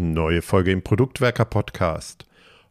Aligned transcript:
Neue 0.00 0.42
Folge 0.42 0.70
im 0.70 0.82
Produktwerker 0.82 1.44
Podcast. 1.44 2.24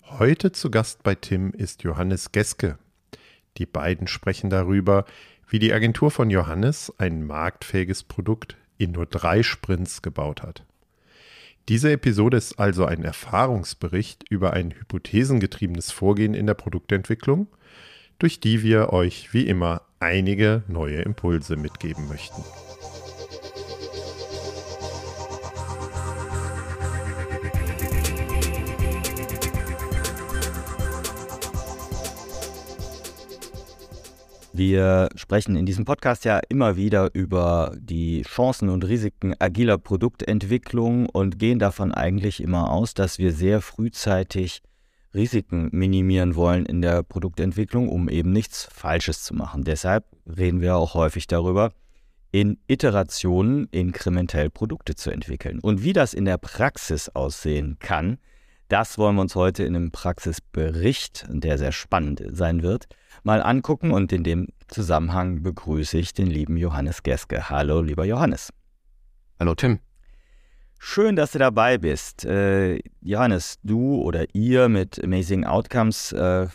Heute 0.04 0.54
zu 0.54 0.72
Gast 0.72 1.04
bei 1.04 1.14
Tim 1.14 1.52
ist 1.52 1.84
Johannes 1.84 2.32
Geske. 2.32 2.78
Die 3.58 3.66
beiden 3.66 4.08
sprechen 4.08 4.50
darüber, 4.50 5.04
wie 5.50 5.60
die 5.60 5.74
Agentur 5.74 6.10
von 6.10 6.30
Johannes 6.30 6.94
ein 7.00 7.28
marktfähiges 7.28 8.04
Produkt 8.04 8.56
in 8.78 8.94
nur 8.94 9.06
drei 9.06 9.44
Sprints 9.44 10.02
gebaut 10.02 10.42
hat. 10.42 10.64
Diese 11.68 11.92
Episode 11.92 12.38
ist 12.38 12.60
also 12.60 12.86
ein 12.86 13.04
Erfahrungsbericht 13.04 14.24
über 14.30 14.54
ein 14.54 14.72
hypothesengetriebenes 14.72 15.92
Vorgehen 15.92 16.34
in 16.34 16.48
der 16.48 16.54
Produktentwicklung, 16.54 17.48
durch 18.20 18.40
die 18.40 18.64
wir 18.64 18.94
euch 18.94 19.34
wie 19.34 19.48
immer 19.48 19.82
einige 20.00 20.64
neue 20.70 21.02
Impulse 21.02 21.58
mitgeben 21.58 22.08
möchten. 22.08 22.42
Wir 34.58 35.10
sprechen 35.14 35.56
in 35.56 35.68
diesem 35.68 35.86
Podcast 35.86 36.26
ja 36.26 36.42
immer 36.50 36.76
wieder 36.76 37.12
über 37.14 37.76
die 37.80 38.24
Chancen 38.24 38.70
und 38.70 38.88
Risiken 38.88 39.36
agiler 39.38 39.78
Produktentwicklung 39.78 41.06
und 41.06 41.38
gehen 41.38 41.60
davon 41.60 41.94
eigentlich 41.94 42.42
immer 42.42 42.72
aus, 42.72 42.96
dass 42.96 43.20
wir 43.20 43.34
sehr 43.34 43.62
frühzeitig 43.62 44.64
Risiken 45.14 45.70
minimieren 45.74 46.36
wollen 46.36 46.66
in 46.66 46.82
der 46.82 47.04
Produktentwicklung, 47.04 47.88
um 47.88 48.10
eben 48.10 48.32
nichts 48.32 48.68
Falsches 48.74 49.24
zu 49.24 49.36
machen. 49.36 49.64
Deshalb 49.64 50.06
reden 50.26 50.60
wir 50.60 50.76
auch 50.76 50.96
häufig 50.96 51.28
darüber, 51.28 51.72
in 52.32 52.58
Iterationen 52.66 53.68
inkrementell 53.70 54.50
Produkte 54.50 54.96
zu 54.96 55.12
entwickeln. 55.12 55.60
Und 55.60 55.84
wie 55.84 55.94
das 55.94 56.16
in 56.16 56.26
der 56.26 56.40
Praxis 56.40 57.10
aussehen 57.10 57.78
kann, 57.78 58.18
das 58.70 58.98
wollen 58.98 59.18
wir 59.18 59.22
uns 59.22 59.36
heute 59.36 59.66
in 59.66 59.76
einem 59.76 59.92
Praxisbericht, 59.92 61.28
der 61.30 61.60
sehr 61.60 61.72
spannend 61.72 62.24
sein 62.32 62.64
wird, 62.64 62.88
mal 63.24 63.42
angucken. 63.42 63.92
Und 63.92 64.12
in 64.12 64.24
dem 64.24 64.48
Zusammenhang 64.68 65.44
begrüße 65.44 65.98
ich 65.98 66.14
den 66.14 66.28
lieben 66.28 66.58
Johannes 66.58 67.04
Geske. 67.04 67.50
Hallo, 67.50 67.82
lieber 67.82 68.06
Johannes. 68.06 68.52
Hallo, 69.40 69.56
Tim. 69.56 69.80
Schön, 70.80 71.16
dass 71.16 71.32
du 71.32 71.40
dabei 71.40 71.78
bist. 71.78 72.26
Äh, 72.26 72.80
Johannes, 73.02 73.58
du 73.64 74.02
oder 74.02 74.26
ihr 74.34 74.70
mit 74.70 75.04
Amazing 75.04 75.44
Outcomes 75.44 76.12
äh, 76.12 76.48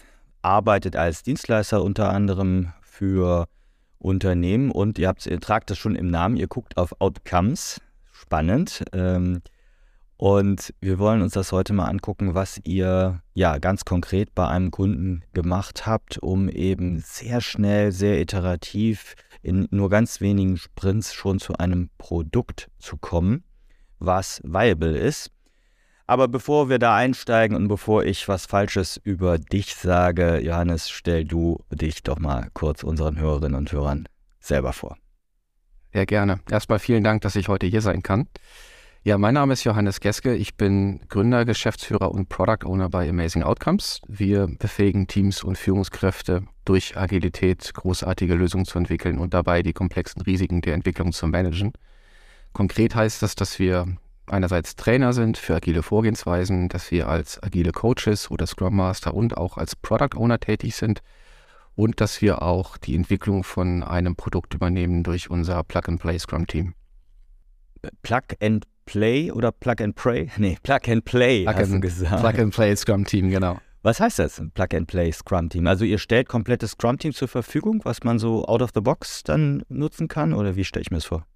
arbeitet 0.43 0.97
als 0.97 1.23
Dienstleister 1.23 1.83
unter 1.83 2.11
anderem 2.11 2.73
für 2.83 3.47
Unternehmen 3.99 4.71
und 4.71 4.99
ihr, 4.99 5.09
habt, 5.09 5.27
ihr 5.27 5.41
tragt 5.41 5.71
das 5.71 5.79
schon 5.79 5.95
im 5.95 6.09
Namen, 6.09 6.37
ihr 6.37 6.49
guckt 6.49 6.77
auf 6.77 7.01
Outcomes. 7.01 7.81
Spannend. 8.13 8.85
Ähm, 8.93 9.43
und 10.23 10.73
wir 10.81 11.01
wollen 11.01 11.21
uns 11.21 11.33
das 11.33 11.51
heute 11.51 11.73
mal 11.73 11.87
angucken, 11.87 12.37
was 12.37 12.61
ihr 12.63 13.21
ja 13.35 13.59
ganz 13.59 13.85
konkret 13.85 14.37
bei 14.37 14.47
einem 14.47 14.71
Kunden 14.71 15.25
gemacht 15.33 15.85
habt, 15.85 16.19
um 16.19 16.49
eben 16.49 17.01
sehr 17.01 17.41
schnell, 17.41 17.91
sehr 17.91 18.21
iterativ 18.21 19.17
in 19.43 19.67
nur 19.73 19.91
ganz 19.91 20.21
wenigen 20.21 20.59
Sprints 20.59 21.13
schon 21.13 21.41
zu 21.41 21.55
einem 21.55 21.91
Produkt 21.99 22.71
zu 22.79 22.99
kommen, 22.99 23.43
was 23.99 24.41
viable 24.45 24.97
ist. 24.97 25.33
Aber 26.07 26.29
bevor 26.29 26.69
wir 26.69 26.79
da 26.79 26.95
einsteigen 26.95 27.57
und 27.57 27.67
bevor 27.67 28.05
ich 28.05 28.29
was 28.29 28.47
Falsches 28.47 29.01
über 29.03 29.39
dich 29.39 29.75
sage, 29.75 30.39
Johannes, 30.39 30.89
stell 30.89 31.25
du 31.25 31.65
dich 31.73 32.05
doch 32.05 32.21
mal 32.21 32.49
kurz 32.55 32.85
unseren 32.85 33.19
Hörerinnen 33.19 33.57
und 33.57 33.73
Hörern 33.73 34.09
selber 34.39 34.73
vor. 34.73 34.97
Sehr 35.93 36.07
gerne. 36.07 36.39
Erstmal 36.49 36.79
vielen 36.79 37.03
Dank, 37.03 37.23
dass 37.23 37.35
ich 37.35 37.49
heute 37.49 37.67
hier 37.67 37.83
sein 37.83 38.05
kann. 38.05 38.29
Ja, 39.05 39.19
mein 39.19 39.35
Name 39.35 39.55
ist 39.55 39.65
Johannes 39.65 39.99
Geske. 39.99 40.37
Ich 40.37 40.57
bin 40.57 41.01
Gründer, 41.09 41.45
Geschäftsführer 41.45 42.13
und 42.13 42.29
Product 42.29 42.65
Owner 42.65 42.89
bei 42.89 43.09
Amazing 43.09 43.43
Outcomes. 43.43 44.01
Wir 44.07 44.47
befähigen 44.47 45.09
Teams 45.09 45.43
und 45.43 45.59
Führungskräfte 45.59 46.45
durch 46.65 46.97
Agilität 46.97 47.75
großartige 47.75 48.35
Lösungen 48.35 48.65
zu 48.65 48.79
entwickeln 48.79 49.19
und 49.19 49.35
dabei 49.35 49.65
die 49.65 49.73
komplexen 49.73 50.23
Risiken 50.23 50.61
der 50.61 50.75
Entwicklung 50.75 51.11
zu 51.11 51.27
managen. 51.27 51.73
Konkret 52.53 52.95
heißt 52.95 53.23
das, 53.23 53.35
dass 53.35 53.59
wir 53.59 53.89
einerseits 54.29 54.77
Trainer 54.77 55.13
sind 55.13 55.37
für 55.37 55.57
agile 55.57 55.83
Vorgehensweisen, 55.83 56.69
dass 56.69 56.93
wir 56.93 57.09
als 57.09 57.43
agile 57.43 57.73
Coaches 57.73 58.31
oder 58.31 58.47
Scrum 58.47 58.77
Master 58.77 59.15
und 59.15 59.37
auch 59.37 59.57
als 59.59 59.75
Product 59.75 60.17
Owner 60.17 60.39
tätig 60.39 60.77
sind 60.77 61.03
und 61.75 62.01
dass 62.01 62.23
wir 62.23 62.43
auch 62.43 62.77
die 62.77 62.95
Entwicklung 62.95 63.43
von 63.43 63.83
einem 63.83 64.15
Produkt 64.15 64.55
übernehmen 64.55 65.03
durch 65.03 65.29
unser 65.29 65.65
Plug-and-Play 65.65 66.21
Scrum 66.21 66.47
Team. 66.47 66.75
Plug 68.03 68.37
and 68.41 68.65
Play 68.85 69.31
oder 69.31 69.53
Plug 69.53 69.77
and 69.81 69.95
Pray? 69.95 70.31
Nee, 70.37 70.59
Plug 70.63 70.81
and 70.89 71.05
Play, 71.05 71.45
Plug 71.45 71.55
hast 71.55 71.73
and, 71.73 71.75
du 71.75 71.81
gesagt. 71.81 72.21
Plug 72.21 72.43
and 72.43 72.55
Play 72.55 72.77
Scrum 72.77 73.05
Team, 73.05 73.31
genau. 73.31 73.59
Was 73.83 73.99
heißt 73.99 74.21
das, 74.21 74.41
Plug 74.55 74.69
and 74.75 74.87
Play 74.87 75.11
Scrum 75.13 75.49
Team? 75.49 75.67
Also 75.67 75.85
ihr 75.85 75.99
stellt 75.99 76.29
komplettes 76.29 76.73
Scrum 76.73 76.99
Team 76.99 77.13
zur 77.13 77.29
Verfügung, 77.29 77.81
was 77.85 78.05
man 78.05 78.19
so 78.19 78.45
out 78.47 78.63
of 78.63 78.71
the 78.75 78.81
box 78.81 79.23
dann 79.25 79.65
nutzen 79.69 80.09
kann 80.09 80.33
oder 80.33 80.55
wie 80.55 80.65
stelle 80.65 80.83
ich 80.83 80.91
mir 80.91 80.99
das 80.99 81.07
vor? 81.07 81.27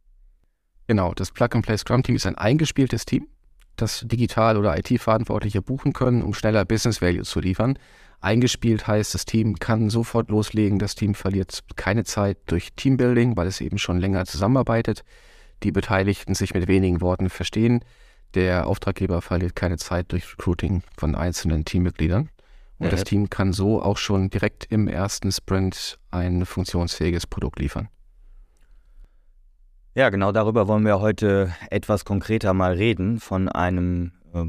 Genau, 0.87 1.13
das 1.15 1.33
Plug 1.33 1.49
and 1.53 1.67
Play 1.67 1.77
Scrum 1.77 2.03
Team 2.03 2.15
ist 2.15 2.27
ein 2.27 2.37
eingespieltes 2.37 3.05
Team, 3.05 3.27
das 3.75 4.05
digital 4.07 4.57
oder 4.57 4.79
IT-Verantwortliche 4.79 5.61
buchen 5.61 5.93
können, 5.93 6.23
um 6.23 6.35
schneller 6.35 6.65
Business 6.65 7.03
Value 7.03 7.25
zu 7.25 7.41
liefern. 7.41 7.79
Eingespielt 8.21 8.87
heißt, 8.87 9.15
das 9.15 9.25
Team 9.25 9.59
kann 9.59 9.91
sofort 9.91 10.31
loslegen, 10.31 10.79
das 10.79 10.95
Team 10.95 11.15
verliert 11.15 11.65
keine 11.75 12.05
Zeit 12.05 12.39
durch 12.47 12.73
Teambuilding, 12.75 13.37
weil 13.37 13.49
es 13.49 13.61
eben 13.61 13.79
schon 13.79 13.99
länger 13.99 14.25
zusammenarbeitet 14.25 15.03
die 15.63 15.73
Beteiligten 15.73 16.35
sich 16.35 16.55
mit 16.55 16.69
wenigen 16.69 17.01
Worten 17.01 17.31
verstehen. 17.31 17.81
Der 18.35 18.67
Auftraggeber 18.67 19.23
verliert 19.23 19.57
keine 19.57 19.79
Zeit 19.79 20.13
durch 20.13 20.31
Recruiting 20.33 20.83
von 20.97 21.15
einzelnen 21.15 21.65
Teammitgliedern. 21.65 22.29
Und 22.79 22.87
ja. 22.87 22.91
das 22.91 23.05
Team 23.05 23.31
kann 23.31 23.53
so 23.53 23.83
auch 23.83 23.97
schon 23.97 24.29
direkt 24.29 24.67
im 24.71 24.89
ersten 24.89 25.33
Sprint 25.33 25.99
ein 26.11 26.45
funktionsfähiges 26.45 27.27
Produkt 27.27 27.59
liefern. 27.59 27.89
Ja, 29.95 30.11
genau 30.11 30.31
darüber 30.31 30.69
wollen 30.69 30.85
wir 30.85 31.01
heute 31.01 31.55
etwas 31.71 32.05
konkreter 32.05 32.53
mal 32.53 32.75
reden, 32.75 33.19
von 33.19 33.49
einem 33.49 34.13
äh, 34.35 34.45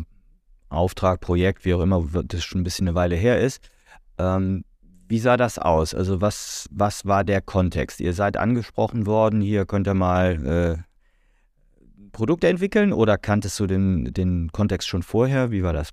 Auftrag, 0.67 1.21
Projekt, 1.21 1.63
wie 1.63 1.73
auch 1.73 1.79
immer, 1.79 2.05
das 2.25 2.43
schon 2.43 2.61
ein 2.61 2.63
bisschen 2.65 2.89
eine 2.89 2.95
Weile 2.95 3.15
her 3.15 3.39
ist. 3.39 3.69
Ähm, 4.17 4.65
wie 5.07 5.19
sah 5.19 5.37
das 5.37 5.57
aus? 5.57 5.93
Also 5.93 6.19
was, 6.19 6.67
was 6.69 7.05
war 7.05 7.23
der 7.23 7.39
Kontext? 7.41 8.01
Ihr 8.01 8.13
seid 8.13 8.35
angesprochen 8.35 9.05
worden, 9.05 9.39
hier 9.39 9.65
könnt 9.65 9.87
ihr 9.87 9.93
mal 9.93 10.45
äh, 10.45 10.83
Produkte 12.17 12.47
entwickeln 12.47 12.93
oder 12.93 13.19
kanntest 13.19 13.59
du 13.59 13.67
den, 13.67 14.11
den 14.11 14.51
Kontext 14.51 14.87
schon 14.87 15.03
vorher? 15.03 15.51
Wie 15.51 15.61
war 15.61 15.73
das? 15.73 15.91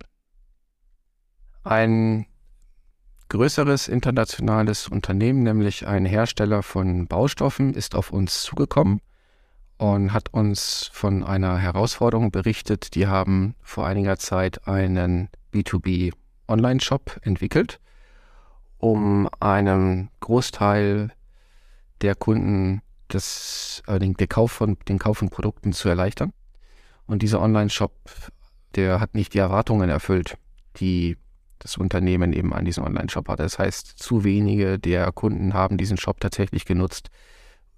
Ein 1.65 2.25
größeres 3.29 3.89
internationales 3.89 4.89
Unternehmen, 4.89 5.43
nämlich 5.43 5.87
ein 5.87 6.07
Hersteller 6.07 6.63
von 6.63 7.09
Baustoffen, 7.09 7.75
ist 7.75 7.95
auf 7.95 8.11
uns 8.11 8.41
zugekommen 8.41 9.03
und 9.77 10.15
hat 10.15 10.33
uns 10.33 10.89
von 10.95 11.23
einer 11.25 11.59
Herausforderung 11.59 12.31
berichtet. 12.31 12.95
Die 12.95 13.07
haben 13.07 13.55
vor 13.61 13.87
einiger 13.87 14.17
Zeit 14.17 14.67
einen 14.67 15.29
B2B 15.53 16.15
Online-Shop 16.49 17.21
entwickelt, 17.21 17.81
um 18.79 19.29
einen 19.41 20.09
Großteil 20.21 21.13
der 22.01 22.15
Kunden 22.15 22.81
das, 23.09 23.83
äh, 23.87 23.99
den, 23.99 24.15
den, 24.15 24.29
Kauf 24.29 24.53
von, 24.53 24.77
den 24.89 24.99
Kauf 24.99 25.19
von 25.19 25.31
Produkten 25.31 25.73
zu 25.73 25.89
erleichtern. 25.89 26.33
Und 27.07 27.23
dieser 27.23 27.41
Online-Shop, 27.41 27.93
der 28.75 29.01
hat 29.01 29.15
nicht 29.15 29.35
die 29.35 29.39
Erwartungen 29.39 29.91
erfüllt, 29.91 30.37
die 30.77 31.17
das 31.59 31.77
Unternehmen 31.77 32.33
eben 32.33 32.53
an 32.53 32.65
diesen 32.65 32.85
Online-Shop 32.85 33.29
hatte. 33.29 33.43
Das 33.43 33.59
heißt, 33.59 33.99
zu 33.99 34.25
wenige 34.25 34.79
der 34.79 35.13
Kunden 35.13 35.55
haben 35.55 35.79
diesen 35.79 35.97
Shop 35.97 36.21
tatsächlich 36.21 36.65
genutzt. 36.65 37.09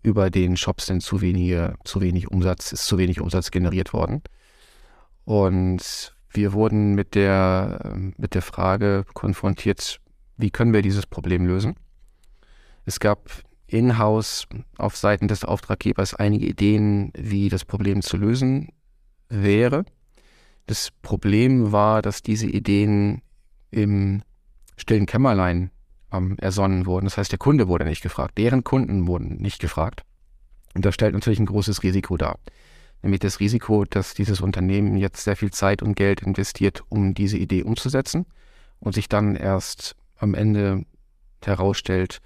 Über 0.03 0.31
den 0.31 0.57
Shop 0.57 0.81
sind 0.81 1.03
zu 1.03 1.21
wenige, 1.21 1.75
zu 1.85 2.01
wenig 2.01 2.31
Umsatz, 2.31 2.73
ist 2.73 2.87
zu 2.87 2.99
wenig 2.99 3.21
Umsatz 3.21 3.51
generiert 3.51 3.93
worden. 3.93 4.23
Und 5.25 6.15
wir 6.31 6.53
wurden 6.53 6.95
mit 6.95 7.15
der, 7.15 7.95
mit 8.17 8.35
der 8.35 8.43
Frage 8.43 9.05
konfrontiert, 9.15 10.01
wie 10.37 10.51
können 10.51 10.73
wir 10.73 10.83
dieses 10.83 11.07
Problem 11.07 11.47
lösen? 11.47 11.77
Es 12.85 13.01
gab 13.01 13.31
in-house 13.67 14.47
auf 14.79 14.97
Seiten 14.97 15.29
des 15.29 15.45
Auftraggebers 15.45 16.15
einige 16.15 16.47
Ideen, 16.47 17.13
wie 17.17 17.49
das 17.49 17.65
Problem 17.65 18.03
zu 18.03 18.17
lösen 18.17 18.69
wäre. 19.29 19.85
Das 20.67 20.91
Problem 21.03 21.73
war, 21.73 22.03
dass 22.03 22.23
diese 22.23 22.47
Ideen 22.47 23.23
im 23.71 24.23
stillen 24.77 25.07
Kämmerlein 25.07 25.71
ähm, 26.13 26.37
ersonnen 26.39 26.87
wurden. 26.87 27.07
Das 27.07 27.19
heißt, 27.19 27.33
der 27.33 27.39
Kunde 27.39 27.69
wurde 27.69 27.85
nicht 27.85 28.03
gefragt, 28.03 28.39
deren 28.39 28.65
Kunden 28.65 29.07
wurden 29.07 29.37
nicht 29.37 29.61
gefragt. 29.61 30.03
Und 30.75 30.85
das 30.85 30.95
stellt 30.95 31.15
natürlich 31.15 31.39
ein 31.41 31.47
großes 31.47 31.83
Risiko 31.83 32.17
dar. 32.17 32.39
Nämlich 33.03 33.21
das 33.21 33.41
Risiko, 33.41 33.85
dass 33.85 34.15
dieses 34.15 34.41
Unternehmen 34.41 34.97
jetzt 34.97 35.25
sehr 35.25 35.37
viel 35.37 35.51
Zeit 35.51 35.83
und 35.83 35.95
Geld 35.95 36.23
investiert, 36.23 36.83
um 36.89 37.15
diese 37.15 37.39
Idee 37.39 37.63
umzusetzen 37.63 38.27
und 38.81 38.95
sich 38.95 39.09
dann 39.09 39.37
erst 39.37 39.97
am 40.19 40.35
Ende 40.35 40.85
herausstellt, 41.45 42.21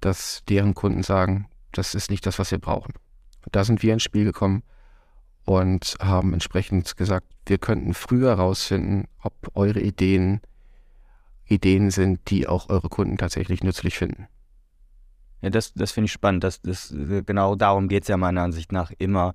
dass 0.00 0.42
deren 0.48 0.74
Kunden 0.74 1.02
sagen, 1.02 1.48
das 1.72 1.94
ist 1.94 2.10
nicht 2.10 2.26
das, 2.26 2.38
was 2.38 2.50
wir 2.50 2.58
brauchen. 2.58 2.94
Da 3.52 3.64
sind 3.64 3.82
wir 3.82 3.92
ins 3.92 4.02
Spiel 4.02 4.24
gekommen 4.24 4.62
und 5.44 5.96
haben 6.00 6.32
entsprechend 6.32 6.96
gesagt, 6.96 7.26
wir 7.46 7.58
könnten 7.58 7.94
früher 7.94 8.36
herausfinden, 8.36 9.08
ob 9.22 9.34
eure 9.54 9.80
Ideen 9.80 10.40
Ideen 11.50 11.90
sind, 11.90 12.30
die 12.30 12.46
auch 12.46 12.68
eure 12.68 12.88
Kunden 12.88 13.18
tatsächlich 13.18 13.64
nützlich 13.64 13.98
finden. 13.98 14.28
Ja, 15.42 15.50
das, 15.50 15.72
das 15.74 15.90
finde 15.92 16.06
ich 16.06 16.12
spannend. 16.12 16.44
Das, 16.44 16.60
das, 16.60 16.94
genau 17.26 17.56
darum 17.56 17.88
geht 17.88 18.02
es 18.02 18.08
ja 18.08 18.16
meiner 18.16 18.42
Ansicht 18.42 18.72
nach 18.72 18.92
immer, 18.98 19.34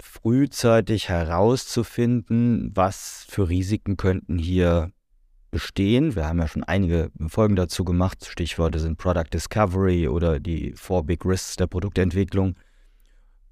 frühzeitig 0.00 1.08
herauszufinden, 1.08 2.70
was 2.74 3.24
für 3.28 3.48
Risiken 3.48 3.96
könnten 3.96 4.38
hier 4.38 4.90
bestehen. 5.52 6.16
Wir 6.16 6.26
haben 6.26 6.40
ja 6.40 6.48
schon 6.48 6.64
einige 6.64 7.12
Folgen 7.28 7.54
dazu 7.54 7.84
gemacht. 7.84 8.26
Stichworte 8.26 8.80
sind 8.80 8.98
Product 8.98 9.28
Discovery 9.32 10.08
oder 10.08 10.40
die 10.40 10.72
Four 10.72 11.04
Big 11.04 11.24
Risks 11.24 11.54
der 11.54 11.68
Produktentwicklung. 11.68 12.56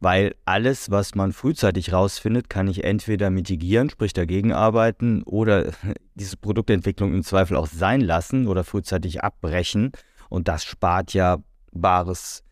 Weil 0.00 0.34
alles, 0.46 0.90
was 0.90 1.14
man 1.14 1.32
frühzeitig 1.32 1.92
rausfindet, 1.92 2.48
kann 2.48 2.68
ich 2.68 2.84
entweder 2.84 3.28
mitigieren, 3.28 3.90
sprich 3.90 4.14
dagegen 4.14 4.52
arbeiten, 4.52 5.22
oder 5.22 5.72
diese 6.14 6.38
Produktentwicklung 6.38 7.14
im 7.14 7.22
Zweifel 7.22 7.56
auch 7.56 7.66
sein 7.66 8.00
lassen 8.00 8.48
oder 8.48 8.64
frühzeitig 8.64 9.22
abbrechen. 9.22 9.92
Und 10.30 10.48
das 10.48 10.64
spart 10.64 11.12
ja 11.12 11.38
bares 11.70 12.42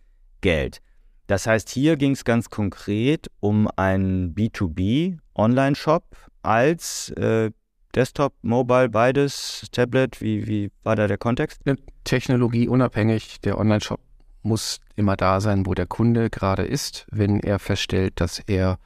Geld. 0.43 0.81
Das 1.27 1.47
heißt, 1.47 1.71
hier 1.71 1.97
ging 1.97 2.13
es 2.13 2.25
ganz 2.25 2.51
konkret 2.51 3.31
um 3.41 3.69
einen 3.77 4.35
B2B-Online-Shop 4.35 6.05
als 6.43 7.11
äh, 7.11 7.51
Desktop, 7.99 8.33
Mobile, 8.43 8.89
beides, 8.89 9.67
Tablet. 9.73 10.21
Wie, 10.21 10.47
wie 10.47 10.71
war 10.85 10.95
da 10.95 11.09
der 11.09 11.19
Kontext? 11.19 11.63
Technologie 12.05 12.69
unabhängig. 12.69 13.41
Der 13.41 13.59
Online-Shop 13.59 13.99
muss 14.45 14.79
immer 14.95 15.17
da 15.17 15.41
sein, 15.41 15.67
wo 15.67 15.75
der 15.75 15.87
Kunde 15.87 16.31
gerade 16.31 16.63
ist, 16.63 17.09
wenn 17.11 17.41
er 17.41 17.59
feststellt, 17.59 18.21
dass 18.21 18.39
er 18.39 18.79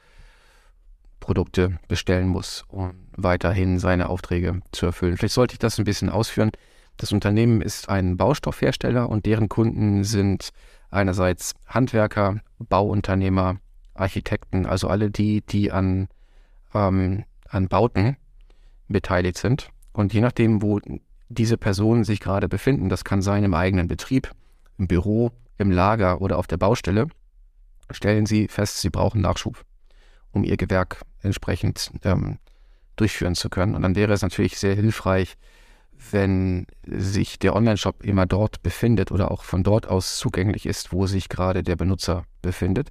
Produkte 1.20 1.79
bestellen 1.88 2.26
muss, 2.26 2.64
um 2.69 2.94
weiterhin 3.14 3.79
seine 3.79 4.09
Aufträge 4.09 4.62
zu 4.73 4.87
erfüllen. 4.87 5.19
Vielleicht 5.19 5.35
sollte 5.35 5.56
ich 5.56 5.59
das 5.59 5.79
ein 5.79 5.85
bisschen 5.85 6.09
ausführen. 6.09 6.50
Das 6.97 7.12
Unternehmen 7.12 7.61
ist 7.61 7.91
ein 7.91 8.17
Baustoffhersteller 8.17 9.11
und 9.11 9.26
deren 9.26 9.50
Kunden 9.50 10.05
sind 10.05 10.53
einerseits 10.91 11.53
Handwerker, 11.67 12.41
Bauunternehmer, 12.59 13.59
Architekten, 13.93 14.64
also 14.64 14.88
alle 14.88 15.11
die, 15.11 15.43
die 15.43 15.70
an, 15.70 16.09
ähm, 16.73 17.25
an 17.50 17.69
Bauten 17.69 18.17
beteiligt 18.88 19.38
sind. 19.38 19.69
Und 19.93 20.12
je 20.12 20.20
nachdem, 20.20 20.62
wo 20.62 20.81
diese 21.29 21.56
Personen 21.56 22.05
sich 22.05 22.20
gerade 22.20 22.49
befinden, 22.49 22.88
das 22.88 23.05
kann 23.05 23.23
sein 23.23 23.44
im 23.44 23.55
eigenen 23.55 23.88
Betrieb, 23.88 24.31
im 24.79 24.88
Büro, 24.88 25.31
im 25.58 25.70
Lager 25.70 26.20
oder 26.20 26.38
auf 26.38 26.46
der 26.46 26.56
Baustelle, 26.56 27.08
stellen 27.90 28.26
sie 28.26 28.49
fest, 28.49 28.81
sie 28.81 28.90
brauchen 28.90 29.20
Nachschub, 29.20 29.64
um 30.31 30.44
ihr 30.44 30.56
Gewerk 30.56 31.02
entsprechend 31.23 31.93
ähm, 32.05 32.38
durchführen 32.96 33.34
zu 33.34 33.49
können. 33.49 33.75
Und 33.75 33.82
dann 33.82 33.94
wäre 33.94 34.12
es 34.12 34.23
natürlich 34.23 34.58
sehr 34.58 34.75
hilfreich, 34.75 35.37
wenn 36.11 36.67
sich 36.85 37.38
der 37.38 37.55
Online-Shop 37.55 38.02
immer 38.02 38.26
dort 38.26 38.62
befindet 38.62 39.12
oder 39.12 39.31
auch 39.31 39.44
von 39.44 39.62
dort 39.62 39.87
aus 39.87 40.19
zugänglich 40.19 40.67
ist, 40.67 40.93
wo 40.93 41.06
sich 41.06 41.28
gerade 41.28 41.62
der 41.62 41.76
Benutzer 41.76 42.25
befindet. 42.40 42.90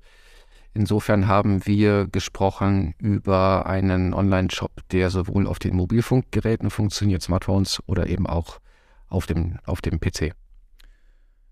Insofern 0.73 1.27
haben 1.27 1.65
wir 1.65 2.07
gesprochen 2.07 2.93
über 2.97 3.65
einen 3.65 4.13
Online-Shop, 4.13 4.71
der 4.91 5.09
sowohl 5.09 5.47
auf 5.47 5.59
den 5.59 5.75
Mobilfunkgeräten 5.75 6.69
funktioniert, 6.69 7.21
Smartphones 7.21 7.81
oder 7.87 8.07
eben 8.07 8.25
auch 8.25 8.59
auf 9.07 9.25
dem, 9.25 9.59
auf 9.65 9.81
dem 9.81 9.99
PC. 9.99 10.33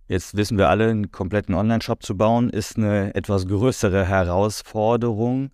Jetzt 0.07 0.37
wissen 0.37 0.57
wir 0.57 0.69
alle, 0.69 0.89
einen 0.89 1.11
kompletten 1.11 1.53
Online-Shop 1.53 2.01
zu 2.01 2.15
bauen, 2.15 2.49
ist 2.49 2.77
eine 2.77 3.13
etwas 3.13 3.47
größere 3.47 4.05
Herausforderung. 4.05 5.51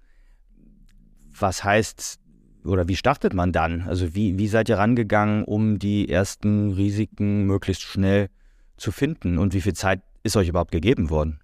Was 1.38 1.64
heißt 1.64 2.20
oder 2.64 2.88
wie 2.88 2.96
startet 2.96 3.34
man 3.34 3.52
dann? 3.52 3.82
Also 3.82 4.16
wie, 4.16 4.38
wie 4.38 4.48
seid 4.48 4.70
ihr 4.70 4.78
rangegangen, 4.78 5.44
um 5.44 5.78
die 5.80 6.10
ersten 6.10 6.72
Risiken 6.72 7.46
möglichst 7.46 7.84
schnell 7.84 8.30
zu 8.78 8.92
finden? 8.92 9.38
Und 9.38 9.54
wie 9.54 9.62
viel 9.62 9.74
Zeit 9.74 10.02
ist 10.24 10.38
euch 10.38 10.48
überhaupt 10.48 10.72
gegeben 10.72 11.10
worden? 11.10 11.40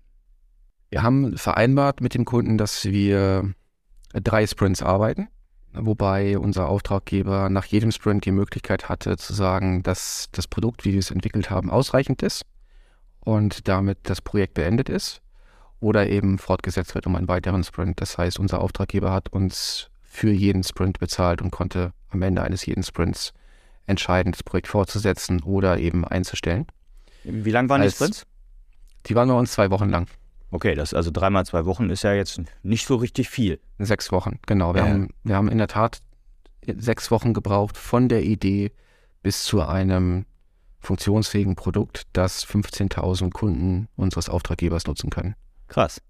Wir 0.92 1.04
haben 1.04 1.38
vereinbart 1.38 2.02
mit 2.02 2.14
dem 2.14 2.26
Kunden, 2.26 2.58
dass 2.58 2.84
wir 2.84 3.54
drei 4.14 4.46
Sprints 4.46 4.84
arbeiten, 4.84 5.30
wobei 5.72 6.38
unser 6.38 6.68
Auftraggeber 6.68 7.50
nach 7.50 7.64
jedem 7.64 7.92
Sprint 7.92 8.26
die 8.26 8.34
Möglichkeit 8.34 8.90
hatte 8.90 9.16
zu 9.16 9.34
sagen, 9.34 9.84
dass 9.84 10.28
das 10.34 10.48
Produkt, 10.48 10.84
wie 10.84 10.92
wir 10.92 11.00
es 11.00 11.10
entwickelt 11.10 11.50
haben, 11.50 11.72
ausreichend 11.72 12.22
ist 12.22 12.46
und 13.22 13.70
damit 13.70 14.00
das 14.04 14.22
Projekt 14.22 14.54
beendet 14.54 14.90
ist 14.90 15.22
oder 15.80 16.10
eben 16.10 16.38
fortgesetzt 16.38 16.94
wird 16.94 17.08
um 17.08 17.16
einen 17.16 17.30
weiteren 17.30 17.64
Sprint. 17.64 18.02
Das 18.02 18.18
heißt, 18.18 18.38
unser 18.38 18.60
Auftraggeber 18.60 19.14
hat 19.14 19.30
uns 19.30 19.90
für 20.02 20.32
jeden 20.32 20.64
Sprint 20.64 21.00
bezahlt 21.00 21.42
und 21.42 21.52
konnte 21.52 21.94
am 22.10 22.22
Ende 22.22 22.44
eines 22.44 22.66
jeden 22.66 22.84
Sprints 22.84 23.32
entscheiden, 23.86 24.34
das 24.34 24.44
Projekt 24.44 24.68
fortzusetzen 24.68 25.42
oder 25.44 25.78
eben 25.78 26.04
einzustellen. 26.04 26.68
Wie 27.24 27.52
lang 27.52 27.70
waren 27.70 27.80
Als, 27.80 27.94
die 27.94 27.96
Sprints? 27.96 28.26
Die 29.06 29.16
waren 29.16 29.30
bei 29.30 29.36
uns 29.36 29.54
zwei 29.54 29.72
Wochen 29.72 29.88
lang. 29.88 30.08
Okay, 30.52 30.76
das 30.76 30.94
also 30.94 31.12
dreimal 31.12 31.46
zwei 31.46 31.66
Wochen 31.66 31.90
ist 31.90 32.04
ja 32.04 32.14
jetzt 32.14 32.42
nicht 32.62 32.86
so 32.86 32.98
richtig 32.98 33.30
viel. 33.30 33.60
Sechs 33.80 34.12
Wochen, 34.12 34.40
genau. 34.46 34.74
Wir, 34.76 34.84
ja. 34.84 34.90
haben, 34.90 35.10
wir 35.24 35.36
haben 35.36 35.48
in 35.48 35.58
der 35.58 35.68
Tat 35.68 36.00
sechs 36.66 37.10
Wochen 37.10 37.34
gebraucht 37.34 37.78
von 37.78 38.10
der 38.10 38.24
Idee 38.24 38.72
bis 39.24 39.44
zu 39.46 39.62
einem 39.62 40.26
funktionsfähigen 40.80 41.56
Produkt, 41.56 42.04
das 42.14 42.46
15.000 42.46 43.32
Kunden 43.32 43.88
unseres 43.96 44.30
Auftraggebers 44.30 44.88
nutzen 44.88 45.10
können. 45.10 45.36
Krass. 45.68 46.02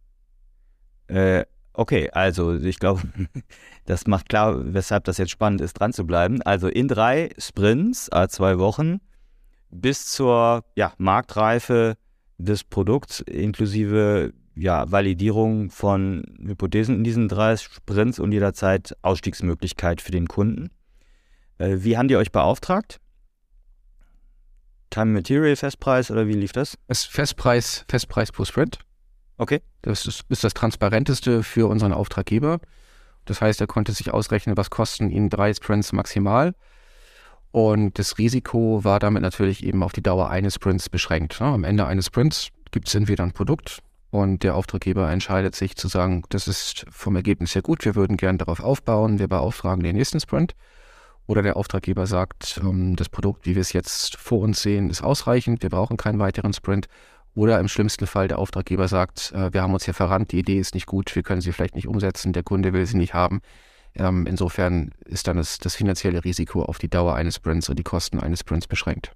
Äh, 1.08 1.46
okay, 1.74 2.10
also 2.12 2.56
ich 2.56 2.80
glaube, 2.80 3.02
das 3.86 4.08
macht 4.08 4.30
klar, 4.30 4.74
weshalb 4.74 5.04
das 5.04 5.18
jetzt 5.18 5.32
spannend 5.32 5.62
ist, 5.62 5.74
dran 5.74 5.94
zu 5.94 6.06
bleiben. 6.06 6.42
Also 6.42 6.68
in 6.68 6.88
drei 6.88 7.30
Sprints, 7.38 8.12
a 8.12 8.28
zwei 8.28 8.58
Wochen, 8.58 9.02
bis 9.70 10.08
zur 10.08 10.64
ja, 10.76 10.94
Marktreife 10.98 11.98
des 12.44 12.64
Produkts 12.64 13.22
inklusive 13.22 14.34
ja, 14.56 14.92
Validierung 14.92 15.70
von 15.70 16.24
Hypothesen 16.40 16.96
in 16.96 17.04
diesen 17.04 17.28
drei 17.28 17.56
Sprints 17.58 18.20
und 18.20 18.32
jederzeit 18.32 18.96
Ausstiegsmöglichkeit 19.02 20.02
für 20.02 20.12
den 20.12 20.28
Kunden. 20.28 20.70
Äh, 21.58 21.78
wie 21.80 21.98
haben 21.98 22.08
die 22.08 22.18
euch 22.18 22.32
beauftragt? 22.32 23.00
Time 24.90 25.14
Material 25.14 25.56
Festpreis 25.56 26.12
oder 26.12 26.28
wie 26.28 26.34
lief 26.34 26.52
das? 26.52 26.78
Es 26.88 27.06
Festpreis, 27.06 27.86
Festpreis 27.88 28.32
pro 28.32 28.44
Sprint. 28.44 28.80
Okay. 29.38 29.62
Das 29.82 30.06
ist, 30.06 30.26
ist, 30.30 30.44
das 30.44 30.54
transparenteste 30.54 31.44
für 31.44 31.68
unseren 31.68 31.94
Auftraggeber. 31.94 32.60
Das 33.26 33.42
heißt, 33.42 33.62
er 33.62 33.68
konnte 33.68 33.94
sich 33.94 34.14
ausrechnen, 34.14 34.58
was 34.58 34.70
kosten 34.70 35.10
ihn 35.10 35.30
drei 35.30 35.54
Sprints 35.54 35.94
maximal. 35.94 36.54
Und 37.52 38.00
das 38.00 38.18
Risiko 38.18 38.84
war 38.84 39.00
damit 39.00 39.22
natürlich 39.22 39.64
eben 39.66 39.84
auf 39.84 39.92
die 39.92 40.04
Dauer 40.04 40.30
eines 40.30 40.56
Sprints 40.56 40.90
beschränkt. 40.90 41.42
Ne? 41.42 41.48
Am 41.48 41.64
Ende 41.64 41.86
eines 41.86 42.06
Sprints 42.06 42.50
gibt 42.72 42.88
es 42.88 42.96
entweder 42.96 43.24
ein 43.24 43.34
Produkt 43.34 43.80
und 44.10 44.44
der 44.44 44.56
Auftraggeber 44.56 45.10
entscheidet 45.10 45.56
sich 45.56 45.76
zu 45.76 45.88
sagen, 45.88 46.24
das 46.30 46.48
ist 46.48 46.86
vom 46.90 47.16
Ergebnis 47.16 47.56
her 47.56 47.62
gut, 47.62 47.84
wir 47.84 47.96
würden 47.96 48.18
gerne 48.18 48.38
darauf 48.38 48.62
aufbauen, 48.62 49.20
wir 49.20 49.28
beauftragen 49.28 49.84
den 49.84 49.96
nächsten 49.96 50.20
Sprint. 50.20 50.54
Oder 51.28 51.42
der 51.44 51.56
Auftraggeber 51.56 52.08
sagt, 52.08 52.60
ähm, 52.62 52.96
das 52.96 53.08
Produkt, 53.08 53.46
wie 53.46 53.56
wir 53.56 53.62
es 53.62 53.74
jetzt 53.74 54.18
vor 54.18 54.40
uns 54.40 54.62
sehen, 54.62 54.90
ist 54.90 55.02
ausreichend, 55.02 55.62
wir 55.64 55.70
brauchen 55.70 55.96
keinen 55.96 56.20
weiteren 56.20 56.52
Sprint. 56.52 56.88
Oder 57.36 57.60
im 57.60 57.70
schlimmsten 57.70 58.08
Fall 58.08 58.28
der 58.28 58.40
Auftraggeber 58.40 58.90
sagt, 58.90 59.32
äh, 59.34 59.54
wir 59.54 59.62
haben 59.62 59.74
uns 59.74 59.86
hier 59.86 59.94
verrannt, 59.94 60.34
die 60.34 60.40
Idee 60.40 60.60
ist 60.60 60.74
nicht 60.74 60.88
gut, 60.88 61.16
wir 61.16 61.24
können 61.24 61.40
sie 61.40 61.54
vielleicht 61.54 61.76
nicht 61.76 61.88
umsetzen, 61.88 62.34
der 62.34 62.44
Kunde 62.44 62.74
will 62.74 62.86
sie 62.86 62.98
nicht 62.98 63.14
haben. 63.14 63.42
Ähm, 63.96 64.26
insofern 64.26 64.92
ist 65.06 65.28
dann 65.28 65.38
das, 65.38 65.58
das 65.60 65.76
finanzielle 65.76 66.24
Risiko 66.24 66.64
auf 66.64 66.78
die 66.78 66.90
Dauer 66.90 67.16
eines 67.16 67.36
Sprints 67.36 67.70
und 67.70 67.78
die 67.78 67.84
Kosten 67.84 68.20
eines 68.20 68.40
Sprints 68.40 68.68
beschränkt. 68.68 69.12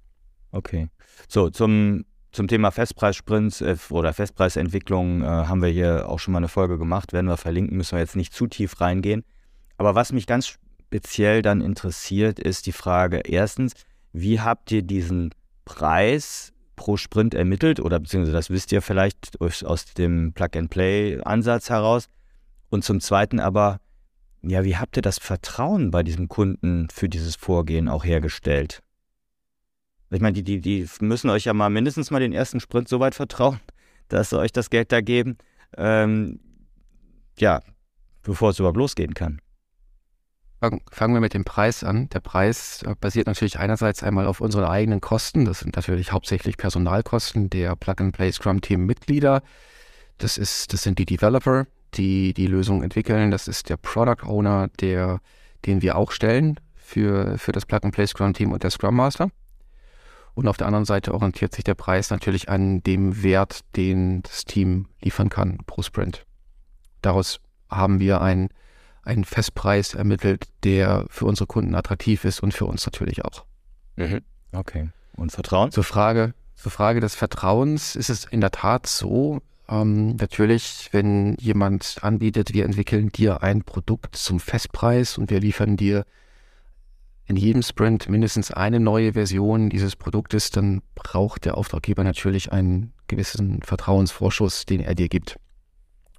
Okay. 0.52 0.88
So, 1.28 1.50
zum, 1.50 2.04
zum 2.32 2.48
Thema 2.48 2.70
Festpreissprints 2.70 3.62
äh, 3.62 3.76
oder 3.90 4.12
Festpreisentwicklung 4.12 5.22
äh, 5.22 5.26
haben 5.26 5.62
wir 5.62 5.70
hier 5.70 6.08
auch 6.08 6.18
schon 6.18 6.32
mal 6.32 6.38
eine 6.38 6.48
Folge 6.48 6.78
gemacht, 6.78 7.12
werden 7.12 7.28
wir 7.28 7.36
verlinken, 7.36 7.76
müssen 7.76 7.96
wir 7.96 8.00
jetzt 8.00 8.16
nicht 8.16 8.34
zu 8.34 8.46
tief 8.46 8.80
reingehen. 8.80 9.24
Aber 9.78 9.94
was 9.94 10.12
mich 10.12 10.26
ganz 10.26 10.46
speziell 10.46 11.42
dann 11.42 11.60
interessiert, 11.60 12.38
ist 12.38 12.66
die 12.66 12.72
Frage 12.72 13.20
erstens, 13.24 13.72
wie 14.12 14.40
habt 14.40 14.70
ihr 14.72 14.82
diesen 14.82 15.30
Preis 15.64 16.52
pro 16.76 16.96
Sprint 16.96 17.34
ermittelt 17.34 17.80
oder 17.80 17.98
beziehungsweise 17.98 18.36
das 18.36 18.50
wisst 18.50 18.70
ihr 18.70 18.82
vielleicht 18.82 19.40
aus 19.40 19.86
dem 19.94 20.32
Plug-and-Play-Ansatz 20.34 21.70
heraus. 21.70 22.08
Und 22.68 22.84
zum 22.84 23.00
Zweiten 23.00 23.40
aber, 23.40 23.80
ja, 24.48 24.64
wie 24.64 24.76
habt 24.76 24.96
ihr 24.96 25.02
das 25.02 25.18
Vertrauen 25.18 25.90
bei 25.90 26.02
diesem 26.02 26.28
Kunden 26.28 26.88
für 26.90 27.08
dieses 27.08 27.36
Vorgehen 27.36 27.88
auch 27.88 28.04
hergestellt? 28.04 28.82
Ich 30.10 30.20
meine, 30.20 30.34
die, 30.34 30.42
die, 30.42 30.60
die 30.60 30.88
müssen 31.00 31.30
euch 31.30 31.44
ja 31.44 31.52
mal 31.52 31.68
mindestens 31.68 32.10
mal 32.10 32.20
den 32.20 32.32
ersten 32.32 32.60
Sprint 32.60 32.88
so 32.88 33.00
weit 33.00 33.14
vertrauen, 33.14 33.60
dass 34.08 34.30
sie 34.30 34.38
euch 34.38 34.52
das 34.52 34.70
Geld 34.70 34.92
da 34.92 35.00
geben. 35.00 35.36
Ähm, 35.76 36.40
ja, 37.38 37.60
bevor 38.22 38.50
es 38.50 38.58
überhaupt 38.58 38.78
losgehen 38.78 39.14
kann. 39.14 39.40
Fangen 40.90 41.14
wir 41.14 41.20
mit 41.20 41.34
dem 41.34 41.44
Preis 41.44 41.84
an. 41.84 42.08
Der 42.08 42.20
Preis 42.20 42.82
äh, 42.82 42.94
basiert 42.98 43.26
natürlich 43.26 43.58
einerseits 43.58 44.02
einmal 44.02 44.26
auf 44.26 44.40
unseren 44.40 44.64
eigenen 44.64 45.00
Kosten. 45.00 45.44
Das 45.44 45.60
sind 45.60 45.76
natürlich 45.76 46.12
hauptsächlich 46.12 46.56
Personalkosten 46.56 47.50
der 47.50 47.76
Plug-and-Play 47.76 48.32
Scrum-Team-Mitglieder. 48.32 49.42
Das, 50.18 50.38
ist, 50.38 50.72
das 50.72 50.82
sind 50.82 50.98
die 50.98 51.04
Developer, 51.04 51.66
die 51.96 52.34
die 52.34 52.46
Lösung 52.46 52.82
entwickeln. 52.82 53.30
Das 53.30 53.48
ist 53.48 53.68
der 53.68 53.76
Product 53.76 54.26
Owner, 54.26 54.68
der, 54.80 55.20
den 55.64 55.82
wir 55.82 55.96
auch 55.96 56.10
stellen 56.10 56.60
für, 56.74 57.38
für 57.38 57.52
das 57.52 57.66
Plug-and-Play 57.66 58.06
Scrum-Team 58.06 58.52
und 58.52 58.62
der 58.62 58.70
Scrum 58.70 58.96
Master. 58.96 59.30
Und 60.34 60.48
auf 60.48 60.58
der 60.58 60.66
anderen 60.66 60.84
Seite 60.84 61.14
orientiert 61.14 61.54
sich 61.54 61.64
der 61.64 61.74
Preis 61.74 62.10
natürlich 62.10 62.50
an 62.50 62.82
dem 62.82 63.22
Wert, 63.22 63.60
den 63.74 64.22
das 64.22 64.44
Team 64.44 64.86
liefern 65.00 65.30
kann 65.30 65.58
pro 65.66 65.82
Sprint. 65.82 66.26
Daraus 67.00 67.40
haben 67.70 68.00
wir 68.00 68.20
einen, 68.20 68.50
einen 69.02 69.24
Festpreis 69.24 69.94
ermittelt, 69.94 70.48
der 70.62 71.06
für 71.08 71.24
unsere 71.24 71.46
Kunden 71.46 71.74
attraktiv 71.74 72.24
ist 72.24 72.40
und 72.40 72.52
für 72.52 72.66
uns 72.66 72.84
natürlich 72.84 73.24
auch. 73.24 73.46
Mhm. 73.96 74.20
Okay. 74.52 74.90
Und 75.16 75.32
Vertrauen? 75.32 75.70
Zur 75.70 75.84
Frage, 75.84 76.34
zur 76.54 76.70
Frage 76.70 77.00
des 77.00 77.14
Vertrauens 77.14 77.96
ist 77.96 78.10
es 78.10 78.24
in 78.26 78.42
der 78.42 78.50
Tat 78.50 78.86
so, 78.86 79.40
ähm, 79.68 80.16
natürlich, 80.16 80.88
wenn 80.92 81.36
jemand 81.36 81.98
anbietet, 82.02 82.54
wir 82.54 82.64
entwickeln 82.64 83.10
dir 83.10 83.42
ein 83.42 83.62
Produkt 83.62 84.16
zum 84.16 84.40
Festpreis 84.40 85.18
und 85.18 85.30
wir 85.30 85.40
liefern 85.40 85.76
dir 85.76 86.04
in 87.26 87.36
jedem 87.36 87.62
Sprint 87.62 88.08
mindestens 88.08 88.52
eine 88.52 88.78
neue 88.78 89.14
Version 89.14 89.68
dieses 89.68 89.96
Produktes, 89.96 90.50
dann 90.50 90.82
braucht 90.94 91.44
der 91.44 91.58
Auftraggeber 91.58 92.04
natürlich 92.04 92.52
einen 92.52 92.92
gewissen 93.08 93.62
Vertrauensvorschuss, 93.62 94.64
den 94.64 94.80
er 94.80 94.94
dir 94.94 95.08
gibt. 95.08 95.36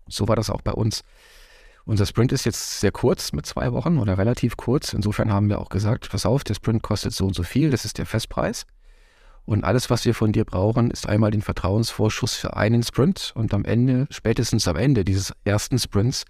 So 0.10 0.27
war 0.27 0.36
das 0.36 0.50
auch 0.50 0.62
bei 0.62 0.74
uns. 0.74 1.04
Unser 1.86 2.06
Sprint 2.06 2.34
ist 2.34 2.44
jetzt 2.44 2.82
sehr 2.82 2.92
kurz 2.92 3.32
mit 3.32 3.46
zwei 3.46 3.72
Wochen 3.72 3.98
oder 3.98 4.18
relativ 4.18 4.58
kurz. 4.58 4.92
Insofern 4.92 5.32
haben 5.32 5.48
wir 5.48 5.60
auch 5.60 5.70
gesagt, 5.70 6.10
pass 6.10 6.25
auf, 6.25 6.44
der 6.44 6.56
Sprint 6.56 6.84
kostet 6.84 7.13
so 7.13 7.25
und 7.25 7.34
so 7.34 7.44
viel, 7.44 7.70
das 7.70 7.86
ist 7.86 7.98
der 7.98 8.06
Festpreis. 8.06 8.66
Und 9.48 9.63
alles, 9.63 9.89
was 9.89 10.04
wir 10.04 10.13
von 10.13 10.34
dir 10.34 10.44
brauchen, 10.44 10.92
ist 10.92 11.08
einmal 11.08 11.32
den 11.32 11.42
Vertrauensvorschuss 11.42 12.34
für 12.36 12.58
einen 12.58 12.84
Sprint. 12.84 13.32
Und 13.34 13.54
am 13.54 13.63
Ende, 13.63 14.06
spätestens 14.10 14.68
am 14.68 14.75
Ende 14.75 15.06
dieses 15.06 15.32
ersten 15.46 15.80
Sprints, 15.80 16.25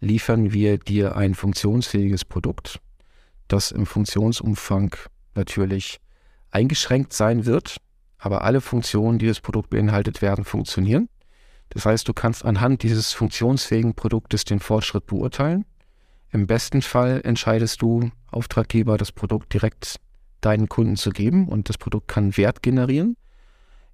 liefern 0.00 0.54
wir 0.54 0.78
dir 0.78 1.14
ein 1.14 1.34
funktionsfähiges 1.34 2.24
Produkt, 2.24 2.80
das 3.46 3.72
im 3.72 3.84
Funktionsumfang 3.84 4.96
natürlich 5.34 6.00
eingeschränkt 6.50 7.12
sein 7.12 7.44
wird, 7.44 7.76
aber 8.16 8.42
alle 8.42 8.62
Funktionen, 8.62 9.18
die 9.18 9.26
das 9.26 9.40
Produkt 9.40 9.68
beinhaltet, 9.68 10.22
werden 10.22 10.46
funktionieren. 10.46 11.10
Das 11.68 11.84
heißt, 11.84 12.08
du 12.08 12.14
kannst 12.14 12.42
anhand 12.42 12.82
dieses 12.84 13.12
funktionsfähigen 13.12 13.94
Produktes 13.94 14.46
den 14.46 14.60
Fortschritt 14.60 15.04
beurteilen. 15.04 15.66
Im 16.30 16.46
besten 16.46 16.80
Fall 16.80 17.20
entscheidest 17.22 17.82
du, 17.82 18.10
Auftraggeber, 18.30 18.96
das 18.96 19.12
Produkt 19.12 19.52
direkt 19.52 20.00
deinen 20.44 20.68
Kunden 20.68 20.96
zu 20.96 21.10
geben 21.10 21.48
und 21.48 21.68
das 21.68 21.78
Produkt 21.78 22.08
kann 22.08 22.36
Wert 22.36 22.62
generieren. 22.62 23.16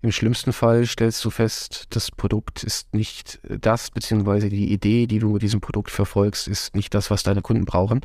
Im 0.00 0.12
schlimmsten 0.12 0.52
Fall 0.52 0.87
stellst 0.87 1.25
du 1.25 1.31
fest, 1.31 1.87
das 1.90 2.11
Produkt 2.11 2.62
ist 2.62 2.95
nicht 2.95 3.40
das, 3.49 3.90
beziehungsweise 3.90 4.49
die 4.49 4.73
Idee, 4.73 5.07
die 5.07 5.19
du 5.19 5.31
mit 5.33 5.43
diesem 5.43 5.61
Produkt 5.61 5.90
verfolgst, 5.90 6.47
ist 6.47 6.76
nicht 6.76 6.95
das, 6.95 7.11
was 7.11 7.23
deine 7.23 7.43
Kunden 7.43 7.64
brauchen 7.64 8.02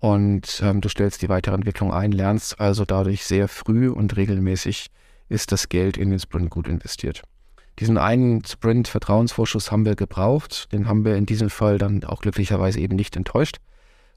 und 0.00 0.62
ähm, 0.64 0.80
du 0.80 0.88
stellst 0.88 1.20
die 1.22 1.28
Weiterentwicklung 1.28 1.92
ein, 1.92 2.10
lernst 2.10 2.58
also 2.58 2.84
dadurch 2.84 3.24
sehr 3.24 3.48
früh 3.48 3.90
und 3.90 4.16
regelmäßig 4.16 4.86
ist 5.28 5.52
das 5.52 5.68
Geld 5.68 5.96
in 5.96 6.10
den 6.10 6.18
Sprint 6.18 6.50
gut 6.50 6.66
investiert. 6.66 7.22
Diesen 7.78 7.98
einen 7.98 8.44
Sprint-Vertrauensvorschuss 8.44 9.70
haben 9.70 9.84
wir 9.84 9.94
gebraucht, 9.94 10.72
den 10.72 10.88
haben 10.88 11.04
wir 11.04 11.16
in 11.16 11.26
diesem 11.26 11.50
Fall 11.50 11.78
dann 11.78 12.02
auch 12.04 12.22
glücklicherweise 12.22 12.80
eben 12.80 12.96
nicht 12.96 13.14
enttäuscht, 13.14 13.58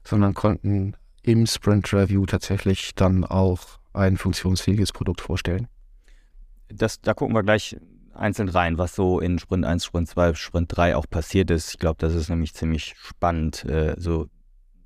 sondern 0.02 0.34
konnten 0.34 0.94
im 1.24 1.46
Sprint-Review 1.46 2.26
tatsächlich 2.26 2.94
dann 2.94 3.24
auch 3.24 3.60
ein 3.94 4.16
funktionsfähiges 4.16 4.92
Produkt 4.92 5.22
vorstellen. 5.22 5.68
Das, 6.68 7.00
da 7.00 7.14
gucken 7.14 7.34
wir 7.34 7.42
gleich 7.42 7.76
einzeln 8.12 8.48
rein, 8.48 8.78
was 8.78 8.94
so 8.94 9.20
in 9.20 9.38
Sprint 9.38 9.64
1, 9.64 9.84
Sprint 9.84 10.08
2, 10.08 10.34
Sprint 10.34 10.76
3 10.76 10.96
auch 10.96 11.08
passiert 11.08 11.50
ist. 11.50 11.70
Ich 11.70 11.78
glaube, 11.78 11.96
das 11.98 12.14
ist 12.14 12.28
nämlich 12.28 12.54
ziemlich 12.54 12.94
spannend, 12.98 13.64
äh, 13.64 13.94
so 13.98 14.28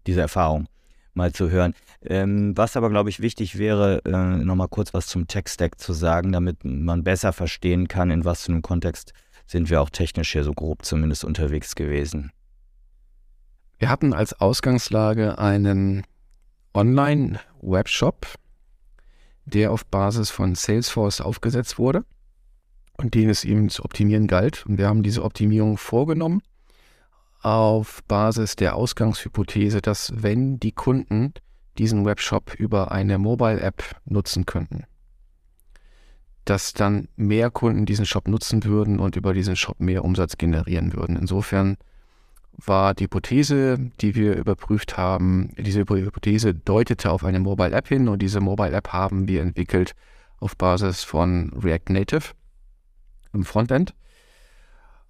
diese 0.07 0.21
Erfahrung 0.21 0.69
mal 1.15 1.33
zu 1.33 1.51
hören. 1.51 1.75
Ähm, 2.03 2.57
was 2.57 2.77
aber, 2.77 2.89
glaube 2.89 3.11
ich, 3.11 3.21
wichtig 3.21 3.59
wäre, 3.59 4.03
äh, 4.05 4.45
nochmal 4.45 4.69
kurz 4.69 4.95
was 4.95 5.09
zum 5.09 5.27
Tech-Stack 5.27 5.81
zu 5.81 5.93
sagen, 5.93 6.31
damit 6.31 6.65
man 6.65 7.03
besser 7.03 7.33
verstehen 7.33 7.89
kann, 7.89 8.11
in 8.11 8.25
was 8.25 8.45
für 8.45 8.53
einem 8.53 8.63
Kontext 8.63 9.13
sind 9.47 9.71
wir 9.71 9.83
auch 9.83 9.91
technisch 9.91 10.33
hier 10.33 10.45
so 10.45 10.53
grob 10.53 10.85
zumindest 10.85 11.25
unterwegs 11.25 11.75
gewesen. 11.75 12.31
Wir 13.79 13.89
hatten 13.89 14.13
als 14.13 14.41
Ausgangslage 14.41 15.39
einen 15.39 16.05
Online-Webshop, 16.75 18.27
der 19.45 19.73
auf 19.73 19.87
Basis 19.87 20.31
von 20.31 20.55
Salesforce 20.55 21.21
aufgesetzt 21.21 21.79
wurde 21.79 22.05
und 22.97 23.15
den 23.15 23.31
es 23.31 23.45
eben 23.45 23.69
zu 23.71 23.85
optimieren 23.85 24.27
galt. 24.27 24.67
Und 24.67 24.79
wir 24.79 24.89
haben 24.89 25.03
diese 25.03 25.25
Optimierung 25.25 25.79
vorgenommen 25.79 26.43
auf 27.41 28.03
Basis 28.05 28.57
der 28.57 28.75
Ausgangshypothese, 28.75 29.81
dass 29.81 30.13
wenn 30.17 30.59
die 30.59 30.73
Kunden 30.73 31.33
diesen 31.79 32.05
Webshop 32.05 32.55
über 32.55 32.91
eine 32.91 33.19
Mobile-App 33.19 33.83
nutzen 34.05 34.45
könnten, 34.45 34.85
dass 36.45 36.73
dann 36.73 37.09
mehr 37.17 37.51
Kunden 37.51 37.87
diesen 37.87 38.07
Shop 38.07 38.27
nutzen 38.27 38.65
würden 38.65 38.99
und 38.99 39.17
über 39.17 39.33
diesen 39.33 39.55
Shop 39.55 39.79
mehr 39.79 40.05
Umsatz 40.05 40.39
generieren 40.39 40.95
würden. 40.95 41.17
Insofern 41.17 41.77
war 42.59 42.95
die 42.95 43.05
Hypothese, 43.05 43.79
die 44.01 44.15
wir 44.15 44.37
überprüft 44.37 44.97
haben, 44.97 45.51
diese 45.57 45.81
Hypothese 45.81 46.55
deutete 46.55 47.11
auf 47.11 47.25
eine 47.25 47.41
Mobile 47.41 47.73
App 47.73 47.89
hin 47.89 48.09
und 48.09 48.21
diese 48.21 48.41
Mobile 48.41 48.73
App 48.73 48.93
haben 48.93 49.29
wir 49.29 49.43
entwickelt 49.43 49.95
auf 50.41 50.57
Basis 50.57 51.05
von 51.05 51.53
React 51.57 51.91
Native 51.93 52.35
im 53.33 53.45
Frontend, 53.45 53.95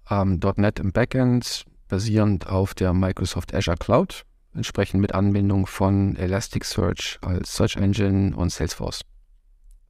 ähm, 0.09 0.39
.NET 0.57 0.79
im 0.79 0.91
Backend, 0.91 1.65
basierend 1.87 2.47
auf 2.47 2.73
der 2.73 2.93
Microsoft 2.93 3.53
Azure 3.53 3.77
Cloud, 3.77 4.25
entsprechend 4.53 5.01
mit 5.01 5.13
Anbindung 5.13 5.65
von 5.65 6.15
Elasticsearch 6.15 7.19
als 7.21 7.55
Search 7.55 7.75
Engine 7.75 8.35
und 8.35 8.51
Salesforce 8.51 9.01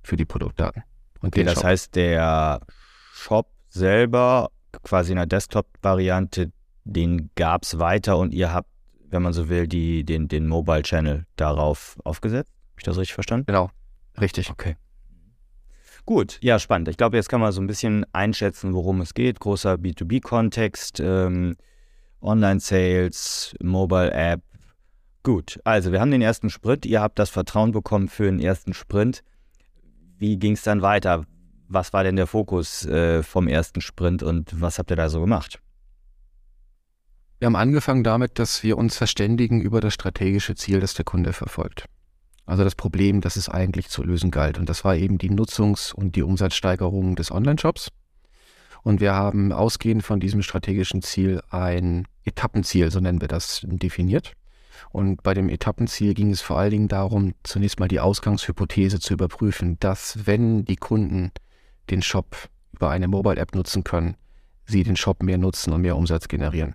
für 0.02 0.16
die 0.16 0.26
Produktdaten. 0.26 0.84
Und 1.22 1.30
okay, 1.30 1.44
das 1.44 1.56
Shop. 1.56 1.64
heißt, 1.66 1.96
der 1.96 2.62
Shop 3.14 3.50
selber, 3.70 4.52
quasi 4.84 5.12
in 5.12 5.18
der 5.18 5.26
Desktop-Variante, 5.26 6.52
den 6.84 7.30
gab 7.36 7.64
es 7.64 7.80
weiter 7.80 8.18
und 8.18 8.34
ihr 8.34 8.54
habt, 8.54 8.70
wenn 9.10 9.22
man 9.22 9.34
so 9.34 9.50
will, 9.50 9.68
die, 9.68 10.04
den, 10.04 10.28
den 10.28 10.48
Mobile-Channel 10.48 11.26
darauf 11.36 11.98
aufgesetzt. 12.04 12.52
Habe 12.52 12.80
ich 12.80 12.84
das 12.84 12.98
richtig 12.98 13.14
verstanden? 13.14 13.46
Genau, 13.48 13.70
richtig. 14.20 14.50
Okay. 14.50 14.76
Gut, 16.06 16.40
ja, 16.42 16.58
spannend. 16.60 16.88
Ich 16.88 16.98
glaube, 16.98 17.18
jetzt 17.18 17.30
kann 17.30 17.42
man 17.42 17.52
so 17.52 17.62
ein 17.62 17.68
bisschen 17.68 18.06
einschätzen, 18.14 18.74
worum 18.74 19.02
es 19.02 19.14
geht. 19.14 19.40
Großer 19.40 19.74
B2B-Kontext. 19.74 21.00
Ähm, 21.00 21.56
Online-Sales, 22.22 23.56
Mobile-App. 23.62 24.42
Gut, 25.24 25.60
also 25.64 25.92
wir 25.92 26.02
haben 26.02 26.12
den 26.12 26.22
ersten 26.22 26.50
Sprint. 26.50 26.86
Ihr 26.86 27.02
habt 27.02 27.20
das 27.20 27.30
Vertrauen 27.30 27.72
bekommen 27.72 28.08
für 28.08 28.24
den 28.24 28.40
ersten 28.40 28.74
Sprint. 28.74 29.24
Wie 30.18 30.38
ging 30.38 30.54
es 30.54 30.64
dann 30.64 30.82
weiter? 30.82 31.26
Was 31.68 31.94
war 31.94 32.04
denn 32.04 32.16
der 32.16 32.28
Fokus 32.28 32.86
äh, 32.86 33.22
vom 33.22 33.48
ersten 33.48 33.82
Sprint 33.82 34.24
und 34.24 34.60
was 34.60 34.80
habt 34.80 34.92
ihr 34.92 34.96
da 34.96 35.10
so 35.10 35.22
gemacht? 35.22 35.60
Wir 37.40 37.46
haben 37.46 37.56
angefangen 37.56 38.04
damit, 38.04 38.38
dass 38.38 38.64
wir 38.64 38.78
uns 38.78 38.98
verständigen 38.98 39.62
über 39.62 39.80
das 39.80 39.94
strategische 39.94 40.56
Ziel, 40.56 40.82
das 40.82 40.94
der 40.94 41.06
Kunde 41.06 41.32
verfolgt. 41.32 41.86
Also 42.46 42.66
das 42.66 42.76
Problem, 42.76 43.22
das 43.22 43.38
es 43.38 43.48
eigentlich 43.48 43.88
zu 43.88 44.04
lösen 44.04 44.30
galt. 44.30 44.58
Und 44.58 44.68
das 44.68 44.84
war 44.84 44.98
eben 44.98 45.18
die 45.18 45.30
Nutzungs- 45.30 45.94
und 45.94 46.18
die 46.18 46.24
Umsatzsteigerung 46.24 47.16
des 47.16 47.32
Online-Shops. 47.32 47.92
Und 48.84 49.00
wir 49.00 49.14
haben 49.14 49.54
ausgehend 49.54 50.04
von 50.04 50.20
diesem 50.20 50.42
strategischen 50.42 51.02
Ziel 51.02 51.42
ein 51.50 52.08
Etappenziel, 52.26 52.92
so 52.92 53.00
nennen 53.00 53.22
wir 53.22 53.30
das, 53.30 53.62
definiert. 53.64 54.34
Und 54.90 55.24
bei 55.24 55.34
dem 55.34 55.48
Etappenziel 55.48 56.14
ging 56.16 56.32
es 56.32 56.42
vor 56.42 56.58
allen 56.58 56.72
Dingen 56.72 56.88
darum, 56.90 57.36
zunächst 57.44 57.80
mal 57.80 57.88
die 57.88 58.00
Ausgangshypothese 58.02 59.00
zu 59.00 59.14
überprüfen, 59.14 59.78
dass 59.80 60.26
wenn 60.26 60.66
die 60.66 60.78
Kunden 60.78 61.32
den 61.90 62.02
Shop 62.02 62.36
über 62.74 62.90
eine 62.90 63.08
Mobile-App 63.08 63.56
nutzen 63.56 63.84
können, 63.86 64.16
sie 64.66 64.84
den 64.84 64.96
Shop 64.98 65.24
mehr 65.24 65.38
nutzen 65.38 65.72
und 65.72 65.82
mehr 65.82 65.96
Umsatz 65.96 66.28
generieren. 66.28 66.74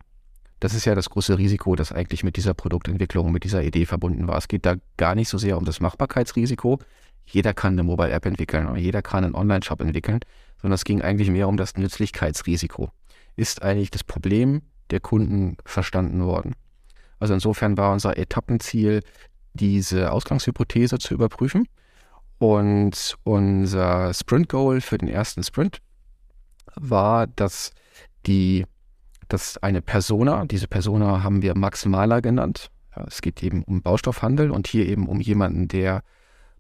Das 0.64 0.72
ist 0.72 0.86
ja 0.86 0.94
das 0.94 1.10
große 1.10 1.36
Risiko, 1.36 1.76
das 1.76 1.92
eigentlich 1.92 2.24
mit 2.24 2.38
dieser 2.38 2.54
Produktentwicklung, 2.54 3.30
mit 3.30 3.44
dieser 3.44 3.62
Idee 3.62 3.84
verbunden 3.84 4.26
war. 4.26 4.38
Es 4.38 4.48
geht 4.48 4.64
da 4.64 4.76
gar 4.96 5.14
nicht 5.14 5.28
so 5.28 5.36
sehr 5.36 5.58
um 5.58 5.66
das 5.66 5.78
Machbarkeitsrisiko. 5.78 6.78
Jeder 7.26 7.52
kann 7.52 7.74
eine 7.74 7.82
Mobile-App 7.82 8.24
entwickeln 8.24 8.66
oder 8.66 8.78
jeder 8.78 9.02
kann 9.02 9.24
einen 9.24 9.34
Online-Shop 9.34 9.82
entwickeln, 9.82 10.20
sondern 10.62 10.76
es 10.76 10.84
ging 10.84 11.02
eigentlich 11.02 11.28
mehr 11.28 11.48
um 11.48 11.58
das 11.58 11.76
Nützlichkeitsrisiko. 11.76 12.88
Ist 13.36 13.60
eigentlich 13.60 13.90
das 13.90 14.04
Problem 14.04 14.62
der 14.88 15.00
Kunden 15.00 15.58
verstanden 15.66 16.24
worden? 16.24 16.54
Also 17.18 17.34
insofern 17.34 17.76
war 17.76 17.92
unser 17.92 18.16
Etappenziel, 18.16 19.02
diese 19.52 20.12
Ausgangshypothese 20.12 20.96
zu 20.96 21.12
überprüfen. 21.12 21.68
Und 22.38 23.18
unser 23.22 24.14
Sprint-Goal 24.14 24.80
für 24.80 24.96
den 24.96 25.08
ersten 25.08 25.42
Sprint 25.42 25.82
war, 26.74 27.26
dass 27.26 27.72
die, 28.24 28.64
dass 29.28 29.58
eine 29.58 29.82
Persona, 29.82 30.44
diese 30.46 30.68
Persona 30.68 31.22
haben 31.22 31.42
wir 31.42 31.56
Max 31.56 31.86
Mahler 31.86 32.22
genannt. 32.22 32.70
Es 33.06 33.22
geht 33.22 33.42
eben 33.42 33.64
um 33.64 33.82
Baustoffhandel 33.82 34.50
und 34.50 34.66
hier 34.66 34.86
eben 34.86 35.08
um 35.08 35.20
jemanden, 35.20 35.68
der 35.68 36.02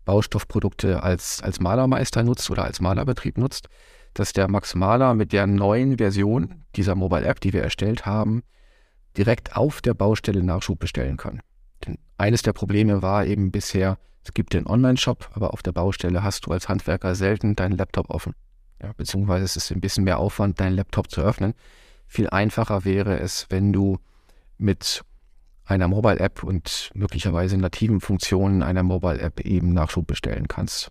Baustoffprodukte 0.04 1.02
als, 1.02 1.42
als 1.42 1.60
Malermeister 1.60 2.22
nutzt 2.22 2.50
oder 2.50 2.64
als 2.64 2.80
Malerbetrieb 2.80 3.38
nutzt, 3.38 3.68
dass 4.14 4.32
der 4.32 4.48
Max 4.48 4.74
Maler 4.74 5.14
mit 5.14 5.32
der 5.32 5.46
neuen 5.46 5.98
Version 5.98 6.64
dieser 6.76 6.94
Mobile 6.94 7.24
App, 7.24 7.40
die 7.40 7.52
wir 7.52 7.62
erstellt 7.62 8.06
haben, 8.06 8.42
direkt 9.16 9.56
auf 9.56 9.80
der 9.80 9.94
Baustelle 9.94 10.42
Nachschub 10.42 10.78
bestellen 10.78 11.16
kann. 11.16 11.40
Denn 11.86 11.98
eines 12.18 12.42
der 12.42 12.52
Probleme 12.52 13.02
war 13.02 13.26
eben 13.26 13.50
bisher, 13.50 13.98
es 14.24 14.32
gibt 14.32 14.54
den 14.54 14.66
Online-Shop, 14.66 15.30
aber 15.34 15.52
auf 15.52 15.62
der 15.62 15.72
Baustelle 15.72 16.22
hast 16.22 16.46
du 16.46 16.52
als 16.52 16.68
Handwerker 16.68 17.14
selten 17.14 17.56
deinen 17.56 17.76
Laptop 17.76 18.10
offen. 18.10 18.34
Ja, 18.82 18.92
beziehungsweise 18.96 19.44
es 19.44 19.56
ist 19.56 19.70
ein 19.70 19.80
bisschen 19.80 20.04
mehr 20.04 20.18
Aufwand, 20.18 20.60
deinen 20.60 20.76
Laptop 20.76 21.10
zu 21.10 21.20
öffnen. 21.20 21.54
Viel 22.06 22.28
einfacher 22.28 22.84
wäre 22.84 23.18
es, 23.18 23.46
wenn 23.50 23.72
du 23.72 23.98
mit 24.58 25.02
einer 25.64 25.88
Mobile-App 25.88 26.42
und 26.42 26.90
möglicherweise 26.94 27.56
nativen 27.56 28.00
Funktionen 28.00 28.62
einer 28.62 28.82
Mobile-App 28.82 29.40
eben 29.40 29.72
Nachschub 29.72 30.06
bestellen 30.06 30.48
kannst. 30.48 30.90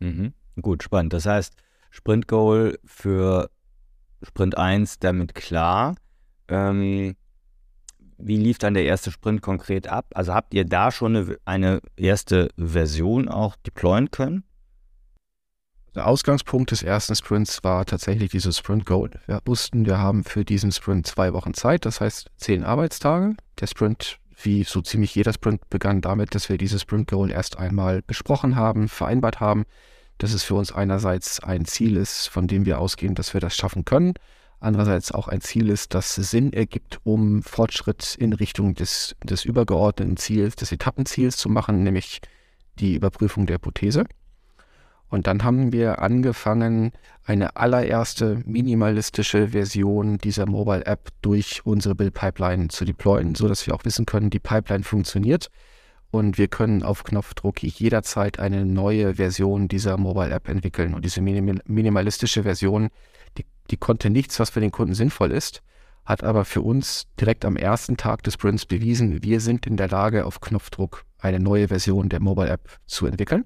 Mhm. 0.00 0.32
Gut, 0.60 0.82
spannend. 0.82 1.12
Das 1.12 1.26
heißt, 1.26 1.54
Sprint 1.90 2.26
Goal 2.26 2.78
für 2.84 3.50
Sprint 4.22 4.56
1 4.56 4.98
damit 4.98 5.34
klar. 5.34 5.94
Ähm, 6.48 7.14
wie 8.18 8.36
lief 8.36 8.58
dann 8.58 8.74
der 8.74 8.84
erste 8.84 9.10
Sprint 9.10 9.42
konkret 9.42 9.88
ab? 9.88 10.06
Also 10.14 10.32
habt 10.32 10.54
ihr 10.54 10.64
da 10.64 10.90
schon 10.90 11.16
eine, 11.16 11.36
eine 11.44 11.80
erste 11.96 12.48
Version 12.56 13.28
auch 13.28 13.56
deployen 13.56 14.10
können? 14.10 14.44
Der 15.94 16.06
Ausgangspunkt 16.06 16.70
des 16.70 16.82
ersten 16.82 17.14
Sprints 17.14 17.62
war 17.64 17.84
tatsächlich 17.84 18.30
dieses 18.30 18.56
Sprint 18.56 18.86
Goal. 18.86 19.10
Wir 19.26 19.40
wussten, 19.44 19.84
wir 19.84 19.98
haben 19.98 20.24
für 20.24 20.42
diesen 20.42 20.72
Sprint 20.72 21.06
zwei 21.06 21.34
Wochen 21.34 21.52
Zeit, 21.52 21.84
das 21.84 22.00
heißt 22.00 22.30
zehn 22.38 22.64
Arbeitstage. 22.64 23.34
Der 23.60 23.66
Sprint, 23.66 24.18
wie 24.42 24.64
so 24.64 24.80
ziemlich 24.80 25.14
jeder 25.14 25.34
Sprint, 25.34 25.68
begann 25.68 26.00
damit, 26.00 26.34
dass 26.34 26.48
wir 26.48 26.56
dieses 26.56 26.80
Sprint 26.80 27.10
Goal 27.10 27.30
erst 27.30 27.58
einmal 27.58 28.00
besprochen 28.06 28.56
haben, 28.56 28.88
vereinbart 28.88 29.40
haben, 29.40 29.64
dass 30.16 30.32
es 30.32 30.44
für 30.44 30.54
uns 30.54 30.72
einerseits 30.72 31.40
ein 31.40 31.66
Ziel 31.66 31.98
ist, 31.98 32.28
von 32.28 32.46
dem 32.48 32.64
wir 32.64 32.78
ausgehen, 32.78 33.14
dass 33.14 33.34
wir 33.34 33.42
das 33.42 33.54
schaffen 33.54 33.84
können, 33.84 34.14
andererseits 34.60 35.12
auch 35.12 35.28
ein 35.28 35.42
Ziel 35.42 35.68
ist, 35.68 35.92
das 35.92 36.14
Sinn 36.14 36.54
ergibt, 36.54 37.00
um 37.04 37.42
Fortschritt 37.42 38.16
in 38.18 38.32
Richtung 38.32 38.74
des, 38.74 39.14
des 39.22 39.44
übergeordneten 39.44 40.16
Ziels, 40.16 40.56
des 40.56 40.72
Etappenziels 40.72 41.36
zu 41.36 41.50
machen, 41.50 41.82
nämlich 41.82 42.22
die 42.78 42.94
Überprüfung 42.94 43.44
der 43.44 43.56
Hypothese. 43.56 44.06
Und 45.12 45.26
dann 45.26 45.44
haben 45.44 45.72
wir 45.72 46.00
angefangen, 46.00 46.92
eine 47.22 47.56
allererste 47.56 48.40
minimalistische 48.46 49.48
Version 49.48 50.16
dieser 50.16 50.46
Mobile 50.46 50.86
App 50.86 51.10
durch 51.20 51.60
unsere 51.66 51.94
Build 51.94 52.14
Pipeline 52.14 52.68
zu 52.68 52.86
deployen, 52.86 53.34
sodass 53.34 53.66
wir 53.66 53.74
auch 53.74 53.84
wissen 53.84 54.06
können, 54.06 54.30
die 54.30 54.38
Pipeline 54.38 54.84
funktioniert 54.84 55.50
und 56.10 56.38
wir 56.38 56.48
können 56.48 56.82
auf 56.82 57.04
Knopfdruck 57.04 57.62
jederzeit 57.62 58.38
eine 58.38 58.64
neue 58.64 59.16
Version 59.16 59.68
dieser 59.68 59.98
Mobile 59.98 60.30
App 60.30 60.48
entwickeln. 60.48 60.94
Und 60.94 61.04
diese 61.04 61.20
minimalistische 61.20 62.44
Version, 62.44 62.88
die, 63.36 63.44
die 63.70 63.76
konnte 63.76 64.08
nichts, 64.08 64.40
was 64.40 64.48
für 64.48 64.60
den 64.60 64.72
Kunden 64.72 64.94
sinnvoll 64.94 65.30
ist, 65.30 65.62
hat 66.06 66.24
aber 66.24 66.46
für 66.46 66.62
uns 66.62 67.06
direkt 67.20 67.44
am 67.44 67.56
ersten 67.56 67.98
Tag 67.98 68.22
des 68.22 68.34
Sprints 68.34 68.64
bewiesen, 68.64 69.22
wir 69.22 69.40
sind 69.40 69.66
in 69.66 69.76
der 69.76 69.88
Lage, 69.88 70.24
auf 70.24 70.40
Knopfdruck 70.40 71.04
eine 71.18 71.38
neue 71.38 71.68
Version 71.68 72.08
der 72.08 72.20
Mobile 72.20 72.48
App 72.48 72.78
zu 72.86 73.04
entwickeln. 73.04 73.44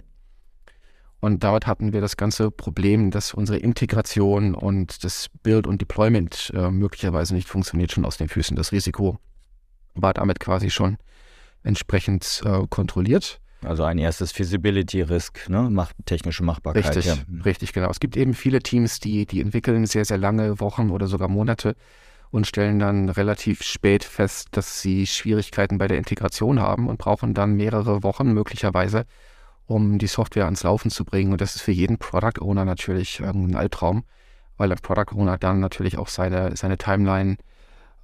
Und 1.20 1.42
dort 1.42 1.66
hatten 1.66 1.92
wir 1.92 2.00
das 2.00 2.16
ganze 2.16 2.50
Problem, 2.50 3.10
dass 3.10 3.32
unsere 3.32 3.58
Integration 3.58 4.54
und 4.54 5.02
das 5.02 5.28
Build 5.42 5.66
und 5.66 5.80
Deployment 5.80 6.52
äh, 6.54 6.70
möglicherweise 6.70 7.34
nicht 7.34 7.48
funktioniert, 7.48 7.92
schon 7.92 8.04
aus 8.04 8.18
den 8.18 8.28
Füßen. 8.28 8.56
Das 8.56 8.72
Risiko 8.72 9.18
war 9.94 10.12
damit 10.12 10.40
quasi 10.40 10.70
schon 10.70 10.98
entsprechend 11.62 12.42
äh, 12.44 12.66
kontrolliert. 12.68 13.40
Also 13.62 13.84
ein 13.84 13.98
erstes 13.98 14.32
Feasibility-Risk, 14.32 15.48
ne? 15.48 15.68
Mach, 15.70 15.92
technische 16.04 16.44
Machbarkeit. 16.44 16.94
Richtig, 16.94 17.06
ja. 17.06 17.16
richtig, 17.44 17.72
genau. 17.72 17.90
Es 17.90 18.00
gibt 18.00 18.16
eben 18.16 18.34
viele 18.34 18.60
Teams, 18.60 19.00
die, 19.00 19.26
die 19.26 19.40
entwickeln 19.40 19.86
sehr, 19.86 20.04
sehr 20.04 20.18
lange 20.18 20.60
Wochen 20.60 20.90
oder 20.90 21.06
sogar 21.06 21.28
Monate 21.28 21.74
und 22.30 22.46
stellen 22.46 22.78
dann 22.78 23.08
relativ 23.08 23.62
spät 23.62 24.04
fest, 24.04 24.48
dass 24.52 24.82
sie 24.82 25.06
Schwierigkeiten 25.06 25.78
bei 25.78 25.88
der 25.88 25.98
Integration 25.98 26.60
haben 26.60 26.88
und 26.88 26.98
brauchen 26.98 27.34
dann 27.34 27.54
mehrere 27.54 28.02
Wochen 28.02 28.32
möglicherweise, 28.32 29.06
um 29.66 29.98
die 29.98 30.06
Software 30.06 30.44
ans 30.44 30.62
Laufen 30.62 30.90
zu 30.90 31.04
bringen. 31.04 31.32
Und 31.32 31.40
das 31.40 31.56
ist 31.56 31.62
für 31.62 31.72
jeden 31.72 31.98
Product 31.98 32.40
Owner 32.40 32.64
natürlich 32.64 33.20
ein 33.20 33.56
Albtraum, 33.56 34.04
weil 34.56 34.68
der 34.68 34.76
Product 34.76 35.14
Owner 35.14 35.38
dann 35.38 35.60
natürlich 35.60 35.98
auch 35.98 36.08
seine, 36.08 36.56
seine 36.56 36.78
Timeline 36.78 37.36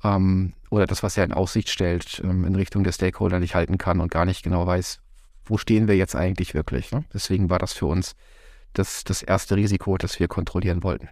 ähm, 0.05 0.55
oder 0.71 0.87
das, 0.87 1.03
was 1.03 1.17
er 1.17 1.25
in 1.25 1.33
Aussicht 1.33 1.71
stellt, 1.71 2.21
ähm, 2.25 2.45
in 2.45 2.55
Richtung 2.57 2.85
der 2.85 2.93
Stakeholder 2.93 3.39
nicht 3.39 3.55
halten 3.55 3.79
kann 3.79 4.01
und 4.01 4.11
gar 4.11 4.25
nicht 4.25 4.43
genau 4.43 4.67
weiß, 4.67 5.01
wo 5.45 5.57
stehen 5.57 5.89
wir 5.89 5.97
jetzt 5.97 6.17
eigentlich 6.17 6.55
wirklich. 6.55 6.93
Ne? 6.93 7.05
Deswegen 7.13 7.51
war 7.51 7.59
das 7.59 7.73
für 7.73 7.87
uns 7.87 8.15
das, 8.73 9.05
das 9.05 9.23
erste 9.23 9.57
Risiko, 9.57 9.97
das 9.99 10.19
wir 10.19 10.29
kontrollieren 10.29 10.83
wollten. 10.83 11.09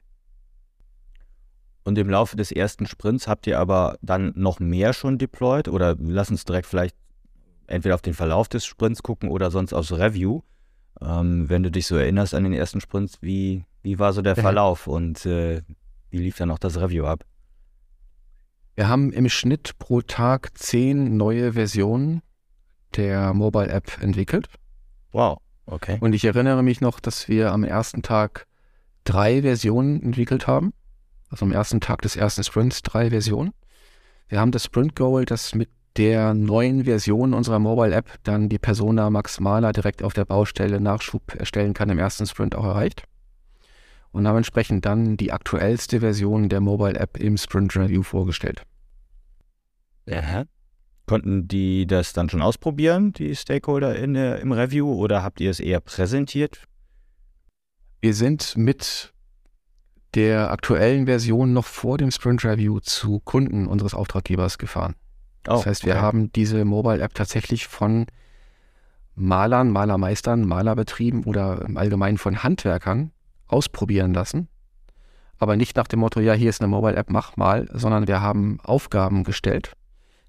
Und 1.82 1.96
im 1.98 2.10
Laufe 2.10 2.36
des 2.36 2.52
ersten 2.52 2.86
Sprints 2.86 3.26
habt 3.26 3.46
ihr 3.46 3.58
aber 3.58 3.96
dann 4.02 4.32
noch 4.36 4.60
mehr 4.60 4.92
schon 4.92 5.18
deployed 5.18 5.68
oder 5.68 5.96
lass 5.98 6.30
uns 6.30 6.44
direkt 6.44 6.66
vielleicht 6.66 6.96
entweder 7.70 7.94
auf 7.94 8.02
den 8.02 8.14
Verlauf 8.14 8.48
des 8.48 8.64
Sprints 8.66 9.02
gucken 9.02 9.28
oder 9.30 9.50
sonst 9.50 9.72
aufs 9.72 9.92
Review. 9.92 10.42
Ähm, 11.00 11.48
wenn 11.48 11.62
du 11.62 11.70
dich 11.70 11.86
so 11.86 11.96
erinnerst 11.96 12.34
an 12.34 12.44
den 12.44 12.52
ersten 12.52 12.80
Sprints, 12.80 13.18
wie, 13.20 13.64
wie 13.82 13.98
war 13.98 14.12
so 14.12 14.22
der 14.22 14.36
Verlauf 14.36 14.86
und 14.86 15.24
äh, 15.26 15.62
wie 16.10 16.18
lief 16.18 16.36
dann 16.36 16.50
auch 16.50 16.58
das 16.58 16.80
Review 16.80 17.04
ab? 17.04 17.24
Wir 18.74 18.88
haben 18.88 19.12
im 19.12 19.28
Schnitt 19.28 19.78
pro 19.78 20.00
Tag 20.00 20.56
zehn 20.58 21.16
neue 21.16 21.52
Versionen 21.52 22.22
der 22.96 23.34
Mobile 23.34 23.68
App 23.68 24.00
entwickelt. 24.00 24.48
Wow, 25.12 25.38
okay. 25.66 25.98
Und 26.00 26.14
ich 26.14 26.24
erinnere 26.24 26.62
mich 26.62 26.80
noch, 26.80 27.00
dass 27.00 27.28
wir 27.28 27.52
am 27.52 27.64
ersten 27.64 28.02
Tag 28.02 28.46
drei 29.04 29.42
Versionen 29.42 30.02
entwickelt 30.02 30.46
haben. 30.46 30.72
Also 31.28 31.44
am 31.44 31.52
ersten 31.52 31.80
Tag 31.80 32.02
des 32.02 32.16
ersten 32.16 32.42
Sprints 32.42 32.82
drei 32.82 33.10
Versionen. 33.10 33.52
Wir 34.28 34.40
haben 34.40 34.52
das 34.52 34.64
Sprint 34.64 34.96
Goal, 34.96 35.24
das 35.24 35.54
mit 35.54 35.70
der 35.96 36.34
neuen 36.34 36.84
Version 36.84 37.34
unserer 37.34 37.58
Mobile 37.58 37.94
App 37.94 38.18
dann 38.22 38.48
die 38.48 38.58
Persona 38.58 39.10
Max 39.10 39.40
Maler 39.40 39.72
direkt 39.72 40.02
auf 40.02 40.12
der 40.12 40.24
Baustelle 40.24 40.80
Nachschub 40.80 41.34
erstellen 41.34 41.74
kann, 41.74 41.90
im 41.90 41.98
ersten 41.98 42.26
Sprint 42.26 42.54
auch 42.54 42.64
erreicht. 42.64 43.04
Und 44.12 44.26
haben 44.26 44.38
entsprechend 44.38 44.84
dann 44.84 45.16
die 45.16 45.32
aktuellste 45.32 46.00
Version 46.00 46.48
der 46.48 46.60
Mobile 46.60 46.98
App 46.98 47.16
im 47.16 47.36
Sprint 47.36 47.76
Review 47.76 48.02
vorgestellt. 48.02 48.62
Ja. 50.06 50.44
Konnten 51.06 51.48
die 51.48 51.86
das 51.86 52.12
dann 52.12 52.28
schon 52.28 52.42
ausprobieren, 52.42 53.12
die 53.12 53.34
Stakeholder 53.34 53.96
in 53.96 54.14
im 54.14 54.52
Review, 54.52 54.92
oder 54.92 55.22
habt 55.22 55.40
ihr 55.40 55.50
es 55.50 55.60
eher 55.60 55.80
präsentiert? 55.80 56.64
Wir 58.00 58.14
sind 58.14 58.56
mit 58.56 59.12
der 60.14 60.50
aktuellen 60.50 61.06
Version 61.06 61.52
noch 61.52 61.66
vor 61.66 61.98
dem 61.98 62.10
Sprint 62.10 62.44
Review 62.44 62.80
zu 62.80 63.20
Kunden 63.20 63.66
unseres 63.66 63.94
Auftraggebers 63.94 64.58
gefahren. 64.58 64.94
Das 65.42 65.62
oh, 65.62 65.66
heißt, 65.66 65.86
wir 65.86 65.94
okay. 65.94 66.02
haben 66.02 66.32
diese 66.32 66.64
Mobile 66.64 67.00
App 67.00 67.14
tatsächlich 67.14 67.66
von 67.66 68.06
Malern, 69.14 69.70
Malermeistern, 69.70 70.46
Malerbetrieben 70.46 71.24
oder 71.24 71.62
im 71.62 71.76
Allgemeinen 71.76 72.18
von 72.18 72.42
Handwerkern 72.42 73.12
ausprobieren 73.46 74.14
lassen. 74.14 74.48
Aber 75.38 75.56
nicht 75.56 75.76
nach 75.76 75.86
dem 75.86 76.00
Motto, 76.00 76.20
ja, 76.20 76.34
hier 76.34 76.50
ist 76.50 76.60
eine 76.60 76.68
Mobile 76.68 76.96
App, 76.96 77.10
mach 77.10 77.36
mal, 77.36 77.68
sondern 77.72 78.06
wir 78.06 78.20
haben 78.20 78.58
Aufgaben 78.62 79.24
gestellt 79.24 79.72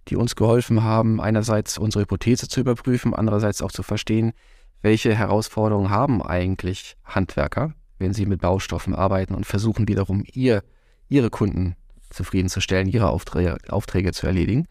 die 0.08 0.15
uns 0.15 0.36
geholfen 0.36 0.84
haben, 0.84 1.21
einerseits 1.21 1.78
unsere 1.78 2.04
Hypothese 2.04 2.47
zu 2.47 2.60
überprüfen, 2.60 3.13
andererseits 3.13 3.62
auch 3.62 3.71
zu 3.71 3.84
verstehen, 3.84 4.34
welche 4.82 5.13
Herausforderungen 5.13 5.89
haben 5.89 6.21
eigentlich 6.24 6.95
Handwerker, 7.06 7.74
wenn 8.00 8.13
sie 8.13 8.26
mit 8.26 8.41
Baustoffen 8.41 8.95
arbeiten 8.95 9.36
und 9.36 9.45
versuchen 9.45 9.88
wiederum 9.88 10.24
ihr, 10.34 10.63
ihre 11.08 11.30
Kunden 11.30 11.76
zufriedenzustellen, 12.10 12.88
ihre 12.88 13.10
Aufträge, 13.10 13.58
Aufträge 13.69 14.12
zu 14.12 14.26
erledigen 14.26 14.67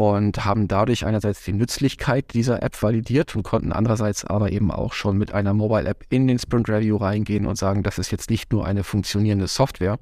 und 0.00 0.46
haben 0.46 0.66
dadurch 0.66 1.04
einerseits 1.04 1.44
die 1.44 1.52
Nützlichkeit 1.52 2.32
dieser 2.32 2.62
App 2.62 2.82
validiert 2.82 3.36
und 3.36 3.42
konnten 3.42 3.70
andererseits 3.70 4.24
aber 4.24 4.50
eben 4.50 4.70
auch 4.70 4.94
schon 4.94 5.18
mit 5.18 5.34
einer 5.34 5.52
Mobile 5.52 5.86
App 5.86 6.06
in 6.08 6.26
den 6.26 6.38
Sprint 6.38 6.70
Review 6.70 6.96
reingehen 6.96 7.44
und 7.44 7.56
sagen, 7.56 7.82
das 7.82 7.98
ist 7.98 8.10
jetzt 8.10 8.30
nicht 8.30 8.50
nur 8.50 8.64
eine 8.64 8.82
funktionierende 8.82 9.46
Software, 9.46 9.98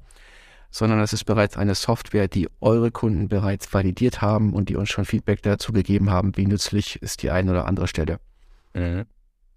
sondern 0.71 1.01
es 1.01 1.11
ist 1.11 1.25
bereits 1.25 1.57
eine 1.57 1.75
Software, 1.75 2.29
die 2.29 2.47
eure 2.61 2.91
Kunden 2.91 3.27
bereits 3.27 3.73
validiert 3.73 4.21
haben 4.21 4.53
und 4.53 4.69
die 4.69 4.77
uns 4.77 4.89
schon 4.89 5.03
Feedback 5.03 5.41
dazu 5.41 5.73
gegeben 5.73 6.09
haben, 6.09 6.37
wie 6.37 6.47
nützlich 6.47 7.01
ist 7.01 7.21
die 7.21 7.31
eine 7.31 7.51
oder 7.51 7.65
andere 7.65 7.89
Stelle. 7.89 8.19
Mhm. 8.73 9.03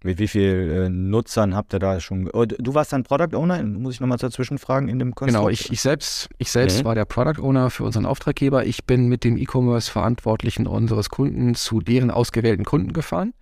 Mit 0.03 0.19
wie 0.19 0.27
vielen 0.27 0.69
äh, 0.69 0.89
Nutzern 0.89 1.55
habt 1.55 1.73
ihr 1.73 1.79
da 1.79 1.99
schon? 1.99 2.25
Du 2.25 2.73
warst 2.73 2.91
dann 2.91 3.03
Product 3.03 3.35
Owner, 3.35 3.63
muss 3.63 3.95
ich 3.95 3.99
nochmal 4.01 4.17
dazwischen 4.17 4.57
fragen 4.57 4.89
in 4.89 4.99
dem 4.99 5.15
Konstrukt? 5.15 5.39
Genau, 5.39 5.49
ich, 5.49 5.71
ich 5.71 5.81
selbst, 5.81 6.29
ich 6.37 6.51
selbst 6.51 6.81
mhm. 6.81 6.85
war 6.85 6.95
der 6.95 7.05
Product 7.05 7.41
Owner 7.41 7.69
für 7.69 7.85
unseren 7.85 8.05
Auftraggeber. 8.05 8.65
Ich 8.65 8.83
bin 8.83 9.07
mit 9.07 9.23
dem 9.23 9.37
E-Commerce-Verantwortlichen 9.37 10.67
unseres 10.67 11.09
Kunden 11.09 11.55
zu 11.55 11.79
deren 11.79 12.11
ausgewählten 12.11 12.65
Kunden 12.65 12.91
gefahren. 12.93 13.33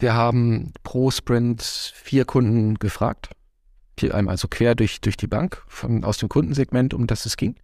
Wir 0.00 0.14
haben 0.14 0.72
pro 0.82 1.12
Sprint 1.12 1.62
vier 1.62 2.24
Kunden 2.24 2.74
gefragt 2.74 3.30
also 4.12 4.48
quer 4.48 4.74
durch, 4.74 5.00
durch 5.00 5.16
die 5.16 5.26
Bank 5.26 5.62
von, 5.68 6.04
aus 6.04 6.18
dem 6.18 6.28
Kundensegment, 6.28 6.94
um 6.94 7.06
das 7.06 7.26
es 7.26 7.36
ging. 7.36 7.56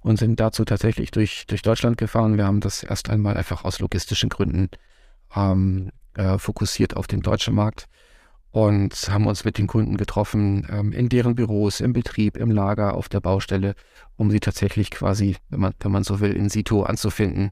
Und 0.00 0.18
sind 0.18 0.38
dazu 0.38 0.64
tatsächlich 0.64 1.10
durch, 1.10 1.46
durch 1.46 1.62
Deutschland 1.62 1.98
gefahren. 1.98 2.36
Wir 2.36 2.46
haben 2.46 2.60
das 2.60 2.82
erst 2.84 3.10
einmal 3.10 3.36
einfach 3.36 3.64
aus 3.64 3.80
logistischen 3.80 4.28
Gründen 4.28 4.70
ähm, 5.34 5.90
äh, 6.14 6.38
fokussiert 6.38 6.96
auf 6.96 7.06
den 7.06 7.20
deutschen 7.20 7.54
Markt 7.54 7.86
und 8.50 8.94
haben 9.10 9.26
uns 9.26 9.44
mit 9.44 9.58
den 9.58 9.66
Kunden 9.66 9.96
getroffen, 9.96 10.66
ähm, 10.70 10.92
in 10.92 11.08
deren 11.08 11.34
Büros, 11.34 11.80
im 11.80 11.92
Betrieb, 11.92 12.36
im 12.36 12.50
Lager, 12.50 12.94
auf 12.94 13.08
der 13.08 13.20
Baustelle, 13.20 13.74
um 14.16 14.30
sie 14.30 14.40
tatsächlich 14.40 14.90
quasi, 14.90 15.36
wenn 15.50 15.60
man, 15.60 15.74
wenn 15.80 15.92
man 15.92 16.04
so 16.04 16.20
will, 16.20 16.32
in 16.32 16.48
situ 16.48 16.82
anzufinden, 16.82 17.50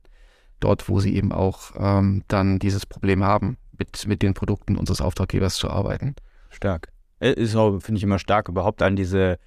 dort, 0.61 0.89
wo 0.89 1.01
sie 1.01 1.15
eben 1.15 1.33
auch 1.33 1.73
ähm, 1.77 2.25
dann 2.29 2.59
dieses 2.59 2.87
Problem 2.87 3.23
haben, 3.23 3.59
mit, 3.79 4.07
mit 4.07 4.23
den 4.23 4.35
Produkten 4.35 4.77
unseres 4.77 5.01
Auftraggebers 5.01 5.57
zu 5.57 5.71
arbeiten. 5.71 6.15
Stark. 6.51 6.89
Äh, 7.21 7.33
ist 7.33 7.57
auch, 7.57 7.79
finde 7.81 7.99
ich, 7.99 8.05
immer 8.05 8.19
stark, 8.19 8.49
überhaupt 8.49 8.83
an 8.83 8.97
diese 8.97 9.39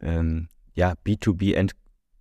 ähm, 0.00 0.48
ja, 0.74 0.94
B2B-End, 1.04 1.72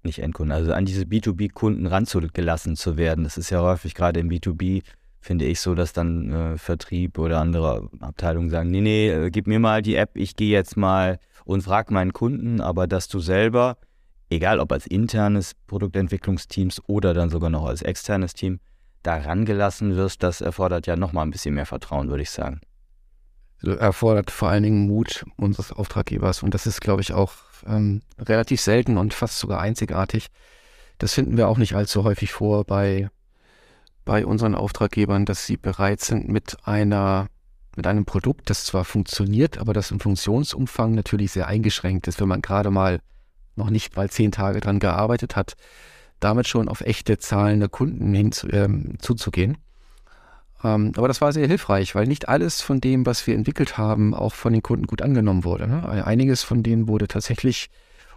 nicht 0.03 0.19
Endkunden, 0.19 0.55
also 0.55 0.71
an 0.73 0.85
diese 0.85 1.03
B2B-Kunden 1.03 1.87
ranzugelassen 1.87 2.75
zu 2.75 2.97
werden. 2.97 3.23
Das 3.23 3.37
ist 3.37 3.49
ja 3.49 3.61
häufig 3.61 3.95
gerade 3.95 4.19
im 4.19 4.29
B2B 4.29 4.83
finde 5.19 5.45
ich 5.45 5.59
so, 5.59 5.75
dass 5.75 5.93
dann 5.93 6.31
äh, 6.31 6.57
Vertrieb 6.57 7.17
oder 7.17 7.39
andere 7.39 7.89
Abteilungen 7.99 8.49
sagen, 8.49 8.71
nee, 8.71 8.81
nee, 8.81 9.09
äh, 9.09 9.29
gib 9.29 9.47
mir 9.47 9.59
mal 9.59 9.81
die 9.81 9.95
App, 9.95 10.11
ich 10.15 10.35
gehe 10.35 10.51
jetzt 10.51 10.77
mal 10.77 11.19
und 11.45 11.61
frage 11.61 11.93
meinen 11.93 12.13
Kunden, 12.13 12.61
aber 12.61 12.87
dass 12.87 13.07
du 13.07 13.19
selber, 13.19 13.77
egal 14.29 14.59
ob 14.59 14.71
als 14.71 14.85
internes 14.85 15.53
Produktentwicklungsteams 15.67 16.81
oder 16.87 17.13
dann 17.13 17.29
sogar 17.29 17.49
noch 17.49 17.65
als 17.65 17.81
externes 17.81 18.33
Team, 18.33 18.59
da 19.03 19.17
rangelassen 19.17 19.95
wirst, 19.95 20.23
das 20.23 20.41
erfordert 20.41 20.87
ja 20.87 20.95
nochmal 20.95 21.25
ein 21.25 21.31
bisschen 21.31 21.55
mehr 21.55 21.65
Vertrauen, 21.65 22.09
würde 22.09 22.23
ich 22.23 22.29
sagen. 22.31 22.61
Erfordert 23.63 24.29
vor 24.29 24.49
allen 24.49 24.63
Dingen 24.63 24.87
Mut 24.87 25.25
unseres 25.37 25.71
Auftraggebers 25.71 26.43
und 26.43 26.53
das 26.53 26.67
ist, 26.67 26.81
glaube 26.81 27.01
ich, 27.01 27.13
auch 27.13 27.33
ähm, 27.65 28.01
relativ 28.19 28.61
selten 28.61 28.97
und 28.97 29.13
fast 29.13 29.39
sogar 29.39 29.59
einzigartig. 29.59 30.27
Das 30.99 31.13
finden 31.13 31.37
wir 31.37 31.47
auch 31.47 31.57
nicht 31.57 31.75
allzu 31.75 32.03
häufig 32.03 32.31
vor 32.31 32.65
bei 32.65 33.09
bei 34.07 34.25
unseren 34.25 34.55
Auftraggebern, 34.55 35.25
dass 35.25 35.45
sie 35.45 35.57
bereit 35.57 36.01
sind 36.01 36.29
mit 36.29 36.57
einer 36.63 37.27
mit 37.75 37.85
einem 37.85 38.05
Produkt, 38.05 38.49
das 38.49 38.65
zwar 38.65 38.85
funktioniert, 38.85 39.59
aber 39.59 39.71
das 39.71 39.91
im 39.91 39.99
Funktionsumfang 39.99 40.95
natürlich 40.95 41.31
sehr 41.31 41.45
eingeschränkt 41.45 42.07
ist, 42.07 42.19
wenn 42.19 42.27
man 42.27 42.41
gerade 42.41 42.71
mal 42.71 43.01
noch 43.55 43.69
nicht 43.69 43.95
mal 43.95 44.09
zehn 44.09 44.31
Tage 44.31 44.61
dran 44.61 44.79
gearbeitet 44.79 45.35
hat, 45.35 45.53
damit 46.19 46.47
schon 46.47 46.69
auf 46.69 46.81
echte 46.81 47.19
zahlende 47.19 47.69
Kunden 47.69 48.15
hinzu, 48.15 48.47
ähm, 48.49 48.97
zuzugehen. 48.97 49.57
Ähm, 50.63 50.93
aber 50.97 51.07
das 51.07 51.21
war 51.21 51.33
sehr 51.33 51.47
hilfreich, 51.47 51.93
weil 51.93 52.07
nicht 52.07 52.29
alles 52.29 52.61
von 52.61 52.81
dem, 52.81 53.05
was 53.05 53.27
wir 53.27 53.35
entwickelt 53.35 53.77
haben, 53.77 54.15
auch 54.15 54.33
von 54.33 54.53
den 54.53 54.63
Kunden 54.63 54.87
gut 54.87 55.03
angenommen 55.03 55.43
wurde. 55.43 55.67
Ne? 55.67 56.03
Einiges 56.03 56.41
von 56.41 56.63
denen 56.63 56.87
wurde 56.87 57.07
tatsächlich 57.07 57.69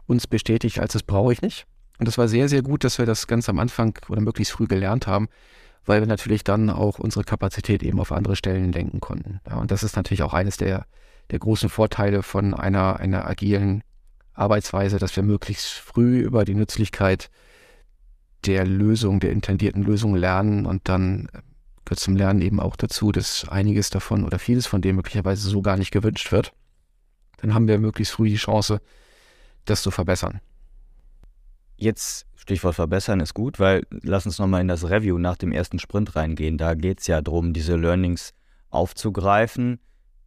uns 0.07 0.26
bestätigt, 0.26 0.79
als 0.79 0.94
das 0.94 1.03
brauche 1.03 1.35
ich 1.35 1.42
nicht. 1.42 1.66
Und 1.98 2.09
das 2.09 2.16
war 2.16 2.29
sehr, 2.29 2.48
sehr 2.48 2.62
gut, 2.62 2.83
dass 2.83 2.96
wir 2.96 3.05
das 3.05 3.26
ganz 3.26 3.50
am 3.50 3.59
Anfang 3.59 3.98
oder 4.09 4.22
möglichst 4.22 4.55
früh 4.55 4.66
gelernt 4.66 5.07
haben, 5.07 5.29
weil 5.87 6.01
wir 6.01 6.07
natürlich 6.07 6.45
dann 6.45 6.71
auch 6.71 6.99
unsere 6.99 7.25
Kapazität 7.25 7.83
eben 7.83 8.01
auf 8.01 8.12
andere 8.12 8.37
Stellen 8.37 8.73
lenken 8.73 9.01
konnten. 9.01 9.40
Ja, 9.49 9.57
und 9.57 9.71
das 9.71 9.83
ist 9.83 9.97
natürlich 9.97 10.23
auch 10.23 10.35
eines 10.35 10.57
der, 10.57 10.87
der 11.31 11.38
großen 11.38 11.69
Vorteile 11.69 12.23
von 12.23 12.55
einer, 12.55 13.01
einer 13.01 13.27
agilen 13.27 13.83
Arbeitsweise, 14.35 14.99
dass 14.99 15.14
wir 15.16 15.23
möglichst 15.23 15.69
früh 15.69 16.21
über 16.21 16.45
die 16.45 16.55
Nützlichkeit 16.55 17.31
der 18.47 18.66
Lösung, 18.66 19.21
der 19.21 19.33
intendierten 19.33 19.83
Lösung 19.83 20.14
lernen 20.14 20.66
und 20.66 20.88
dann 20.88 21.29
gehört 21.85 22.01
zum 22.01 22.16
Lernen 22.16 22.40
eben 22.40 22.61
auch 22.61 22.77
dazu, 22.77 23.12
dass 23.12 23.49
einiges 23.49 23.90
davon 23.90 24.25
oder 24.25 24.38
vieles 24.38 24.66
von 24.66 24.81
dem 24.81 24.97
möglicherweise 24.97 25.49
so 25.49 25.61
gar 25.61 25.77
nicht 25.77 25.90
gewünscht 25.90 26.33
wird. 26.33 26.53
Dann 27.38 27.55
haben 27.55 27.69
wir 27.69 27.79
möglichst 27.79 28.14
früh 28.14 28.29
die 28.29 28.37
Chance, 28.37 28.81
das 29.64 29.83
zu 29.83 29.90
verbessern. 29.90 30.40
Jetzt 31.81 32.27
Stichwort 32.37 32.75
verbessern 32.75 33.21
ist 33.21 33.33
gut, 33.33 33.59
weil 33.59 33.87
lass 34.03 34.27
uns 34.27 34.38
nochmal 34.38 34.61
in 34.61 34.69
das 34.69 34.90
Review 34.90 35.16
nach 35.16 35.38
dem 35.38 35.51
ersten 35.51 35.79
Sprint 35.79 36.14
reingehen. 36.14 36.59
Da 36.59 36.75
geht 36.75 37.01
es 37.01 37.07
ja 37.07 37.23
darum, 37.23 37.55
diese 37.55 37.77
Learnings 37.77 38.35
aufzugreifen. 38.69 39.81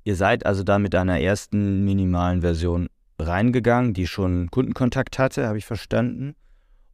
Ihr 0.04 0.16
seid 0.16 0.48
also 0.48 0.64
da 0.64 0.80
mit 0.80 0.96
einer 0.96 1.20
ersten 1.20 1.86
minimalen 1.86 2.42
Version 2.42 2.88
reingegangen, 3.20 3.94
die 3.94 4.08
schon 4.08 4.50
Kundenkontakt 4.50 5.20
hatte, 5.20 5.48
habe 5.48 5.60
ich 5.60 5.66
verstanden. 5.66 6.34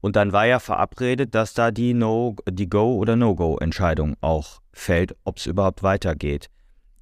Und 0.01 0.17
dann 0.17 0.33
war 0.33 0.45
ja 0.45 0.59
verabredet, 0.59 1.35
dass 1.35 1.53
da 1.53 1.71
die 1.71 1.93
No, 1.93 2.35
die 2.49 2.69
Go- 2.69 2.97
oder 2.97 3.15
No-Go-Entscheidung 3.15 4.17
auch 4.19 4.59
fällt, 4.73 5.15
ob 5.23 5.37
es 5.37 5.45
überhaupt 5.45 5.83
weitergeht. 5.83 6.49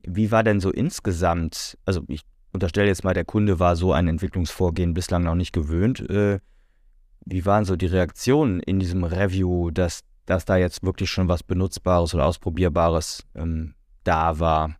Wie 0.03 0.29
war 0.29 0.43
denn 0.43 0.59
so 0.59 0.69
insgesamt, 0.69 1.75
also 1.85 2.03
ich 2.07 2.21
unterstelle 2.53 2.87
jetzt 2.87 3.03
mal, 3.03 3.15
der 3.15 3.25
Kunde 3.25 3.59
war 3.59 3.75
so 3.75 3.93
ein 3.93 4.07
Entwicklungsvorgehen 4.07 4.93
bislang 4.93 5.23
noch 5.23 5.35
nicht 5.35 5.53
gewöhnt. 5.53 6.07
Äh, 6.07 6.39
wie 7.29 7.45
waren 7.45 7.65
so 7.65 7.75
die 7.75 7.87
Reaktionen 7.87 8.59
in 8.59 8.79
diesem 8.79 9.03
Review, 9.03 9.71
dass, 9.71 10.03
dass 10.25 10.45
da 10.45 10.57
jetzt 10.57 10.83
wirklich 10.83 11.09
schon 11.09 11.27
was 11.27 11.43
Benutzbares 11.43 12.13
oder 12.13 12.25
Ausprobierbares 12.25 13.25
ähm, 13.35 13.73
da 14.03 14.39
war? 14.39 14.77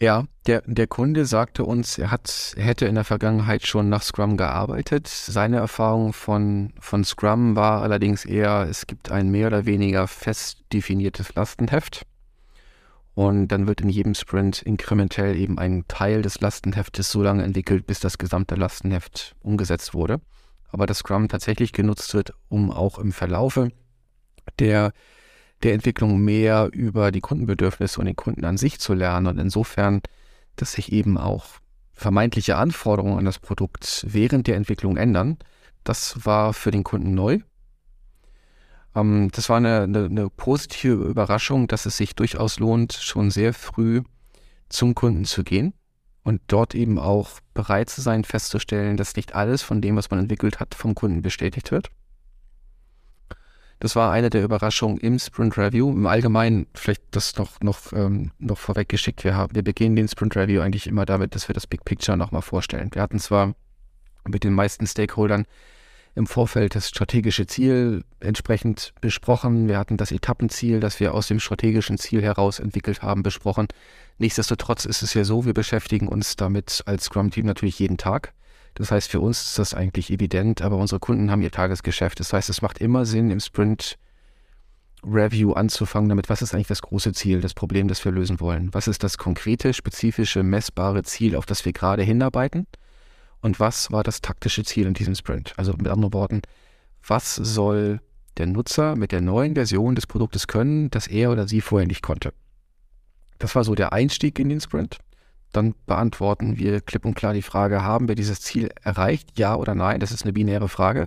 Ja, 0.00 0.24
der, 0.46 0.62
der 0.66 0.86
Kunde 0.86 1.24
sagte 1.24 1.64
uns, 1.64 1.98
er, 1.98 2.10
hat, 2.10 2.54
hätte 2.56 2.86
in 2.86 2.96
der 2.96 3.04
Vergangenheit 3.04 3.66
schon 3.66 3.88
nach 3.88 4.02
Scrum 4.02 4.36
gearbeitet. 4.36 5.06
Seine 5.06 5.58
Erfahrung 5.58 6.12
von, 6.12 6.74
von 6.80 7.04
Scrum 7.04 7.56
war 7.56 7.80
allerdings 7.82 8.24
eher, 8.24 8.66
es 8.68 8.86
gibt 8.86 9.10
ein 9.10 9.30
mehr 9.30 9.46
oder 9.46 9.66
weniger 9.66 10.08
fest 10.08 10.64
definiertes 10.72 11.34
Lastenheft. 11.34 12.04
Und 13.14 13.48
dann 13.48 13.68
wird 13.68 13.80
in 13.80 13.88
jedem 13.88 14.14
Sprint 14.14 14.62
inkrementell 14.62 15.36
eben 15.36 15.58
ein 15.58 15.84
Teil 15.86 16.20
des 16.20 16.40
Lastenheftes 16.40 17.12
so 17.12 17.22
lange 17.22 17.44
entwickelt, 17.44 17.86
bis 17.86 18.00
das 18.00 18.18
gesamte 18.18 18.56
Lastenheft 18.56 19.36
umgesetzt 19.40 19.94
wurde 19.94 20.20
aber 20.74 20.86
das 20.86 20.98
Scrum 20.98 21.28
tatsächlich 21.28 21.72
genutzt 21.72 22.12
wird, 22.14 22.34
um 22.48 22.70
auch 22.70 22.98
im 22.98 23.12
Verlaufe 23.12 23.70
der, 24.58 24.92
der 25.62 25.72
Entwicklung 25.72 26.20
mehr 26.20 26.68
über 26.72 27.12
die 27.12 27.20
Kundenbedürfnisse 27.20 28.00
und 28.00 28.06
den 28.06 28.16
Kunden 28.16 28.44
an 28.44 28.56
sich 28.56 28.80
zu 28.80 28.92
lernen 28.92 29.28
und 29.28 29.38
insofern, 29.38 30.02
dass 30.56 30.72
sich 30.72 30.92
eben 30.92 31.16
auch 31.16 31.46
vermeintliche 31.92 32.56
Anforderungen 32.56 33.18
an 33.18 33.24
das 33.24 33.38
Produkt 33.38 34.04
während 34.08 34.48
der 34.48 34.56
Entwicklung 34.56 34.96
ändern. 34.96 35.38
Das 35.84 36.26
war 36.26 36.52
für 36.52 36.72
den 36.72 36.82
Kunden 36.82 37.14
neu. 37.14 37.38
Ähm, 38.96 39.30
das 39.32 39.48
war 39.48 39.58
eine, 39.58 39.82
eine, 39.82 40.06
eine 40.06 40.28
positive 40.28 41.04
Überraschung, 41.04 41.68
dass 41.68 41.86
es 41.86 41.96
sich 41.96 42.16
durchaus 42.16 42.58
lohnt, 42.58 42.94
schon 42.94 43.30
sehr 43.30 43.54
früh 43.54 44.02
zum 44.68 44.96
Kunden 44.96 45.24
zu 45.24 45.44
gehen 45.44 45.72
und 46.24 46.40
dort 46.48 46.74
eben 46.74 46.98
auch 46.98 47.30
bereit 47.52 47.90
zu 47.90 48.00
sein, 48.00 48.24
festzustellen, 48.24 48.96
dass 48.96 49.14
nicht 49.14 49.34
alles 49.34 49.62
von 49.62 49.80
dem, 49.80 49.94
was 49.94 50.10
man 50.10 50.18
entwickelt 50.20 50.58
hat, 50.58 50.74
vom 50.74 50.94
Kunden 50.94 51.22
bestätigt 51.22 51.70
wird. 51.70 51.90
Das 53.78 53.94
war 53.94 54.10
eine 54.10 54.30
der 54.30 54.42
Überraschungen 54.42 54.98
im 54.98 55.18
Sprint 55.18 55.58
Review. 55.58 55.90
Im 55.90 56.06
Allgemeinen, 56.06 56.66
vielleicht 56.74 57.02
das 57.10 57.36
noch, 57.36 57.60
noch, 57.60 57.92
ähm, 57.92 58.30
noch 58.38 58.56
vorweggeschickt, 58.56 59.24
wir, 59.24 59.36
haben, 59.36 59.54
wir 59.54 59.62
beginnen 59.62 59.96
den 59.96 60.08
Sprint 60.08 60.36
Review 60.36 60.62
eigentlich 60.62 60.86
immer 60.86 61.04
damit, 61.04 61.34
dass 61.34 61.48
wir 61.48 61.54
das 61.54 61.66
Big 61.66 61.84
Picture 61.84 62.16
nochmal 62.16 62.42
vorstellen. 62.42 62.88
Wir 62.92 63.02
hatten 63.02 63.18
zwar 63.18 63.54
mit 64.26 64.44
den 64.44 64.54
meisten 64.54 64.86
Stakeholdern 64.86 65.44
im 66.14 66.26
Vorfeld 66.26 66.74
das 66.74 66.88
strategische 66.88 67.46
Ziel 67.46 68.04
entsprechend 68.20 68.92
besprochen. 69.00 69.68
Wir 69.68 69.78
hatten 69.78 69.96
das 69.96 70.12
Etappenziel, 70.12 70.80
das 70.80 71.00
wir 71.00 71.14
aus 71.14 71.26
dem 71.26 71.40
strategischen 71.40 71.98
Ziel 71.98 72.22
heraus 72.22 72.60
entwickelt 72.60 73.02
haben, 73.02 73.22
besprochen. 73.22 73.66
Nichtsdestotrotz 74.18 74.84
ist 74.84 75.02
es 75.02 75.14
ja 75.14 75.24
so, 75.24 75.44
wir 75.44 75.54
beschäftigen 75.54 76.08
uns 76.08 76.36
damit 76.36 76.82
als 76.86 77.04
Scrum-Team 77.04 77.46
natürlich 77.46 77.78
jeden 77.78 77.96
Tag. 77.96 78.32
Das 78.74 78.90
heißt, 78.90 79.10
für 79.10 79.20
uns 79.20 79.42
ist 79.42 79.58
das 79.58 79.74
eigentlich 79.74 80.10
evident, 80.10 80.62
aber 80.62 80.76
unsere 80.76 81.00
Kunden 81.00 81.30
haben 81.30 81.42
ihr 81.42 81.50
Tagesgeschäft. 81.50 82.20
Das 82.20 82.32
heißt, 82.32 82.48
es 82.48 82.62
macht 82.62 82.78
immer 82.78 83.06
Sinn, 83.06 83.30
im 83.30 83.40
Sprint 83.40 83.98
Review 85.04 85.52
anzufangen 85.52 86.08
damit, 86.08 86.28
was 86.30 86.42
ist 86.42 86.54
eigentlich 86.54 86.68
das 86.68 86.82
große 86.82 87.12
Ziel, 87.12 87.40
das 87.40 87.54
Problem, 87.54 87.88
das 87.88 88.04
wir 88.04 88.12
lösen 88.12 88.40
wollen? 88.40 88.72
Was 88.72 88.88
ist 88.88 89.02
das 89.04 89.18
konkrete, 89.18 89.74
spezifische, 89.74 90.42
messbare 90.42 91.02
Ziel, 91.02 91.36
auf 91.36 91.46
das 91.46 91.64
wir 91.64 91.72
gerade 91.72 92.02
hinarbeiten? 92.02 92.66
Und 93.44 93.60
was 93.60 93.92
war 93.92 94.02
das 94.02 94.22
taktische 94.22 94.64
Ziel 94.64 94.86
in 94.86 94.94
diesem 94.94 95.14
Sprint? 95.14 95.52
Also 95.58 95.74
mit 95.74 95.86
anderen 95.86 96.14
Worten, 96.14 96.40
was 97.06 97.34
soll 97.34 98.00
der 98.38 98.46
Nutzer 98.46 98.96
mit 98.96 99.12
der 99.12 99.20
neuen 99.20 99.52
Version 99.52 99.94
des 99.94 100.06
Produktes 100.06 100.46
können, 100.46 100.88
das 100.88 101.06
er 101.08 101.30
oder 101.30 101.46
sie 101.46 101.60
vorher 101.60 101.86
nicht 101.86 102.00
konnte? 102.00 102.32
Das 103.38 103.54
war 103.54 103.62
so 103.62 103.74
der 103.74 103.92
Einstieg 103.92 104.38
in 104.38 104.48
den 104.48 104.62
Sprint. 104.62 104.96
Dann 105.52 105.74
beantworten 105.84 106.56
wir 106.56 106.80
klipp 106.80 107.04
und 107.04 107.16
klar 107.16 107.34
die 107.34 107.42
Frage, 107.42 107.82
haben 107.82 108.08
wir 108.08 108.14
dieses 108.14 108.40
Ziel 108.40 108.70
erreicht? 108.82 109.38
Ja 109.38 109.56
oder 109.56 109.74
nein? 109.74 110.00
Das 110.00 110.10
ist 110.10 110.22
eine 110.22 110.32
binäre 110.32 110.70
Frage. 110.70 111.06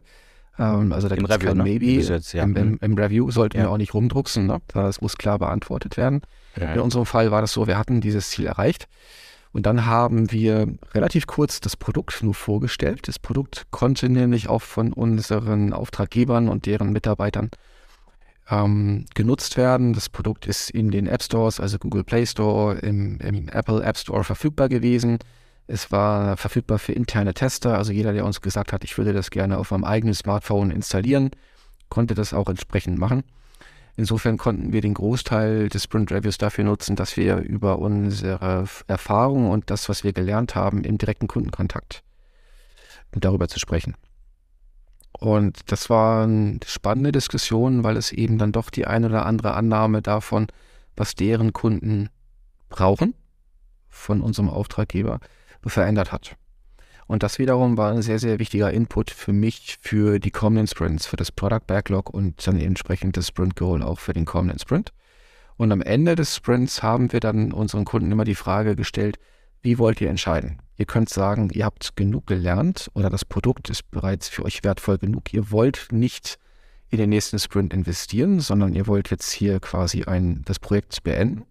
Ähm, 0.59 0.93
also 0.93 1.09
da 1.09 1.15
gibt 1.15 1.31
es 1.31 1.39
kein 1.39 1.57
ne? 1.57 1.63
Maybe. 1.63 1.85
Jetzt, 1.87 2.33
ja. 2.33 2.43
Im, 2.43 2.55
im, 2.55 2.69
mhm. 2.69 2.79
Im, 2.81 2.93
Review 2.99 3.31
sollten 3.31 3.57
ja. 3.57 3.63
wir 3.63 3.71
auch 3.71 3.77
nicht 3.77 3.95
rumdrucksen. 3.95 4.45
Ne? 4.45 4.59
Das 4.67 5.01
muss 5.01 5.17
klar 5.17 5.39
beantwortet 5.39 5.97
werden. 5.97 6.21
Ja. 6.55 6.73
In 6.73 6.81
unserem 6.81 7.07
Fall 7.07 7.31
war 7.31 7.41
das 7.41 7.51
so, 7.51 7.65
wir 7.65 7.79
hatten 7.79 7.99
dieses 7.99 8.29
Ziel 8.29 8.45
erreicht. 8.45 8.87
Und 9.53 9.65
dann 9.65 9.85
haben 9.85 10.31
wir 10.31 10.67
relativ 10.93 11.27
kurz 11.27 11.59
das 11.59 11.75
Produkt 11.75 12.21
nur 12.21 12.33
vorgestellt. 12.33 13.07
Das 13.07 13.19
Produkt 13.19 13.67
konnte 13.71 14.09
nämlich 14.09 14.49
auch 14.49 14.61
von 14.61 14.93
unseren 14.93 15.73
Auftraggebern 15.73 16.49
und 16.49 16.65
deren 16.65 16.91
Mitarbeitern 16.91 17.49
ähm, 18.49 19.05
genutzt 19.15 19.57
werden. 19.57 19.93
Das 19.93 20.09
Produkt 20.09 20.47
ist 20.47 20.69
in 20.69 20.91
den 20.91 21.07
App 21.07 21.23
Stores, 21.23 21.59
also 21.59 21.77
Google 21.79 22.03
Play 22.03 22.25
Store, 22.25 22.77
im, 22.79 23.19
im 23.19 23.49
Apple 23.49 23.83
App 23.83 23.97
Store 23.97 24.23
verfügbar 24.23 24.69
gewesen. 24.69 25.19
Es 25.67 25.91
war 25.91 26.37
verfügbar 26.37 26.79
für 26.79 26.93
interne 26.93 27.33
Tester, 27.33 27.77
also 27.77 27.91
jeder, 27.91 28.13
der 28.13 28.25
uns 28.25 28.39
gesagt 28.41 28.71
hat, 28.71 28.85
ich 28.85 28.97
würde 28.97 29.11
das 29.11 29.31
gerne 29.31 29.57
auf 29.57 29.71
meinem 29.71 29.83
eigenen 29.83 30.13
Smartphone 30.13 30.71
installieren, 30.71 31.31
konnte 31.89 32.15
das 32.15 32.33
auch 32.33 32.47
entsprechend 32.47 32.97
machen. 32.97 33.23
Insofern 33.97 34.37
konnten 34.37 34.73
wir 34.73 34.81
den 34.81 34.93
Großteil 34.93 35.69
des 35.69 35.83
Sprint 35.83 36.11
Reviews 36.11 36.37
dafür 36.37 36.63
nutzen, 36.63 36.95
dass 36.95 37.17
wir 37.17 37.37
über 37.37 37.79
unsere 37.79 38.67
Erfahrungen 38.85 39.49
und 39.49 39.71
das, 39.71 39.89
was 39.89 40.03
wir 40.03 40.13
gelernt 40.13 40.53
haben, 40.53 40.83
im 40.83 40.99
direkten 40.99 41.27
Kundenkontakt 41.27 42.03
darüber 43.11 43.47
zu 43.47 43.59
sprechen. 43.59 43.95
Und 45.13 45.71
das 45.71 45.89
waren 45.89 46.59
spannende 46.63 47.11
Diskussionen, 47.11 47.83
weil 47.83 47.97
es 47.97 48.11
eben 48.11 48.37
dann 48.37 48.51
doch 48.51 48.69
die 48.69 48.85
eine 48.85 49.07
oder 49.07 49.25
andere 49.25 49.55
Annahme 49.55 50.03
davon, 50.03 50.45
was 50.95 51.15
deren 51.15 51.53
Kunden 51.53 52.09
brauchen, 52.69 53.15
von 53.89 54.21
unserem 54.21 54.49
Auftraggeber 54.49 55.19
verändert 55.65 56.11
hat. 56.11 56.37
Und 57.07 57.23
das 57.23 57.39
wiederum 57.39 57.77
war 57.77 57.93
ein 57.93 58.01
sehr, 58.01 58.19
sehr 58.19 58.37
wichtiger 58.37 58.71
Input 58.71 59.11
für 59.11 59.31
mich 59.31 59.77
für 59.79 60.19
die 60.19 60.31
kommenden 60.31 60.67
Sprints, 60.67 61.05
für 61.05 61.15
das 61.15 61.31
Product 61.31 61.65
Backlog 61.65 62.09
und 62.09 62.45
dann 62.45 62.59
entsprechend 62.59 63.15
das 63.15 63.27
Sprint 63.27 63.55
Goal 63.55 63.81
auch 63.81 63.99
für 63.99 64.13
den 64.13 64.25
kommenden 64.25 64.59
Sprint. 64.59 64.91
Und 65.55 65.71
am 65.71 65.81
Ende 65.81 66.15
des 66.15 66.35
Sprints 66.35 66.83
haben 66.83 67.11
wir 67.13 67.21
dann 67.21 67.53
unseren 67.53 67.85
Kunden 67.85 68.11
immer 68.11 68.25
die 68.25 68.35
Frage 68.35 68.75
gestellt, 68.75 69.17
wie 69.61 69.79
wollt 69.79 70.01
ihr 70.01 70.09
entscheiden? 70.09 70.61
Ihr 70.75 70.85
könnt 70.85 71.09
sagen, 71.09 71.49
ihr 71.51 71.65
habt 71.65 71.95
genug 71.95 72.27
gelernt 72.27 72.91
oder 72.93 73.09
das 73.09 73.25
Produkt 73.25 73.69
ist 73.69 73.89
bereits 73.89 74.29
für 74.29 74.45
euch 74.45 74.63
wertvoll 74.63 74.99
genug. 74.99 75.33
Ihr 75.33 75.49
wollt 75.49 75.87
nicht 75.91 76.37
in 76.89 76.99
den 76.99 77.09
nächsten 77.09 77.39
Sprint 77.39 77.73
investieren, 77.73 78.39
sondern 78.39 78.75
ihr 78.75 78.85
wollt 78.85 79.09
jetzt 79.09 79.31
hier 79.31 79.59
quasi 79.59 80.03
ein, 80.03 80.43
das 80.45 80.59
Projekt 80.59 81.03
beenden. 81.03 81.45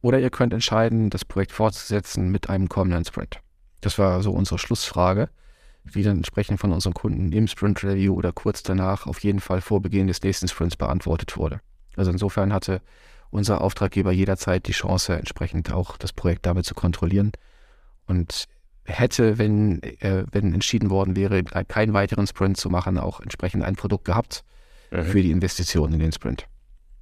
Oder 0.00 0.18
ihr 0.18 0.30
könnt 0.30 0.54
entscheiden, 0.54 1.10
das 1.10 1.24
Projekt 1.24 1.52
fortzusetzen 1.52 2.30
mit 2.30 2.48
einem 2.48 2.68
kommenden 2.68 3.04
Sprint. 3.04 3.40
Das 3.80 3.98
war 3.98 4.22
so 4.22 4.32
unsere 4.32 4.58
Schlussfrage, 4.58 5.28
die 5.94 6.02
dann 6.02 6.18
entsprechend 6.18 6.60
von 6.60 6.72
unseren 6.72 6.94
Kunden 6.94 7.32
im 7.32 7.46
Sprint 7.46 7.82
Review 7.82 8.14
oder 8.14 8.32
kurz 8.32 8.62
danach 8.62 9.06
auf 9.06 9.20
jeden 9.20 9.40
Fall 9.40 9.60
vor 9.60 9.80
Beginn 9.80 10.06
des 10.06 10.22
nächsten 10.22 10.48
Sprints 10.48 10.76
beantwortet 10.76 11.36
wurde. 11.36 11.60
Also 11.96 12.10
insofern 12.10 12.52
hatte 12.52 12.82
unser 13.30 13.60
Auftraggeber 13.60 14.12
jederzeit 14.12 14.66
die 14.66 14.72
Chance, 14.72 15.16
entsprechend 15.16 15.72
auch 15.72 15.96
das 15.96 16.12
Projekt 16.12 16.46
damit 16.46 16.66
zu 16.66 16.74
kontrollieren 16.74 17.32
und 18.06 18.46
hätte, 18.84 19.38
wenn, 19.38 19.82
äh, 19.82 20.24
wenn 20.30 20.52
entschieden 20.52 20.90
worden 20.90 21.16
wäre, 21.16 21.44
keinen 21.44 21.92
weiteren 21.92 22.26
Sprint 22.26 22.56
zu 22.56 22.70
machen, 22.70 22.98
auch 22.98 23.20
entsprechend 23.20 23.62
ein 23.62 23.76
Produkt 23.76 24.04
gehabt 24.04 24.44
mhm. 24.90 25.04
für 25.04 25.22
die 25.22 25.30
Investition 25.30 25.92
in 25.92 26.00
den 26.00 26.12
Sprint. 26.12 26.46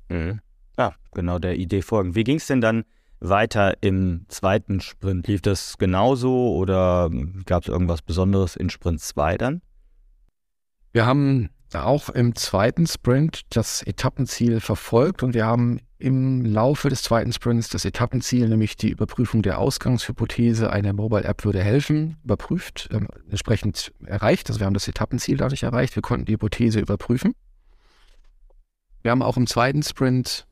Mhm. 0.08 0.40
Ja, 0.76 0.94
genau 1.12 1.38
der 1.38 1.56
Idee 1.56 1.82
folgen. 1.82 2.14
Wie 2.14 2.24
ging 2.24 2.36
es 2.36 2.46
denn 2.46 2.60
dann 2.60 2.84
weiter 3.20 3.74
im 3.80 4.26
zweiten 4.28 4.80
Sprint? 4.80 5.26
Lief 5.26 5.42
das 5.42 5.78
genauso 5.78 6.54
oder 6.54 7.10
gab 7.46 7.62
es 7.62 7.68
irgendwas 7.68 8.02
Besonderes 8.02 8.56
in 8.56 8.70
Sprint 8.70 9.00
2 9.00 9.38
dann? 9.38 9.62
Wir 10.92 11.06
haben 11.06 11.50
auch 11.74 12.08
im 12.08 12.34
zweiten 12.34 12.86
Sprint 12.86 13.42
das 13.50 13.82
Etappenziel 13.82 14.60
verfolgt 14.60 15.22
und 15.22 15.34
wir 15.34 15.44
haben 15.44 15.80
im 15.98 16.44
Laufe 16.44 16.88
des 16.88 17.02
zweiten 17.02 17.32
Sprints 17.32 17.68
das 17.68 17.84
Etappenziel, 17.84 18.48
nämlich 18.48 18.76
die 18.76 18.90
Überprüfung 18.90 19.42
der 19.42 19.58
Ausgangshypothese, 19.58 20.70
eine 20.70 20.92
Mobile 20.92 21.24
App 21.24 21.44
würde 21.44 21.62
helfen, 21.62 22.16
überprüft, 22.24 22.88
äh, 22.92 23.00
entsprechend 23.28 23.92
erreicht. 24.06 24.48
Also 24.48 24.60
wir 24.60 24.66
haben 24.66 24.74
das 24.74 24.88
Etappenziel 24.88 25.36
dadurch 25.36 25.64
erreicht, 25.64 25.96
wir 25.96 26.02
konnten 26.02 26.26
die 26.26 26.34
Hypothese 26.34 26.78
überprüfen. 26.78 27.34
Wir 29.02 29.10
haben 29.10 29.22
auch 29.22 29.36
im 29.36 29.46
zweiten 29.46 29.82
Sprint 29.82 30.46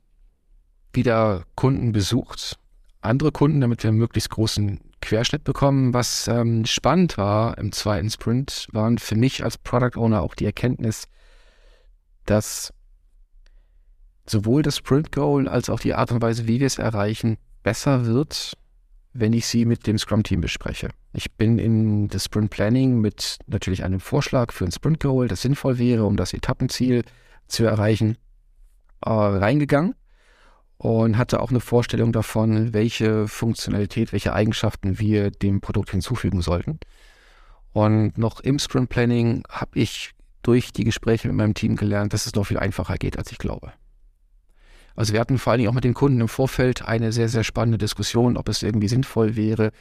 wieder 0.97 1.45
Kunden 1.55 1.93
besucht, 1.93 2.59
andere 3.01 3.31
Kunden, 3.31 3.61
damit 3.61 3.83
wir 3.83 3.89
einen 3.89 3.99
möglichst 3.99 4.31
großen 4.31 4.81
Querschnitt 5.01 5.45
bekommen. 5.45 5.95
Was 5.95 6.27
ähm, 6.29 6.65
spannend 6.65 7.17
war 7.17 7.57
im 7.59 7.73
zweiten 7.73 8.11
Sprint, 8.11 8.67
waren 8.73 8.99
für 8.99 9.15
mich 9.15 9.45
als 9.45 9.59
Product 9.59 9.97
Owner 9.97 10.23
auch 10.23 10.35
die 10.35 10.47
Erkenntnis, 10.47 11.07
dass 12.25 12.73
sowohl 14.27 14.63
das 14.63 14.79
Sprint 14.79 15.13
Goal 15.13 15.47
als 15.49 15.71
auch 15.71 15.79
die 15.79 15.95
Art 15.95 16.11
und 16.11 16.21
Weise, 16.21 16.49
wie 16.49 16.59
wir 16.59 16.67
es 16.67 16.79
erreichen, 16.79 17.37
besser 17.63 18.07
wird, 18.07 18.55
wenn 19.13 19.33
ich 19.33 19.47
sie 19.47 19.65
mit 19.65 19.87
dem 19.87 19.99
Scrum-Team 19.99 20.41
bespreche. 20.41 20.91
Ich 21.13 21.33
bin 21.33 21.59
in 21.59 22.09
das 22.09 22.25
Sprint 22.25 22.51
Planning 22.51 23.01
mit 23.01 23.39
natürlich 23.47 23.85
einem 23.85 24.01
Vorschlag 24.01 24.53
für 24.53 24.65
ein 24.65 24.73
Sprint 24.73 25.01
Goal, 25.01 25.29
das 25.29 25.43
sinnvoll 25.43 25.79
wäre, 25.79 26.05
um 26.05 26.17
das 26.17 26.33
Etappenziel 26.33 27.03
zu 27.47 27.65
erreichen, 27.65 28.19
äh, 29.05 29.11
reingegangen 29.11 29.95
und 30.79 31.17
hatte 31.17 31.41
auch 31.41 31.51
eine 31.51 31.61
Vorstellung 31.61 32.13
davon, 32.13 32.75
welche 32.75 33.29
Funktionalität, 33.29 34.13
welche 34.13 34.33
Eigenschaften 34.33 34.99
wir 34.99 35.31
dem 35.31 35.61
Produkt 35.61 35.91
hinzufügen 35.91 36.43
sollten. 36.43 36.79
Und 37.73 38.19
noch 38.19 38.41
im 38.41 38.59
Sprint 38.59 38.89
Planning 38.89 39.43
habe 39.49 39.79
ich 39.79 40.13
durch 40.43 40.73
die 40.73 40.85
Gespräche 40.85 41.29
mit 41.29 41.37
meinem 41.37 41.55
Team 41.55 41.77
gelernt, 41.77 42.13
dass 42.13 42.27
es 42.27 42.35
noch 42.35 42.47
viel 42.47 42.59
einfacher 42.59 42.97
geht, 42.97 43.19
als 43.19 43.33
ich 43.33 43.39
glaube. 43.39 43.73
Also 44.95 45.13
wir 45.13 45.21
hatten 45.21 45.39
vor 45.39 45.51
allen 45.51 45.59
Dingen 45.59 45.71
auch 45.71 45.75
mit 45.75 45.85
den 45.85 45.95
Kunden 45.95 46.21
im 46.21 46.29
Vorfeld 46.29 46.83
eine 46.83 47.13
sehr, 47.13 47.29
sehr 47.29 47.45
spannende 47.45 47.79
Diskussion, 47.79 48.37
ob 48.37 48.49
es 48.49 48.63
irgendwie 48.63 48.89
sinnvoll 48.89 49.37
wäre, 49.37 49.73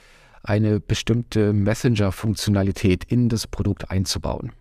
eine 0.44 0.80
bestimmte 0.80 1.54
Messenger-Funktionalität 1.54 3.04
in 3.06 3.30
das 3.30 3.48
Produkt 3.48 3.90
einzubauen. 3.90 4.52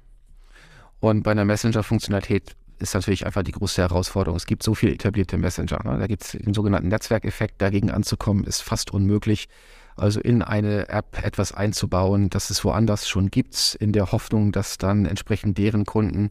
Und 1.01 1.23
bei 1.23 1.33
einer 1.33 1.45
Messenger-Funktionalität 1.45 2.55
ist 2.79 2.95
natürlich 2.95 3.27
einfach 3.27 3.43
die 3.43 3.53
große 3.53 3.83
Herausforderung. 3.83 4.37
Es 4.37 4.47
gibt 4.47 4.63
so 4.63 4.75
viele 4.75 4.93
etablierte 4.93 5.37
Messenger. 5.37 5.81
Ne? 5.85 5.99
Da 5.99 6.07
gibt 6.07 6.23
es 6.25 6.33
den 6.33 6.55
sogenannten 6.55 6.89
Netzwerkeffekt, 6.89 7.61
dagegen 7.61 7.91
anzukommen, 7.91 8.45
ist 8.45 8.63
fast 8.63 8.93
unmöglich. 8.93 9.49
Also 9.97 10.21
in 10.21 10.43
eine 10.43 10.89
App 10.89 11.25
etwas 11.25 11.53
einzubauen, 11.53 12.29
das 12.29 12.51
es 12.51 12.65
woanders 12.65 13.09
schon 13.09 13.31
gibt, 13.31 13.77
in 13.79 13.93
der 13.93 14.11
Hoffnung, 14.11 14.51
dass 14.51 14.77
dann 14.77 15.07
entsprechend 15.07 15.57
deren 15.57 15.85
Kunden 15.85 16.31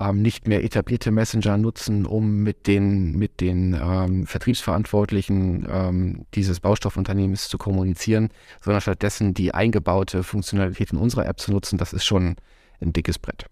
ähm, 0.00 0.22
nicht 0.22 0.46
mehr 0.46 0.64
etablierte 0.64 1.10
Messenger 1.10 1.56
nutzen, 1.58 2.06
um 2.06 2.42
mit 2.42 2.66
den, 2.66 3.16
mit 3.16 3.40
den 3.40 3.78
ähm, 3.80 4.26
Vertriebsverantwortlichen 4.26 5.66
ähm, 5.70 6.26
dieses 6.34 6.60
Baustoffunternehmens 6.60 7.48
zu 7.48 7.58
kommunizieren, 7.58 8.30
sondern 8.62 8.80
stattdessen 8.80 9.34
die 9.34 9.52
eingebaute 9.52 10.22
Funktionalität 10.22 10.92
in 10.92 10.98
unserer 10.98 11.26
App 11.26 11.40
zu 11.40 11.52
nutzen, 11.52 11.78
das 11.78 11.92
ist 11.92 12.04
schon 12.04 12.36
ein 12.80 12.92
dickes 12.92 13.18
Brett. 13.18 13.46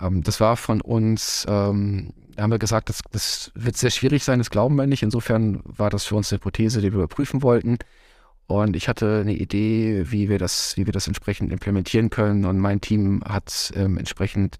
Ähm, 0.00 0.22
das 0.22 0.40
war 0.40 0.56
von 0.56 0.80
uns, 0.80 1.46
ähm, 1.48 2.12
haben 2.38 2.50
wir 2.50 2.58
gesagt, 2.58 2.88
das, 2.88 3.00
das 3.10 3.50
wird 3.54 3.76
sehr 3.76 3.90
schwierig 3.90 4.24
sein, 4.24 4.38
das 4.38 4.50
glauben 4.50 4.76
wir 4.76 4.86
nicht. 4.86 5.02
Insofern 5.02 5.60
war 5.64 5.90
das 5.90 6.04
für 6.04 6.16
uns 6.16 6.32
eine 6.32 6.38
Hypothese, 6.38 6.80
die 6.80 6.92
wir 6.92 6.98
überprüfen 6.98 7.42
wollten. 7.42 7.78
Und 8.46 8.76
ich 8.76 8.88
hatte 8.88 9.20
eine 9.20 9.34
Idee, 9.34 10.10
wie 10.10 10.28
wir 10.28 10.38
das, 10.38 10.76
wie 10.76 10.86
wir 10.86 10.92
das 10.92 11.06
entsprechend 11.06 11.52
implementieren 11.52 12.10
können. 12.10 12.44
Und 12.46 12.58
mein 12.58 12.80
Team 12.80 13.22
hat 13.24 13.72
ähm, 13.76 13.98
entsprechend 13.98 14.56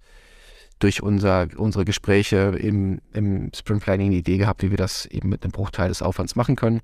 durch 0.77 1.01
unser, 1.01 1.47
unsere 1.57 1.85
Gespräche 1.85 2.55
im, 2.57 3.01
im 3.13 3.51
Sprint 3.53 3.83
Planning 3.83 4.07
eine 4.07 4.17
Idee 4.17 4.37
gehabt, 4.37 4.61
wie 4.63 4.69
wir 4.69 4.77
das 4.77 5.05
eben 5.07 5.29
mit 5.29 5.43
einem 5.43 5.51
Bruchteil 5.51 5.89
des 5.89 6.01
Aufwands 6.01 6.35
machen 6.35 6.55
können. 6.55 6.81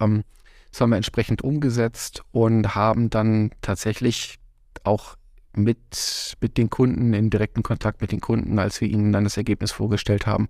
Ähm, 0.00 0.22
das 0.70 0.80
haben 0.80 0.90
wir 0.90 0.96
entsprechend 0.96 1.42
umgesetzt 1.42 2.22
und 2.32 2.74
haben 2.74 3.10
dann 3.10 3.50
tatsächlich 3.60 4.38
auch 4.84 5.16
mit, 5.56 6.36
mit 6.40 6.58
den 6.58 6.70
Kunden, 6.70 7.14
in 7.14 7.30
direkten 7.30 7.62
Kontakt 7.62 8.00
mit 8.00 8.12
den 8.12 8.20
Kunden, 8.20 8.58
als 8.58 8.80
wir 8.80 8.88
ihnen 8.88 9.12
dann 9.12 9.24
das 9.24 9.36
Ergebnis 9.36 9.72
vorgestellt 9.72 10.26
haben, 10.26 10.48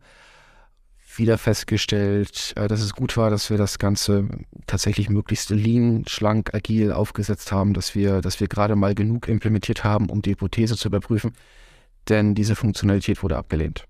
wieder 1.18 1.38
festgestellt, 1.38 2.52
äh, 2.56 2.68
dass 2.68 2.80
es 2.80 2.94
gut 2.94 3.16
war, 3.16 3.30
dass 3.30 3.50
wir 3.50 3.56
das 3.56 3.78
Ganze 3.78 4.28
tatsächlich 4.66 5.08
möglichst 5.08 5.50
lean, 5.50 6.04
schlank, 6.06 6.54
agil 6.54 6.92
aufgesetzt 6.92 7.52
haben, 7.52 7.72
dass 7.72 7.94
wir, 7.94 8.20
dass 8.20 8.40
wir 8.40 8.48
gerade 8.48 8.76
mal 8.76 8.94
genug 8.94 9.28
implementiert 9.28 9.84
haben, 9.84 10.10
um 10.10 10.22
die 10.22 10.30
Hypothese 10.30 10.76
zu 10.76 10.88
überprüfen, 10.88 11.32
denn 12.08 12.34
diese 12.34 12.56
Funktionalität 12.56 13.22
wurde 13.22 13.36
abgelehnt. 13.36 13.84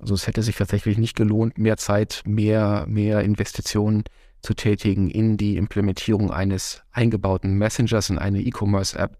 Also 0.00 0.14
es 0.14 0.26
hätte 0.26 0.42
sich 0.42 0.56
tatsächlich 0.56 0.98
nicht 0.98 1.16
gelohnt, 1.16 1.58
mehr 1.58 1.76
Zeit, 1.76 2.22
mehr, 2.26 2.86
mehr 2.88 3.20
Investitionen 3.20 4.04
zu 4.40 4.54
tätigen 4.54 5.08
in 5.08 5.36
die 5.36 5.56
Implementierung 5.56 6.32
eines 6.32 6.82
eingebauten 6.90 7.54
Messengers 7.54 8.10
in 8.10 8.18
eine 8.18 8.40
E-Commerce-App, 8.40 9.16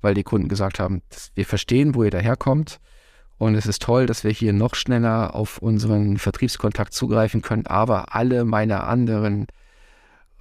weil 0.00 0.14
die 0.14 0.22
Kunden 0.22 0.48
gesagt 0.48 0.78
haben, 0.78 1.02
wir 1.34 1.44
verstehen, 1.44 1.94
wo 1.94 2.04
ihr 2.04 2.10
daherkommt. 2.10 2.80
Und 3.38 3.54
es 3.54 3.66
ist 3.66 3.82
toll, 3.82 4.06
dass 4.06 4.24
wir 4.24 4.30
hier 4.30 4.52
noch 4.52 4.74
schneller 4.74 5.34
auf 5.34 5.58
unseren 5.58 6.16
Vertriebskontakt 6.16 6.94
zugreifen 6.94 7.42
können. 7.42 7.66
Aber 7.66 8.14
alle 8.14 8.44
meine 8.44 8.84
anderen 8.84 9.46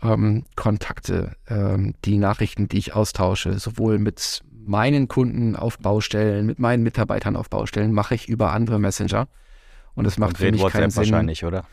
ähm, 0.01 0.45
Kontakte, 0.55 1.35
ähm, 1.49 1.95
die 2.05 2.17
Nachrichten, 2.17 2.67
die 2.69 2.77
ich 2.77 2.93
austausche, 2.93 3.59
sowohl 3.59 3.99
mit 3.99 4.43
meinen 4.65 5.07
Kunden 5.07 5.55
auf 5.55 5.77
Baustellen, 5.79 6.45
mit 6.45 6.59
meinen 6.59 6.83
Mitarbeitern 6.83 7.35
auf 7.35 7.49
Baustellen, 7.49 7.91
mache 7.91 8.15
ich 8.15 8.29
über 8.29 8.51
andere 8.53 8.79
Messenger. 8.79 9.27
Und 9.93 10.05
es 10.05 10.17
macht 10.17 10.37
für 10.37 10.51
mich 10.51 10.61
WhatsApp 10.61 10.81
keinen 10.81 10.91
Sinn. 10.91 11.11
wahrscheinlich, 11.11 11.45
oder? 11.45 11.65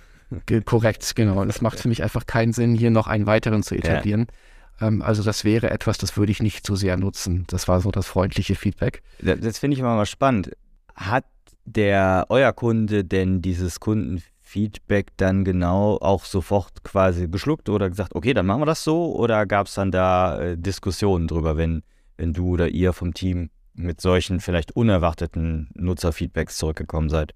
Korrekt, 0.64 1.14
genau. 1.14 1.40
Und 1.40 1.50
es 1.50 1.60
macht 1.60 1.80
für 1.80 1.88
mich 1.88 2.02
einfach 2.02 2.26
keinen 2.26 2.52
Sinn, 2.52 2.74
hier 2.74 2.90
noch 2.90 3.06
einen 3.06 3.26
weiteren 3.26 3.62
zu 3.62 3.74
etablieren. 3.74 4.26
Ja. 4.28 4.36
Ähm, 4.80 5.02
also 5.02 5.22
das 5.22 5.44
wäre 5.44 5.70
etwas, 5.70 5.98
das 5.98 6.16
würde 6.16 6.32
ich 6.32 6.42
nicht 6.42 6.66
so 6.66 6.76
sehr 6.76 6.96
nutzen. 6.96 7.44
Das 7.48 7.68
war 7.68 7.80
so 7.80 7.90
das 7.90 8.06
freundliche 8.06 8.54
Feedback. 8.54 9.02
Das, 9.20 9.40
das 9.40 9.58
finde 9.58 9.74
ich 9.74 9.80
immer 9.80 9.94
mal 9.94 10.06
spannend. 10.06 10.52
Hat 10.94 11.24
der 11.64 12.26
euer 12.28 12.52
Kunde 12.52 13.04
denn 13.04 13.40
dieses 13.40 13.78
Kundenfeedback 13.80 15.12
dann 15.16 15.44
genau 15.44 15.98
auch 15.98 16.24
sofort 16.24 16.82
quasi 16.82 17.28
geschluckt 17.28 17.68
oder 17.68 17.88
gesagt, 17.88 18.14
okay, 18.14 18.34
dann 18.34 18.46
machen 18.46 18.62
wir 18.62 18.66
das 18.66 18.82
so? 18.84 19.14
Oder 19.14 19.46
gab 19.46 19.66
es 19.66 19.74
dann 19.74 19.90
da 19.90 20.40
äh, 20.40 20.58
Diskussionen 20.58 21.28
drüber, 21.28 21.56
wenn, 21.56 21.82
wenn 22.16 22.32
du 22.32 22.48
oder 22.48 22.68
ihr 22.68 22.92
vom 22.92 23.14
Team 23.14 23.50
mit 23.74 24.00
solchen 24.00 24.40
vielleicht 24.40 24.72
unerwarteten 24.76 25.70
Nutzerfeedbacks 25.74 26.56
zurückgekommen 26.56 27.08
seid? 27.08 27.34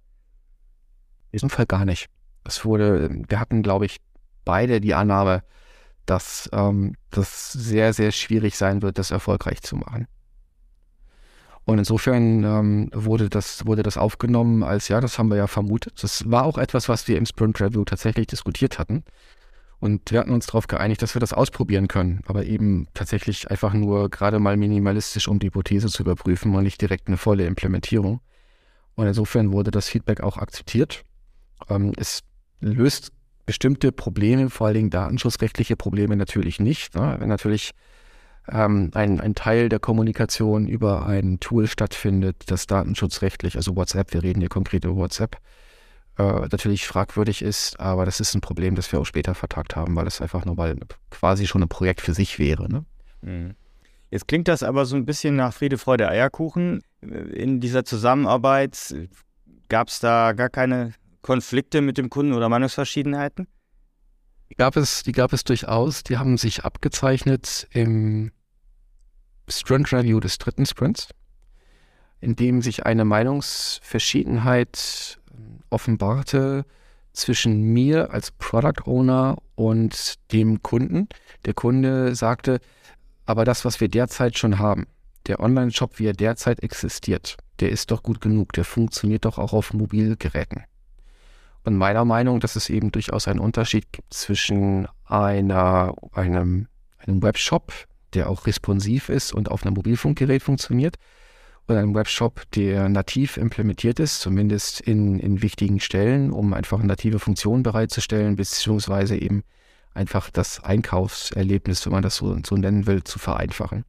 diesem 1.36 1.50
Fall 1.50 1.66
gar 1.66 1.84
nicht. 1.84 2.08
Es 2.44 2.64
wurde, 2.64 3.10
wir 3.28 3.40
hatten, 3.40 3.62
glaube 3.62 3.86
ich, 3.86 3.98
beide 4.44 4.80
die 4.80 4.94
Annahme, 4.94 5.42
dass 6.06 6.48
ähm, 6.52 6.94
das 7.10 7.52
sehr, 7.52 7.92
sehr 7.92 8.12
schwierig 8.12 8.56
sein 8.56 8.82
wird, 8.82 8.98
das 8.98 9.10
erfolgreich 9.10 9.62
zu 9.62 9.76
machen. 9.76 10.06
Und 11.64 11.78
insofern 11.78 12.44
ähm, 12.44 12.90
wurde, 12.94 13.28
das, 13.28 13.66
wurde 13.66 13.82
das 13.82 13.96
aufgenommen 13.96 14.62
als, 14.62 14.86
ja, 14.86 15.00
das 15.00 15.18
haben 15.18 15.30
wir 15.30 15.36
ja 15.36 15.48
vermutet. 15.48 16.00
Das 16.02 16.30
war 16.30 16.44
auch 16.44 16.58
etwas, 16.58 16.88
was 16.88 17.08
wir 17.08 17.18
im 17.18 17.26
Sprint 17.26 17.60
Review 17.60 17.84
tatsächlich 17.84 18.28
diskutiert 18.28 18.78
hatten. 18.78 19.02
Und 19.80 20.12
wir 20.12 20.20
hatten 20.20 20.32
uns 20.32 20.46
darauf 20.46 20.68
geeinigt, 20.68 21.02
dass 21.02 21.14
wir 21.14 21.20
das 21.20 21.32
ausprobieren 21.32 21.88
können, 21.88 22.22
aber 22.26 22.44
eben 22.44 22.86
tatsächlich 22.94 23.50
einfach 23.50 23.74
nur 23.74 24.08
gerade 24.10 24.38
mal 24.38 24.56
minimalistisch, 24.56 25.28
um 25.28 25.40
die 25.40 25.48
Hypothese 25.48 25.88
zu 25.88 26.02
überprüfen 26.02 26.54
und 26.54 26.62
nicht 26.62 26.80
direkt 26.80 27.08
eine 27.08 27.16
volle 27.16 27.44
Implementierung. 27.46 28.20
Und 28.94 29.06
insofern 29.08 29.52
wurde 29.52 29.72
das 29.72 29.88
Feedback 29.88 30.20
auch 30.20 30.38
akzeptiert. 30.38 31.02
Ähm, 31.68 31.92
es 31.96 32.22
löst 32.60 33.12
bestimmte 33.46 33.92
Probleme, 33.92 34.50
vor 34.50 34.66
allen 34.66 34.74
Dingen 34.74 34.90
datenschutzrechtliche 34.90 35.76
Probleme 35.76 36.16
natürlich 36.16 36.60
nicht. 36.60 36.94
Ne? 36.94 37.16
Wenn 37.18 37.28
natürlich 37.28 37.72
ähm, 38.48 38.90
ein, 38.94 39.20
ein 39.20 39.34
Teil 39.34 39.68
der 39.68 39.78
Kommunikation 39.78 40.66
über 40.66 41.06
ein 41.06 41.40
Tool 41.40 41.66
stattfindet, 41.66 42.36
das 42.46 42.66
datenschutzrechtlich, 42.66 43.56
also 43.56 43.76
WhatsApp, 43.76 44.12
wir 44.12 44.22
reden 44.22 44.40
hier 44.40 44.48
konkret 44.48 44.84
über 44.84 44.96
WhatsApp, 44.96 45.36
äh, 46.18 46.48
natürlich 46.50 46.86
fragwürdig 46.86 47.42
ist, 47.42 47.78
aber 47.78 48.04
das 48.04 48.20
ist 48.20 48.34
ein 48.34 48.40
Problem, 48.40 48.74
das 48.74 48.90
wir 48.90 49.00
auch 49.00 49.06
später 49.06 49.34
vertagt 49.34 49.76
haben, 49.76 49.94
weil 49.96 50.06
es 50.06 50.20
einfach 50.20 50.44
nur 50.44 50.56
mal 50.56 50.76
quasi 51.10 51.46
schon 51.46 51.62
ein 51.62 51.68
Projekt 51.68 52.00
für 52.00 52.14
sich 52.14 52.38
wäre. 52.38 52.68
Ne? 52.68 52.84
Mhm. 53.22 53.54
Jetzt 54.10 54.28
klingt 54.28 54.48
das 54.48 54.62
aber 54.62 54.86
so 54.86 54.96
ein 54.96 55.04
bisschen 55.04 55.36
nach 55.36 55.52
Friede, 55.52 55.78
Freude, 55.78 56.08
Eierkuchen. 56.08 56.80
In 57.00 57.60
dieser 57.60 57.84
Zusammenarbeit 57.84 58.94
gab 59.68 59.88
es 59.88 59.98
da 60.00 60.32
gar 60.32 60.48
keine 60.48 60.94
Konflikte 61.26 61.80
mit 61.80 61.98
dem 61.98 62.08
Kunden 62.08 62.34
oder 62.34 62.48
Meinungsverschiedenheiten? 62.48 63.48
Die 64.48 64.54
gab 64.54 64.76
es, 64.76 65.02
die 65.02 65.10
gab 65.10 65.32
es 65.32 65.42
durchaus. 65.42 66.04
Die 66.04 66.18
haben 66.18 66.38
sich 66.38 66.64
abgezeichnet 66.64 67.66
im 67.72 68.30
Sprint 69.48 69.92
Review 69.92 70.20
des 70.20 70.38
dritten 70.38 70.66
Sprints, 70.66 71.08
in 72.20 72.36
dem 72.36 72.62
sich 72.62 72.86
eine 72.86 73.04
Meinungsverschiedenheit 73.04 75.18
offenbarte 75.68 76.64
zwischen 77.12 77.72
mir 77.72 78.12
als 78.12 78.30
Product 78.30 78.84
Owner 78.84 79.36
und 79.56 80.14
dem 80.30 80.62
Kunden. 80.62 81.08
Der 81.44 81.54
Kunde 81.54 82.14
sagte, 82.14 82.60
aber 83.24 83.44
das, 83.44 83.64
was 83.64 83.80
wir 83.80 83.88
derzeit 83.88 84.38
schon 84.38 84.60
haben, 84.60 84.86
der 85.26 85.40
Online-Shop, 85.40 85.98
wie 85.98 86.06
er 86.06 86.12
derzeit 86.12 86.62
existiert, 86.62 87.36
der 87.58 87.70
ist 87.70 87.90
doch 87.90 88.04
gut 88.04 88.20
genug, 88.20 88.52
der 88.52 88.64
funktioniert 88.64 89.24
doch 89.24 89.38
auch 89.38 89.54
auf 89.54 89.72
Mobilgeräten. 89.72 90.62
Und 91.66 91.76
meiner 91.76 92.04
Meinung, 92.04 92.38
dass 92.38 92.54
es 92.54 92.70
eben 92.70 92.92
durchaus 92.92 93.26
einen 93.26 93.40
Unterschied 93.40 93.90
gibt 93.90 94.14
zwischen 94.14 94.86
einer, 95.04 95.96
einem, 96.12 96.68
einem 96.98 97.22
Webshop, 97.24 97.72
der 98.14 98.30
auch 98.30 98.46
responsiv 98.46 99.08
ist 99.08 99.32
und 99.32 99.50
auf 99.50 99.66
einem 99.66 99.74
Mobilfunkgerät 99.74 100.44
funktioniert, 100.44 100.94
oder 101.66 101.80
einem 101.80 101.96
Webshop, 101.96 102.48
der 102.52 102.88
nativ 102.88 103.36
implementiert 103.36 103.98
ist, 103.98 104.20
zumindest 104.20 104.80
in, 104.80 105.18
in 105.18 105.42
wichtigen 105.42 105.80
Stellen, 105.80 106.30
um 106.30 106.54
einfach 106.54 106.80
native 106.80 107.18
Funktionen 107.18 107.64
bereitzustellen, 107.64 108.36
beziehungsweise 108.36 109.16
eben 109.16 109.42
einfach 109.92 110.30
das 110.30 110.62
Einkaufserlebnis, 110.62 111.84
wenn 111.84 111.94
man 111.94 112.02
das 112.02 112.14
so, 112.14 112.38
so 112.46 112.56
nennen 112.56 112.86
will, 112.86 113.02
zu 113.02 113.18
vereinfachen. 113.18 113.84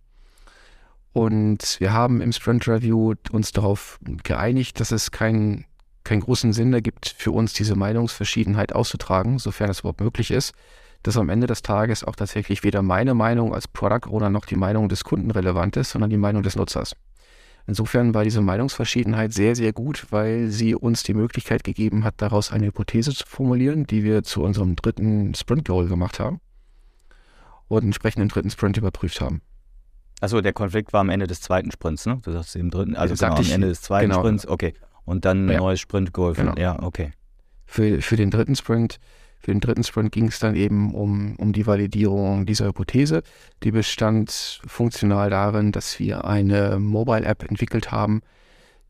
Und 1.13 1.78
wir 1.80 1.94
haben 1.94 2.22
im 2.22 2.32
Sprint 2.32 2.68
Review 2.68 3.13
uns 3.32 3.52
darauf 3.52 4.00
geeinigt, 4.24 4.80
dass 4.80 4.92
es 4.92 5.12
keinen 5.12 5.66
keinen 6.08 6.22
großen 6.22 6.54
Sinn 6.54 6.74
ergibt, 6.74 7.13
für 7.17 7.32
uns 7.32 7.54
diese 7.54 7.76
Meinungsverschiedenheit 7.76 8.74
auszutragen, 8.74 9.39
sofern 9.39 9.70
es 9.70 9.82
überhaupt 9.82 10.02
möglich 10.02 10.32
ist, 10.32 10.54
dass 11.04 11.17
am 11.17 11.30
Ende 11.30 11.48
des 11.48 11.62
Tages 11.62 12.04
auch 12.04 12.15
tatsächlich 12.15 12.63
weder 12.63 12.82
meine 12.82 13.13
Meinung 13.13 13.54
als 13.54 13.67
Product 13.67 14.10
Owner 14.10 14.30
noch 14.30 14.46
die 14.46 14.56
Meinung 14.56 14.89
des 14.89 15.04
Kunden 15.04 15.32
relevant 15.32 15.78
ist, 15.78 15.91
sondern 15.91 16.10
die 16.10 16.17
Meinung 16.17 16.43
des 16.43 16.56
Nutzers. 16.56 16.96
Insofern 17.67 18.13
war 18.13 18.24
diese 18.24 18.41
Meinungsverschiedenheit 18.41 19.34
sehr, 19.34 19.54
sehr 19.54 19.74
gut, 19.74 20.08
weil 20.10 20.48
sie 20.48 20.74
uns 20.74 21.04
die 21.04 21.13
Möglichkeit 21.13 21.65
gegeben 21.65 22.06
hat, 22.06 22.15
daraus 22.17 22.52
eine 22.52 22.67
Hypothese 22.67 23.13
zu 23.13 23.26
formulieren, 23.28 23.86
die 23.86 24.04
wir 24.04 24.24
zu 24.24 24.41
unserem 24.41 24.78
dritten 24.78 25.36
Sprint-Goal 25.36 25.88
gemacht 25.88 26.20
haben 26.20 26.39
und 27.67 27.84
entsprechend 27.84 28.22
im 28.22 28.30
dritten 28.30 28.50
Sprint 28.50 28.78
überprüft 28.78 29.20
haben. 29.20 29.41
Achso, 30.22 30.41
der 30.41 30.54
Konflikt 30.54 30.93
war 30.93 31.02
am 31.02 31.10
Ende 31.10 31.28
des 31.28 31.41
zweiten 31.41 31.70
Sprints, 31.70 32.06
ne? 32.06 32.20
Du 32.24 32.32
sagst 32.32 32.56
im 32.56 32.72
dritten, 32.72 32.96
also 32.96 33.13
genau, 33.13 33.36
am 33.36 33.52
Ende 33.52 33.67
des 33.67 33.82
zweiten 33.82 34.10
genau. 34.10 34.22
Sprints, 34.22 34.48
okay. 34.48 34.74
Und 35.08 35.26
dann 35.26 35.48
ein 35.48 35.54
ja. 35.54 35.58
neues 35.58 35.80
Sprint-Goal. 35.80 36.34
Genau. 36.34 36.54
Ja, 36.58 36.84
okay. 36.84 37.12
Für, 37.65 38.02
für 38.02 38.15
den 38.15 38.30
dritten 38.30 38.56
Sprint 38.56 39.00
für 39.39 39.52
den 39.52 39.62
dritten 39.62 39.84
Sprint 39.84 40.12
ging 40.12 40.28
es 40.28 40.39
dann 40.39 40.56
eben 40.56 40.93
um, 40.93 41.36
um 41.38 41.54
die 41.54 41.67
Validierung 41.67 42.46
dieser 42.46 42.65
Hypothese. 42.67 43.22
Die 43.63 43.72
bestand 43.72 44.60
funktional 44.65 45.30
darin, 45.30 45.72
dass 45.72 46.00
wir 46.00 46.26
eine 46.26 46.80
Mobile-App 46.80 47.43
entwickelt 47.50 47.91
haben, 47.91 48.22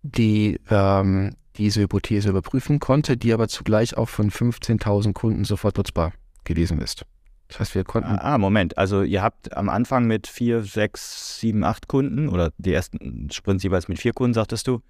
die 0.03 0.59
ähm, 0.69 1.35
diese 1.57 1.81
Hypothese 1.81 2.29
überprüfen 2.29 2.79
konnte, 2.79 3.17
die 3.17 3.33
aber 3.33 3.47
zugleich 3.47 3.97
auch 3.97 4.09
von 4.09 4.31
15.000 4.31 5.13
Kunden 5.13 5.43
sofort 5.43 5.77
nutzbar 5.77 6.13
gewesen 6.43 6.79
ist. 6.79 7.05
Das 7.49 7.59
heißt, 7.59 7.75
wir 7.75 7.83
konnten. 7.83 8.09
Ah, 8.09 8.33
ah, 8.33 8.37
Moment. 8.37 8.77
Also, 8.77 9.03
ihr 9.03 9.21
habt 9.21 9.55
am 9.55 9.69
Anfang 9.69 10.05
mit 10.05 10.27
vier, 10.27 10.63
sechs, 10.63 11.39
sieben, 11.39 11.63
acht 11.63 11.87
Kunden 11.87 12.29
oder 12.29 12.51
die 12.57 12.73
ersten 12.73 13.29
Sprints 13.31 13.63
jeweils 13.63 13.87
mit 13.87 13.99
vier 13.99 14.13
Kunden, 14.13 14.33
sagtest 14.33 14.67
du, 14.67 14.81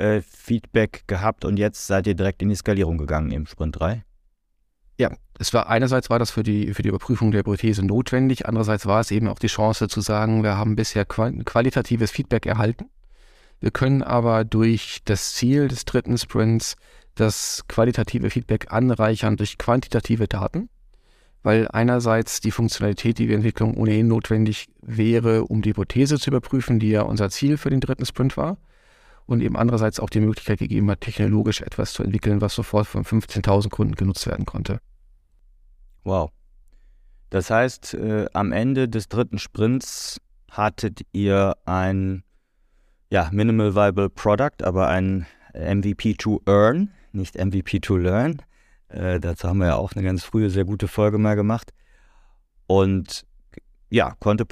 äh, 0.00 0.22
Feedback 0.22 1.04
gehabt 1.06 1.44
und 1.44 1.58
jetzt 1.58 1.86
seid 1.86 2.06
ihr 2.06 2.14
direkt 2.14 2.42
in 2.42 2.48
die 2.48 2.54
Skalierung 2.54 2.98
gegangen 2.98 3.30
im 3.30 3.46
Sprint 3.46 3.78
3? 3.78 4.04
Ja, 4.98 5.12
es 5.38 5.54
war 5.54 5.68
einerseits 5.68 6.10
war 6.10 6.18
das 6.18 6.30
für 6.30 6.42
die, 6.42 6.74
für 6.74 6.82
die 6.82 6.88
Überprüfung 6.88 7.30
der 7.30 7.40
Hypothese 7.40 7.84
notwendig, 7.84 8.46
andererseits 8.46 8.86
war 8.86 9.00
es 9.00 9.10
eben 9.10 9.28
auch 9.28 9.38
die 9.38 9.46
Chance 9.46 9.88
zu 9.88 10.00
sagen, 10.00 10.42
wir 10.42 10.56
haben 10.56 10.76
bisher 10.76 11.04
qualitatives 11.04 12.10
Feedback 12.10 12.46
erhalten. 12.46 12.86
Wir 13.60 13.70
können 13.70 14.02
aber 14.02 14.44
durch 14.44 15.00
das 15.04 15.34
Ziel 15.34 15.68
des 15.68 15.84
dritten 15.84 16.16
Sprints 16.16 16.76
das 17.14 17.64
qualitative 17.68 18.30
Feedback 18.30 18.72
anreichern 18.72 19.36
durch 19.36 19.58
quantitative 19.58 20.28
Daten, 20.28 20.70
weil 21.42 21.68
einerseits 21.68 22.40
die 22.40 22.50
Funktionalität, 22.50 23.18
die 23.18 23.28
wir 23.28 23.36
entwickeln, 23.36 23.74
ohnehin 23.74 24.08
notwendig 24.08 24.68
wäre, 24.80 25.44
um 25.44 25.60
die 25.62 25.70
Hypothese 25.70 26.18
zu 26.18 26.30
überprüfen, 26.30 26.78
die 26.78 26.90
ja 26.90 27.02
unser 27.02 27.28
Ziel 27.30 27.58
für 27.58 27.70
den 27.70 27.80
dritten 27.80 28.06
Sprint 28.06 28.36
war 28.36 28.56
und 29.30 29.42
eben 29.42 29.56
andererseits 29.56 30.00
auch 30.00 30.10
die 30.10 30.20
Möglichkeit 30.20 30.58
gegeben 30.58 30.90
hat, 30.90 31.02
technologisch 31.02 31.60
etwas 31.60 31.92
zu 31.92 32.02
entwickeln, 32.02 32.40
was 32.40 32.54
sofort 32.54 32.88
von 32.88 33.04
15.000 33.04 33.70
Kunden 33.70 33.94
genutzt 33.94 34.26
werden 34.26 34.44
konnte. 34.44 34.80
Wow. 36.02 36.30
Das 37.30 37.48
heißt, 37.48 37.94
äh, 37.94 38.26
am 38.32 38.50
Ende 38.50 38.88
des 38.88 39.08
dritten 39.08 39.38
Sprints 39.38 40.20
hattet 40.50 41.02
ihr 41.12 41.56
ein 41.64 42.24
ja, 43.10 43.28
Minimal 43.32 43.76
Viable 43.76 44.10
Product, 44.10 44.64
aber 44.64 44.88
ein 44.88 45.26
MVP 45.54 46.14
to 46.14 46.40
Earn, 46.46 46.90
nicht 47.12 47.36
MVP 47.36 47.78
to 47.80 47.96
Learn. 47.96 48.42
Äh, 48.88 49.20
dazu 49.20 49.48
haben 49.48 49.58
wir 49.58 49.68
ja 49.68 49.76
auch 49.76 49.92
eine 49.92 50.02
ganz 50.02 50.24
frühe, 50.24 50.50
sehr 50.50 50.64
gute 50.64 50.88
Folge 50.88 51.18
mal 51.18 51.36
gemacht. 51.36 51.70
Und 52.66 53.24
ja, 53.90 54.16
konnte 54.18 54.44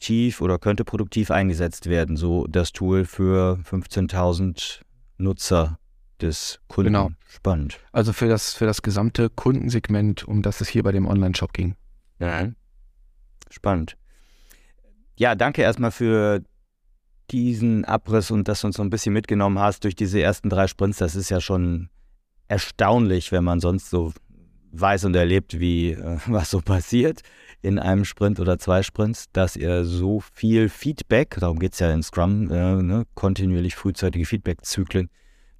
produktiv 0.00 0.40
oder 0.40 0.58
könnte 0.58 0.84
produktiv 0.84 1.30
eingesetzt 1.30 1.86
werden, 1.86 2.16
so 2.16 2.46
das 2.46 2.72
Tool 2.72 3.04
für 3.04 3.58
15.000 3.70 4.80
Nutzer 5.18 5.78
des 6.22 6.58
Kunden. 6.68 6.92
Genau. 6.92 7.10
Spannend. 7.26 7.78
Also 7.92 8.14
für 8.14 8.26
das, 8.28 8.54
für 8.54 8.64
das 8.64 8.80
gesamte 8.80 9.28
Kundensegment, 9.28 10.26
um 10.26 10.40
das 10.40 10.62
es 10.62 10.68
hier 10.68 10.82
bei 10.82 10.92
dem 10.92 11.06
Online-Shop 11.06 11.52
ging. 11.52 11.74
Ja. 12.18 12.50
Spannend. 13.50 13.96
Ja, 15.16 15.34
danke 15.34 15.60
erstmal 15.60 15.90
für 15.90 16.42
diesen 17.30 17.84
Abriss 17.84 18.30
und 18.30 18.48
dass 18.48 18.62
du 18.62 18.68
uns 18.68 18.76
so 18.76 18.82
ein 18.82 18.90
bisschen 18.90 19.12
mitgenommen 19.12 19.58
hast 19.58 19.84
durch 19.84 19.94
diese 19.94 20.20
ersten 20.20 20.48
drei 20.48 20.66
Sprints. 20.66 20.98
Das 20.98 21.14
ist 21.14 21.28
ja 21.28 21.42
schon 21.42 21.90
erstaunlich, 22.48 23.32
wenn 23.32 23.44
man 23.44 23.60
sonst 23.60 23.90
so 23.90 24.12
weiß 24.72 25.04
und 25.04 25.14
erlebt, 25.14 25.60
wie 25.60 25.90
äh, 25.90 26.18
was 26.26 26.50
so 26.50 26.60
passiert 26.62 27.20
in 27.62 27.78
einem 27.78 28.04
Sprint 28.04 28.40
oder 28.40 28.58
zwei 28.58 28.82
Sprints, 28.82 29.26
dass 29.32 29.56
ihr 29.56 29.84
so 29.84 30.20
viel 30.20 30.68
Feedback, 30.68 31.36
darum 31.40 31.58
geht 31.58 31.74
es 31.74 31.78
ja 31.78 31.92
in 31.92 32.02
Scrum, 32.02 32.50
äh, 32.50 32.82
ne, 32.82 33.06
kontinuierlich 33.14 33.76
frühzeitige 33.76 34.24
Feedback-Zyklen, 34.24 35.10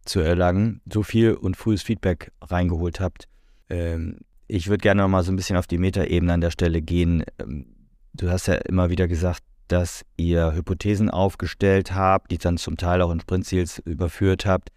zu 0.04 0.20
erlangen, 0.20 0.80
so 0.90 1.02
viel 1.02 1.34
und 1.34 1.56
frühes 1.56 1.82
Feedback 1.82 2.32
reingeholt 2.42 3.00
habt. 3.00 3.28
Ähm, 3.68 4.18
ich 4.48 4.68
würde 4.68 4.82
gerne 4.82 5.02
noch 5.02 5.08
mal 5.08 5.22
so 5.22 5.30
ein 5.30 5.36
bisschen 5.36 5.56
auf 5.56 5.66
die 5.66 5.78
Metaebene 5.78 6.32
an 6.32 6.40
der 6.40 6.50
Stelle 6.50 6.82
gehen. 6.82 7.24
Ähm, 7.38 7.66
du 8.14 8.30
hast 8.30 8.46
ja 8.48 8.54
immer 8.54 8.90
wieder 8.90 9.06
gesagt, 9.08 9.42
dass 9.68 10.04
ihr 10.16 10.52
Hypothesen 10.52 11.10
aufgestellt 11.10 11.94
habt, 11.94 12.32
die 12.32 12.38
dann 12.38 12.56
zum 12.56 12.76
Teil 12.76 13.02
auch 13.02 13.12
in 13.12 13.20
Sprintziels 13.20 13.78
überführt 13.78 14.46
habt. 14.46 14.70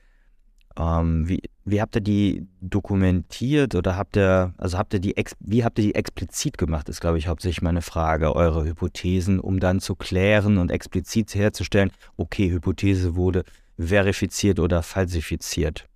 Ähm, 0.77 1.27
wie, 1.27 1.41
wie 1.65 1.81
habt 1.81 1.95
ihr 1.95 2.01
die 2.01 2.47
dokumentiert 2.61 3.75
oder 3.75 3.95
habt 3.95 4.17
ihr, 4.17 4.53
also 4.57 4.77
habt 4.77 4.93
ihr 4.93 4.99
die, 4.99 5.15
wie 5.39 5.63
habt 5.63 5.79
ihr 5.79 5.85
die 5.85 5.95
explizit 5.95 6.57
gemacht, 6.57 6.89
ist 6.89 7.01
glaube 7.01 7.17
ich 7.17 7.27
hauptsächlich 7.27 7.61
meine 7.61 7.81
Frage, 7.81 8.35
eure 8.35 8.65
Hypothesen, 8.65 9.39
um 9.39 9.59
dann 9.59 9.79
zu 9.79 9.95
klären 9.95 10.57
und 10.57 10.71
explizit 10.71 11.33
herzustellen, 11.35 11.91
okay, 12.17 12.51
Hypothese 12.51 13.15
wurde 13.15 13.43
verifiziert 13.77 14.59
oder 14.59 14.83
falsifiziert? 14.83 15.87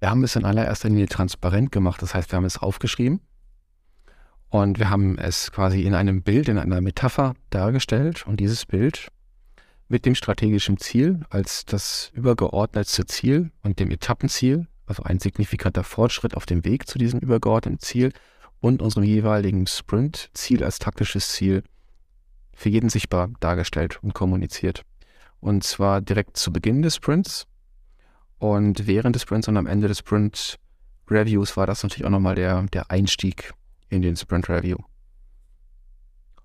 Wir 0.00 0.10
haben 0.10 0.24
es 0.24 0.36
in 0.36 0.44
allererster 0.44 0.88
Linie 0.88 1.06
transparent 1.06 1.72
gemacht. 1.72 2.02
Das 2.02 2.14
heißt, 2.14 2.30
wir 2.30 2.36
haben 2.36 2.44
es 2.44 2.58
aufgeschrieben 2.58 3.20
und 4.50 4.78
wir 4.78 4.90
haben 4.90 5.18
es 5.18 5.50
quasi 5.52 5.82
in 5.82 5.94
einem 5.94 6.22
Bild, 6.22 6.48
in 6.48 6.58
einer 6.58 6.80
Metapher 6.80 7.34
dargestellt. 7.50 8.26
Und 8.26 8.38
dieses 8.38 8.66
Bild 8.66 9.08
mit 9.88 10.04
dem 10.04 10.14
strategischen 10.14 10.78
Ziel 10.78 11.20
als 11.30 11.64
das 11.64 12.10
übergeordnete 12.14 13.06
Ziel 13.06 13.50
und 13.62 13.78
dem 13.78 13.90
Etappenziel, 13.90 14.66
also 14.86 15.02
ein 15.02 15.18
signifikanter 15.18 15.84
Fortschritt 15.84 16.36
auf 16.36 16.46
dem 16.46 16.64
Weg 16.64 16.88
zu 16.88 16.98
diesem 16.98 17.20
übergeordneten 17.20 17.80
Ziel 17.80 18.12
und 18.60 18.82
unserem 18.82 19.04
jeweiligen 19.04 19.66
Sprint-Ziel 19.66 20.64
als 20.64 20.78
taktisches 20.78 21.28
Ziel 21.28 21.62
für 22.54 22.68
jeden 22.68 22.88
sichtbar 22.88 23.30
dargestellt 23.40 24.02
und 24.02 24.14
kommuniziert. 24.14 24.82
Und 25.40 25.62
zwar 25.62 26.00
direkt 26.00 26.36
zu 26.36 26.52
Beginn 26.52 26.82
des 26.82 26.96
Sprints 26.96 27.46
und 28.38 28.86
während 28.86 29.14
des 29.14 29.22
Sprints 29.22 29.48
und 29.48 29.56
am 29.56 29.66
Ende 29.66 29.88
des 29.88 29.98
Sprint-Reviews 29.98 31.56
war 31.56 31.66
das 31.66 31.82
natürlich 31.82 32.06
auch 32.06 32.10
nochmal 32.10 32.34
der, 32.34 32.62
der 32.64 32.90
Einstieg 32.90 33.52
in 33.88 34.02
den 34.02 34.16
Sprint 34.16 34.48
Review. 34.48 34.78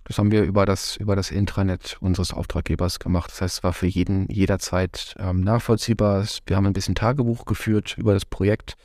Das 0.04 0.18
haben 0.18 0.32
wir 0.32 0.44
über 0.44 0.66
das, 0.66 0.98
über 0.98 1.16
das 1.16 1.32
Intranet 1.32 1.98
unseres 2.00 2.34
Auftraggebers 2.34 3.00
gemacht. 3.00 3.32
Das 3.32 3.42
heißt, 3.42 3.58
es 3.60 3.64
war 3.64 3.74
für 3.74 3.88
jeden 3.88 4.28
jederzeit 4.30 5.16
ähm, 5.20 5.42
nachvollziehbar. 5.42 6.26
Wir 6.46 6.56
haben 6.56 6.66
ein 6.66 6.74
bisschen 6.74 6.96
Tagebuch 6.96 7.46
geführt 7.46 7.96
über 7.98 8.14
das 8.14 8.26
Projekt. 8.26 8.76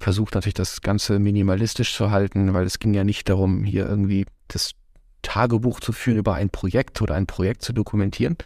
Versucht 0.00 0.34
natürlich 0.34 0.54
das 0.54 0.80
Ganze 0.80 1.18
minimalistisch 1.18 1.94
zu 1.94 2.10
halten, 2.10 2.54
weil 2.54 2.64
es 2.64 2.78
ging 2.78 2.94
ja 2.94 3.04
nicht 3.04 3.28
darum, 3.28 3.64
hier 3.64 3.86
irgendwie 3.86 4.24
das 4.48 4.70
Tagebuch 5.20 5.80
zu 5.80 5.92
führen 5.92 6.18
über 6.18 6.34
ein 6.34 6.48
Projekt 6.48 7.02
oder 7.02 7.14
ein 7.16 7.26
Projekt 7.26 7.62
zu 7.62 7.72
dokumentieren. 7.72 8.38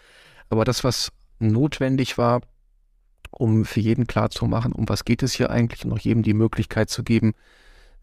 Aber 0.50 0.64
das, 0.64 0.82
was 0.82 1.12
notwendig 1.38 2.18
war, 2.18 2.40
um 3.30 3.64
für 3.64 3.80
jeden 3.80 4.06
klarzumachen, 4.06 4.72
um 4.72 4.88
was 4.88 5.04
geht 5.04 5.22
es 5.22 5.34
hier 5.34 5.50
eigentlich 5.50 5.84
und 5.84 5.92
auch 5.92 5.98
jedem 5.98 6.22
die 6.22 6.34
Möglichkeit 6.34 6.90
zu 6.90 7.04
geben, 7.04 7.34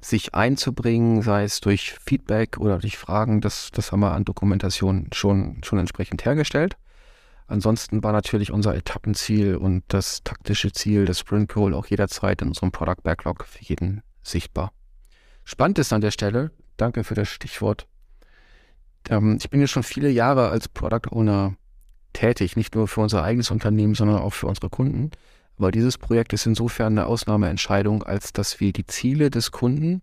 sich 0.02 0.36
einzubringen, 0.36 1.22
sei 1.22 1.44
es 1.44 1.62
durch 1.62 1.94
Feedback 2.06 2.58
oder 2.58 2.78
durch 2.78 2.98
Fragen, 2.98 3.42
das, 3.42 3.72
das 3.72 3.92
haben 3.92 4.02
wir 4.02 4.12
an 4.12 4.26
Dokumentation 4.26 5.10
schon, 5.14 5.62
schon 5.64 5.80
entsprechend 5.80 6.26
hergestellt. 6.26 6.78
Ansonsten 7.48 8.04
war 8.04 8.12
natürlich 8.12 8.52
unser 8.52 8.76
Etappenziel 8.76 9.56
und 9.56 9.84
das 9.88 10.24
taktische 10.24 10.72
Ziel 10.72 11.06
des 11.06 11.20
Sprint 11.20 11.52
Goal 11.52 11.74
auch 11.74 11.86
jederzeit 11.86 12.42
in 12.42 12.50
unserem 12.50 12.72
Product 12.72 13.04
Backlog 13.04 13.46
für 13.46 13.64
jeden 13.64 14.02
sichtbar. 14.24 14.72
Spannend 15.44 15.78
ist 15.78 15.94
an 15.94 16.02
der 16.02 16.12
Stelle, 16.12 16.52
danke 16.78 17.04
für 17.04 17.14
das 17.14 17.30
Stichwort. 17.30 17.88
Ähm, 19.10 19.38
ich 19.40 19.50
bin 19.50 19.60
jetzt 19.60 19.72
schon 19.72 19.84
viele 19.84 20.10
Jahre 20.10 20.50
als 20.50 20.68
Product 20.68 21.12
Owner 21.12 21.56
tätig, 22.14 22.56
nicht 22.56 22.74
nur 22.74 22.88
für 22.88 23.02
unser 23.02 23.24
eigenes 23.24 23.52
Unternehmen, 23.52 23.94
sondern 23.94 24.18
auch 24.18 24.34
für 24.34 24.48
unsere 24.48 24.70
Kunden. 24.70 25.12
Weil 25.58 25.72
dieses 25.72 25.98
Projekt 25.98 26.34
ist 26.34 26.46
insofern 26.46 26.98
eine 26.98 27.08
Ausnahmeentscheidung, 27.08 28.04
als 28.04 28.34
dass 28.34 28.60
wir 28.60 28.74
die 28.74 28.86
Ziele 28.86 29.30
des 29.30 29.52
Kunden 29.52 30.02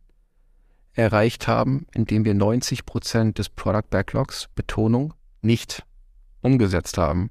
erreicht 0.95 1.47
haben, 1.49 1.87
indem 1.95 2.25
wir 2.25 2.35
90 2.35 2.87
Prozent 2.87 3.39
des 3.39 3.49
Product 3.49 3.89
Backlogs, 3.91 4.49
Betonung, 4.55 5.15
nicht 5.43 5.85
umgesetzt 6.41 6.99
haben. 6.99 7.31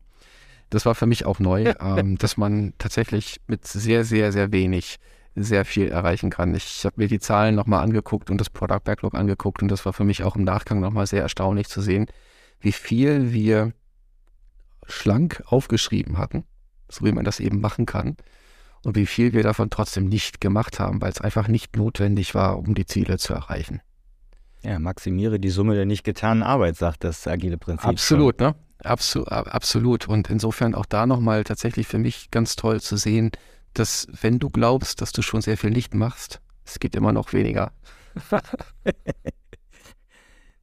Das 0.70 0.86
war 0.86 0.96
für 0.96 1.06
mich 1.06 1.26
auch 1.26 1.40
neu, 1.40 1.74
ähm, 1.80 2.18
dass 2.18 2.38
man 2.38 2.74
tatsächlich 2.78 3.42
mit 3.48 3.66
sehr, 3.68 4.04
sehr, 4.04 4.32
sehr 4.32 4.52
wenig 4.52 4.98
sehr 5.34 5.64
viel 5.64 5.88
erreichen 5.88 6.30
kann. 6.30 6.54
Ich 6.56 6.84
habe 6.84 6.96
mir 6.98 7.08
die 7.08 7.20
Zahlen 7.20 7.56
nochmal 7.56 7.84
angeguckt 7.84 8.30
und 8.30 8.38
das 8.38 8.50
Product 8.50 8.82
Backlog 8.84 9.16
angeguckt 9.16 9.62
und 9.62 9.70
das 9.70 9.86
war 9.86 9.94
für 9.94 10.04
mich 10.04 10.24
auch 10.24 10.36
im 10.36 10.44
Nachgang 10.44 10.82
nochmal 10.82 11.08
sehr 11.08 11.22
erstaunlich 11.22 11.70
zu 11.70 11.82
sehen, 11.82 12.08
wie 12.60 12.74
viel 12.74 13.32
wir 13.32 13.72
schlank 14.86 15.42
aufgeschrieben 15.46 16.18
hatten 16.18 16.44
so 16.92 17.06
wie 17.06 17.12
man 17.12 17.26
das 17.26 17.40
eben 17.40 17.62
machen 17.62 17.86
kann. 17.86 18.18
Und 18.84 18.96
wie 18.96 19.06
viel 19.06 19.34
wir 19.34 19.44
davon 19.44 19.70
trotzdem 19.70 20.08
nicht 20.08 20.42
gemacht 20.42 20.80
haben, 20.80 21.02
weil 21.02 21.12
es 21.12 21.22
einfach 21.22 21.48
nicht 21.48 21.76
notwendig 21.76 22.34
war, 22.34 22.58
um 22.58 22.74
die 22.74 22.86
Ziele 22.86 23.18
zu 23.18 23.34
erreichen. 23.34 23.82
Ja, 24.64 24.80
maximiere 24.80 25.40
die 25.40 25.50
Summe 25.50 25.76
der 25.76 25.86
nicht 25.86 26.04
getanen 26.04 26.44
Arbeit, 26.44 26.78
sagt 26.78 27.04
das 27.04 27.28
agile 27.28 27.58
Prinzip. 27.58 27.88
Absolut, 27.88 28.40
schon. 28.40 28.50
ne? 28.50 28.56
Absu 28.84 29.24
absolut. 29.26 30.08
Und 30.08 30.30
insofern 30.30 30.76
auch 30.76 30.86
da 30.86 31.06
nochmal 31.06 31.44
tatsächlich 31.44 31.88
für 31.88 32.00
mich 32.00 32.32
ganz 32.32 32.56
toll 32.56 32.82
zu 32.82 32.98
sehen, 32.98 33.32
dass 33.74 34.08
wenn 34.22 34.40
du 34.40 34.50
glaubst, 34.50 35.02
dass 35.02 35.12
du 35.12 35.22
schon 35.22 35.42
sehr 35.42 35.58
viel 35.58 35.72
nicht 35.72 35.94
machst, 35.94 36.42
es 36.66 36.80
geht 36.80 36.96
immer 36.96 37.12
noch 37.12 37.34
weniger. 37.34 37.72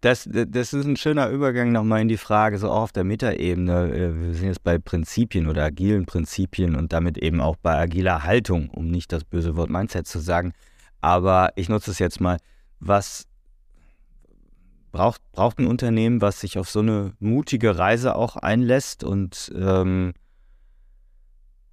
Das, 0.01 0.29
das 0.31 0.73
ist 0.73 0.85
ein 0.87 0.97
schöner 0.97 1.29
Übergang 1.29 1.73
nochmal 1.73 2.03
in 2.03 2.09
die 2.09 2.19
Frage, 2.19 2.59
so 2.59 2.71
auch 2.71 2.83
auf 2.83 2.93
der 2.93 3.03
Metaebene. 3.03 3.93
Äh, 3.93 4.15
wir 4.15 4.35
sind 4.35 4.47
jetzt 4.47 4.63
bei 4.63 4.79
Prinzipien 4.79 5.49
oder 5.49 5.65
agilen 5.65 6.07
Prinzipien 6.07 6.77
und 6.77 6.93
damit 6.93 7.19
eben 7.19 7.41
auch 7.41 7.57
bei 7.57 7.77
agiler 7.77 8.23
Haltung, 8.23 8.71
um 8.71 8.89
nicht 8.89 9.13
das 9.13 9.25
böse 9.25 9.57
Wort 9.57 9.71
Mindset 9.71 10.07
zu 10.07 10.21
sagen. 10.21 10.53
Aber 11.01 11.51
ich 11.57 11.69
nutze 11.69 11.91
es 11.91 11.99
jetzt 11.99 12.21
mal. 12.21 12.39
Was 12.79 13.27
braucht, 14.93 15.21
braucht 15.33 15.59
ein 15.59 15.67
Unternehmen, 15.67 16.21
was 16.21 16.41
sich 16.41 16.59
auf 16.59 16.71
so 16.71 16.79
eine 16.79 17.13
mutige 17.19 17.77
Reise 17.77 18.15
auch 18.15 18.37
einlässt 18.37 19.03
und 19.03 19.53
ähm, 19.57 20.13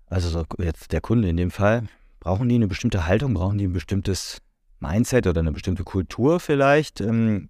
also 0.08 0.30
so 0.30 0.46
jetzt 0.60 0.92
der 0.92 1.02
Kunde 1.02 1.30
in 1.30 1.38
dem 1.38 1.52
Fall, 1.52 1.84
brauchen 2.20 2.50
die 2.50 2.56
eine 2.56 2.68
bestimmte 2.68 3.06
Haltung, 3.06 3.36
brauchen 3.36 3.58
die 3.58 3.68
ein 3.68 3.74
bestimmtes 3.74 4.42
Mindset 4.80 5.28
oder 5.28 5.42
eine 5.42 5.52
bestimmte 5.52 5.84
Kultur 5.84 6.40
vielleicht? 6.40 7.02
Ähm, 7.02 7.50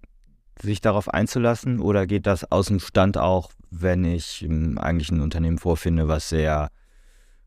sich 0.60 0.80
darauf 0.80 1.08
einzulassen? 1.08 1.80
Oder 1.80 2.06
geht 2.06 2.26
das 2.26 2.50
aus 2.50 2.66
dem 2.66 2.80
Stand 2.80 3.18
auch, 3.18 3.50
wenn 3.70 4.04
ich 4.04 4.42
ähm, 4.42 4.78
eigentlich 4.78 5.10
ein 5.10 5.20
Unternehmen 5.20 5.58
vorfinde, 5.58 6.08
was 6.08 6.28
sehr, 6.28 6.70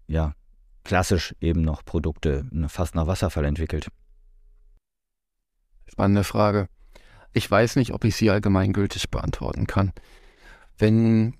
ja, 0.07 0.34
klassisch 0.84 1.36
eben 1.41 1.62
noch 1.62 1.84
Produkte 1.84 2.45
ne, 2.51 2.70
fast 2.70 2.95
nach 2.95 3.07
Wasserfall 3.07 3.45
entwickelt? 3.45 3.89
Spannende 5.88 6.24
Frage. 6.24 6.68
Ich 7.34 7.49
weiß 7.49 7.76
nicht, 7.76 7.93
ob 7.93 8.03
ich 8.05 8.16
sie 8.16 8.30
allgemeingültig 8.30 9.10
beantworten 9.10 9.68
kann. 9.68 9.93
Wenn, 10.78 11.36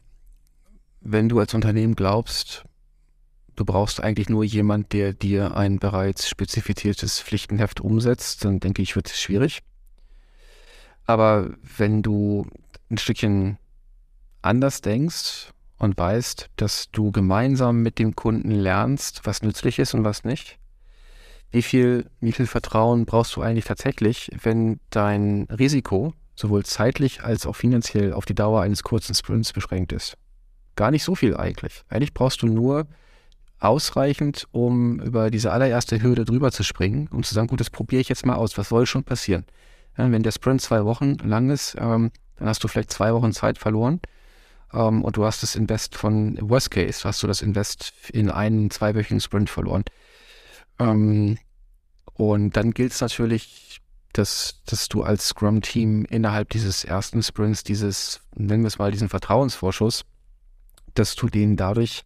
wenn 1.02 1.30
du 1.30 1.40
als 1.40 1.54
Unternehmen 1.54 1.96
glaubst, 1.96 2.66
du 3.56 3.66
brauchst 3.66 4.02
eigentlich 4.02 4.30
nur 4.30 4.44
jemand, 4.44 4.94
der 4.94 5.14
dir 5.14 5.56
ein 5.56 5.80
bereits 5.80 6.30
spezifiziertes 6.30 7.22
Pflichtenheft 7.22 7.82
umsetzt, 7.82 8.46
dann 8.46 8.60
denke 8.60 8.82
ich, 8.82 8.96
wird 8.96 9.08
es 9.08 9.20
schwierig. 9.20 9.62
Aber 11.10 11.50
wenn 11.76 12.04
du 12.04 12.46
ein 12.92 13.00
Stückchen 13.00 13.58
anders 14.44 14.82
denkst 14.82 15.52
und 15.80 15.98
weißt, 15.98 16.52
dass 16.56 16.92
du 16.92 17.12
gemeinsam 17.12 17.82
mit 17.82 17.98
dem 17.98 18.16
Kunden 18.16 18.52
lernst, 18.52 19.22
was 19.24 19.42
nützlich 19.42 19.80
ist 19.80 19.96
und 19.96 20.04
was 20.04 20.24
nicht, 20.24 20.60
wie 21.50 21.64
viel, 21.64 22.06
wie 22.20 22.32
viel 22.32 22.46
Vertrauen 22.46 23.08
brauchst 23.08 23.36
du 23.36 23.42
eigentlich 23.42 23.66
tatsächlich, 23.66 24.30
wenn 24.44 24.80
dein 24.92 25.48
Risiko 25.50 26.14
sowohl 26.36 26.64
zeitlich 26.64 27.24
als 27.24 27.48
auch 27.48 27.56
finanziell 27.56 28.14
auf 28.14 28.26
die 28.26 28.36
Dauer 28.36 28.62
eines 28.62 28.84
kurzen 28.84 29.16
Sprints 29.16 29.52
beschränkt 29.52 29.92
ist? 29.92 30.16
Gar 30.76 30.92
nicht 30.92 31.04
so 31.04 31.16
viel 31.16 31.36
eigentlich. 31.36 31.82
Eigentlich 31.90 32.14
brauchst 32.14 32.44
du 32.44 32.46
nur 32.46 32.86
ausreichend, 33.58 34.48
um 34.52 35.00
über 35.00 35.32
diese 35.32 35.52
allererste 35.52 36.04
Hürde 36.04 36.24
drüber 36.24 36.52
zu 36.52 36.62
springen 36.62 37.08
und 37.08 37.26
zu 37.26 37.34
sagen, 37.34 37.48
gut, 37.48 37.62
das 37.62 37.72
probiere 37.72 38.00
ich 38.00 38.10
jetzt 38.10 38.28
mal 38.28 38.36
aus, 38.36 38.60
was 38.60 38.70
soll 38.70 38.86
schon 38.86 39.04
passieren? 39.04 39.46
Ja, 40.00 40.10
wenn 40.14 40.24
der 40.24 40.32
Sprint 40.32 40.62
zwei 40.62 40.86
Wochen 40.86 41.16
lang 41.16 41.50
ist, 41.50 41.76
ähm, 41.78 42.12
dann 42.38 42.48
hast 42.48 42.64
du 42.64 42.70
vielleicht 42.70 42.92
zwei 42.92 43.14
Wochen 43.14 43.34
Zeit 43.34 43.58
verloren 43.58 44.00
ähm, 44.72 45.04
und 45.04 45.18
du 45.18 45.26
hast 45.26 45.44
das 45.44 45.58
Invest 45.58 45.94
von 45.96 46.38
Worst 46.42 46.72
Case, 46.72 47.04
hast 47.04 47.22
du 47.22 47.28
das 47.28 47.42
Invest 47.42 47.92
in 48.14 48.32
einen 48.32 48.72
zweiwöchigen 48.72 49.20
Sprint 49.20 49.50
verloren. 49.50 49.84
Ähm, 50.80 51.38
und 52.14 52.56
dann 52.56 52.72
gilt 52.72 52.94
es 52.94 53.02
natürlich, 53.02 53.82
dass, 54.14 54.62
dass 54.66 54.88
du 54.88 55.04
als 55.04 55.28
Scrum-Team 55.28 56.06
innerhalb 56.06 56.50
dieses 56.52 56.86
ersten 56.86 57.22
Sprints 57.22 57.66
dieses, 57.66 58.22
nennen 58.36 58.64
wir 58.64 58.68
es 58.68 58.80
mal, 58.80 58.92
diesen 58.92 59.10
Vertrauensvorschuss, 59.10 60.06
dass 60.94 61.18
du 61.18 61.28
den 61.28 61.58
dadurch 61.58 62.04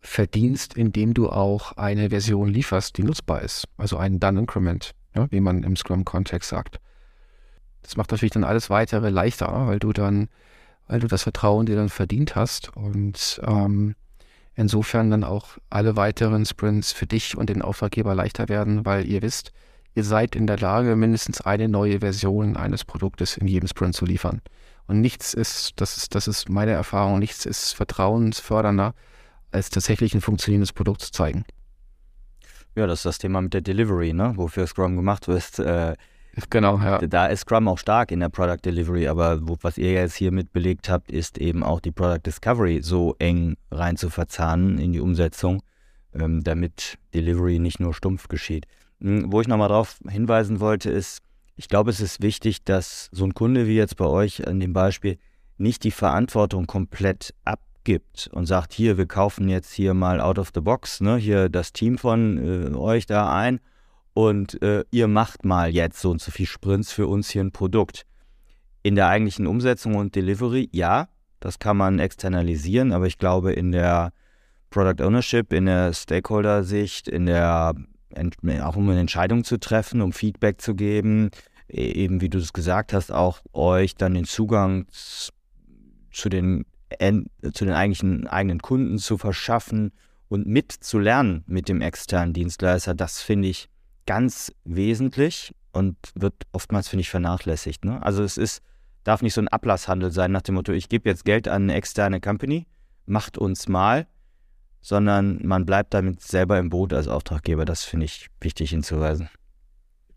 verdienst, 0.00 0.74
indem 0.76 1.14
du 1.14 1.30
auch 1.30 1.76
eine 1.76 2.10
Version 2.10 2.48
lieferst, 2.48 2.98
die 2.98 3.04
nutzbar 3.04 3.42
ist. 3.42 3.68
Also 3.76 3.96
einen 3.96 4.18
Done 4.18 4.40
Increment, 4.40 4.90
ja, 5.14 5.30
wie 5.30 5.40
man 5.40 5.62
im 5.62 5.76
Scrum-Kontext 5.76 6.48
sagt. 6.48 6.80
Das 7.82 7.96
macht 7.96 8.10
natürlich 8.10 8.32
dann 8.32 8.44
alles 8.44 8.70
weitere 8.70 9.10
leichter, 9.10 9.66
weil 9.66 9.78
du 9.78 9.92
dann, 9.92 10.28
weil 10.88 11.00
du 11.00 11.08
das 11.08 11.24
Vertrauen 11.24 11.66
dir 11.66 11.76
dann 11.76 11.88
verdient 11.88 12.36
hast 12.36 12.76
und 12.76 13.40
ähm, 13.44 13.94
insofern 14.54 15.10
dann 15.10 15.24
auch 15.24 15.58
alle 15.70 15.96
weiteren 15.96 16.44
Sprints 16.44 16.92
für 16.92 17.06
dich 17.06 17.36
und 17.36 17.48
den 17.48 17.62
Auftraggeber 17.62 18.14
leichter 18.14 18.48
werden, 18.48 18.84
weil 18.84 19.06
ihr 19.06 19.22
wisst, 19.22 19.52
ihr 19.94 20.04
seid 20.04 20.36
in 20.36 20.46
der 20.46 20.58
Lage, 20.58 20.96
mindestens 20.96 21.40
eine 21.40 21.68
neue 21.68 22.00
Version 22.00 22.56
eines 22.56 22.84
Produktes 22.84 23.36
in 23.36 23.46
jedem 23.46 23.68
Sprint 23.68 23.94
zu 23.94 24.04
liefern. 24.04 24.40
Und 24.86 25.00
nichts 25.00 25.34
ist, 25.34 25.80
das 25.80 25.96
ist, 25.96 26.14
das 26.14 26.28
ist 26.28 26.48
meine 26.48 26.72
Erfahrung, 26.72 27.18
nichts 27.18 27.46
ist 27.46 27.72
vertrauensfördernder, 27.72 28.94
als 29.50 29.70
tatsächlich 29.70 30.14
ein 30.14 30.20
funktionierendes 30.20 30.72
Produkt 30.72 31.02
zu 31.02 31.12
zeigen. 31.12 31.44
Ja, 32.74 32.86
das 32.86 33.00
ist 33.00 33.04
das 33.06 33.18
Thema 33.18 33.42
mit 33.42 33.52
der 33.52 33.60
Delivery, 33.60 34.12
ne? 34.12 34.32
wofür 34.36 34.66
Scrum 34.66 34.96
gemacht 34.96 35.28
wird. 35.28 35.58
Äh, 35.58 35.94
Genau, 36.48 36.78
ja. 36.78 36.98
Da 36.98 37.26
ist 37.26 37.40
Scrum 37.40 37.68
auch 37.68 37.78
stark 37.78 38.10
in 38.10 38.20
der 38.20 38.30
Product 38.30 38.58
Delivery, 38.64 39.06
aber 39.06 39.46
wo, 39.46 39.56
was 39.60 39.76
ihr 39.76 39.92
jetzt 39.92 40.14
hier 40.14 40.32
mit 40.32 40.52
belegt 40.52 40.88
habt, 40.88 41.10
ist 41.10 41.38
eben 41.38 41.62
auch 41.62 41.80
die 41.80 41.90
Product 41.90 42.20
Discovery 42.24 42.80
so 42.82 43.14
eng 43.18 43.56
rein 43.70 43.96
zu 43.96 44.08
verzahnen 44.08 44.78
in 44.78 44.92
die 44.92 45.00
Umsetzung, 45.00 45.62
ähm, 46.14 46.42
damit 46.42 46.98
Delivery 47.14 47.58
nicht 47.58 47.80
nur 47.80 47.92
stumpf 47.92 48.28
geschieht. 48.28 48.66
Hm, 49.00 49.30
wo 49.30 49.40
ich 49.42 49.48
nochmal 49.48 49.68
darauf 49.68 49.98
hinweisen 50.08 50.60
wollte, 50.60 50.90
ist, 50.90 51.20
ich 51.56 51.68
glaube, 51.68 51.90
es 51.90 52.00
ist 52.00 52.22
wichtig, 52.22 52.64
dass 52.64 53.10
so 53.12 53.24
ein 53.24 53.34
Kunde 53.34 53.66
wie 53.66 53.76
jetzt 53.76 53.96
bei 53.98 54.06
euch 54.06 54.46
an 54.46 54.58
dem 54.58 54.72
Beispiel 54.72 55.18
nicht 55.58 55.84
die 55.84 55.90
Verantwortung 55.90 56.66
komplett 56.66 57.34
abgibt 57.44 58.30
und 58.32 58.46
sagt, 58.46 58.72
hier, 58.72 58.96
wir 58.96 59.06
kaufen 59.06 59.50
jetzt 59.50 59.72
hier 59.72 59.92
mal 59.92 60.18
out 60.18 60.38
of 60.38 60.50
the 60.54 60.62
box, 60.62 61.02
ne, 61.02 61.16
hier 61.16 61.50
das 61.50 61.74
Team 61.74 61.98
von 61.98 62.38
äh, 62.38 62.74
euch 62.74 63.04
da 63.04 63.34
ein 63.34 63.60
und 64.14 64.60
äh, 64.62 64.84
ihr 64.90 65.08
macht 65.08 65.44
mal 65.44 65.70
jetzt 65.70 66.00
so 66.00 66.10
und 66.10 66.20
so 66.20 66.30
viel 66.30 66.46
Sprints 66.46 66.92
für 66.92 67.06
uns 67.06 67.30
hier 67.30 67.42
ein 67.42 67.52
Produkt. 67.52 68.04
In 68.82 68.94
der 68.94 69.08
eigentlichen 69.08 69.46
Umsetzung 69.46 69.94
und 69.94 70.14
Delivery, 70.14 70.68
ja, 70.72 71.08
das 71.40 71.58
kann 71.58 71.76
man 71.76 71.98
externalisieren, 71.98 72.92
aber 72.92 73.06
ich 73.06 73.18
glaube, 73.18 73.52
in 73.52 73.72
der 73.72 74.12
Product 74.70 75.04
Ownership, 75.04 75.52
in 75.52 75.66
der 75.66 75.92
Stakeholder-Sicht, 75.92 77.08
in 77.08 77.26
der 77.26 77.74
auch 78.62 78.76
um 78.76 78.90
eine 78.90 79.00
Entscheidung 79.00 79.42
zu 79.42 79.58
treffen, 79.58 80.02
um 80.02 80.12
Feedback 80.12 80.60
zu 80.60 80.74
geben, 80.74 81.30
e-, 81.68 81.92
eben 81.92 82.20
wie 82.20 82.28
du 82.28 82.38
es 82.38 82.52
gesagt 82.52 82.92
hast, 82.92 83.10
auch 83.10 83.40
euch 83.52 83.94
dann 83.94 84.14
den 84.14 84.24
Zugang 84.24 84.86
zu 84.90 86.28
den, 86.28 86.66
zu 86.90 87.64
den 87.64 87.74
eigentlichen 87.74 88.26
eigenen 88.26 88.60
Kunden 88.60 88.98
zu 88.98 89.16
verschaffen 89.16 89.92
und 90.28 90.46
mitzulernen 90.46 91.42
mit 91.46 91.68
dem 91.68 91.80
externen 91.80 92.34
Dienstleister, 92.34 92.94
das 92.94 93.22
finde 93.22 93.48
ich 93.48 93.68
ganz 94.06 94.52
wesentlich 94.64 95.54
und 95.72 95.96
wird 96.14 96.34
oftmals, 96.52 96.88
finde 96.88 97.02
ich, 97.02 97.10
vernachlässigt. 97.10 97.84
Ne? 97.84 98.02
Also 98.02 98.22
es 98.22 98.36
ist, 98.36 98.62
darf 99.04 99.22
nicht 99.22 99.34
so 99.34 99.40
ein 99.40 99.48
Ablasshandel 99.48 100.10
sein 100.12 100.32
nach 100.32 100.42
dem 100.42 100.54
Motto, 100.56 100.72
ich 100.72 100.88
gebe 100.88 101.08
jetzt 101.08 101.24
Geld 101.24 101.48
an 101.48 101.64
eine 101.64 101.74
externe 101.74 102.20
Company, 102.20 102.66
macht 103.06 103.38
uns 103.38 103.68
mal, 103.68 104.06
sondern 104.80 105.40
man 105.46 105.64
bleibt 105.64 105.94
damit 105.94 106.20
selber 106.20 106.58
im 106.58 106.68
Boot 106.68 106.92
als 106.92 107.08
Auftraggeber. 107.08 107.64
Das 107.64 107.84
finde 107.84 108.06
ich 108.06 108.28
wichtig 108.40 108.70
hinzuweisen. 108.70 109.28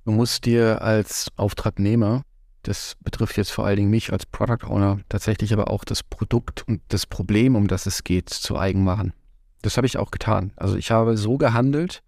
Du 0.05 0.11
musst 0.11 0.45
dir 0.45 0.81
als 0.81 1.29
Auftragnehmer, 1.36 2.23
das 2.63 2.95
betrifft 3.01 3.38
jetzt 3.38 3.51
vor 3.51 3.65
allen 3.65 3.77
Dingen 3.77 3.89
mich 3.89 4.11
als 4.11 4.25
Product 4.25 4.67
Owner, 4.67 4.99
tatsächlich 5.09 5.53
aber 5.53 5.69
auch 5.69 5.83
das 5.83 6.03
Produkt 6.03 6.67
und 6.67 6.81
das 6.89 7.05
Problem, 7.05 7.55
um 7.55 7.67
das 7.67 7.86
es 7.86 8.03
geht, 8.03 8.29
zu 8.29 8.57
eigen 8.57 8.83
machen. 8.83 9.13
Das 9.61 9.77
habe 9.77 9.88
ich 9.88 9.97
auch 9.97 10.11
getan. 10.11 10.51
Also 10.55 10.75
ich 10.75 10.91
habe 10.91 11.17
so 11.17 11.38
gehandelt, 11.38 12.03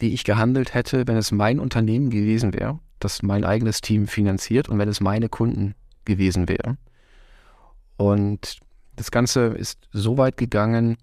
wie 0.00 0.12
ich 0.12 0.24
gehandelt 0.24 0.74
hätte, 0.74 1.06
wenn 1.06 1.16
es 1.16 1.30
mein 1.30 1.60
Unternehmen 1.60 2.10
gewesen 2.10 2.52
wäre, 2.52 2.78
das 2.98 3.22
mein 3.22 3.44
eigenes 3.44 3.80
Team 3.80 4.06
finanziert 4.06 4.68
und 4.68 4.78
wenn 4.78 4.88
es 4.88 5.00
meine 5.00 5.28
Kunden 5.28 5.74
gewesen 6.04 6.48
wäre. 6.48 6.76
Und 7.96 8.58
das 8.96 9.10
Ganze 9.10 9.46
ist 9.46 9.88
so 9.92 10.18
weit 10.18 10.36
gegangen 10.36 10.96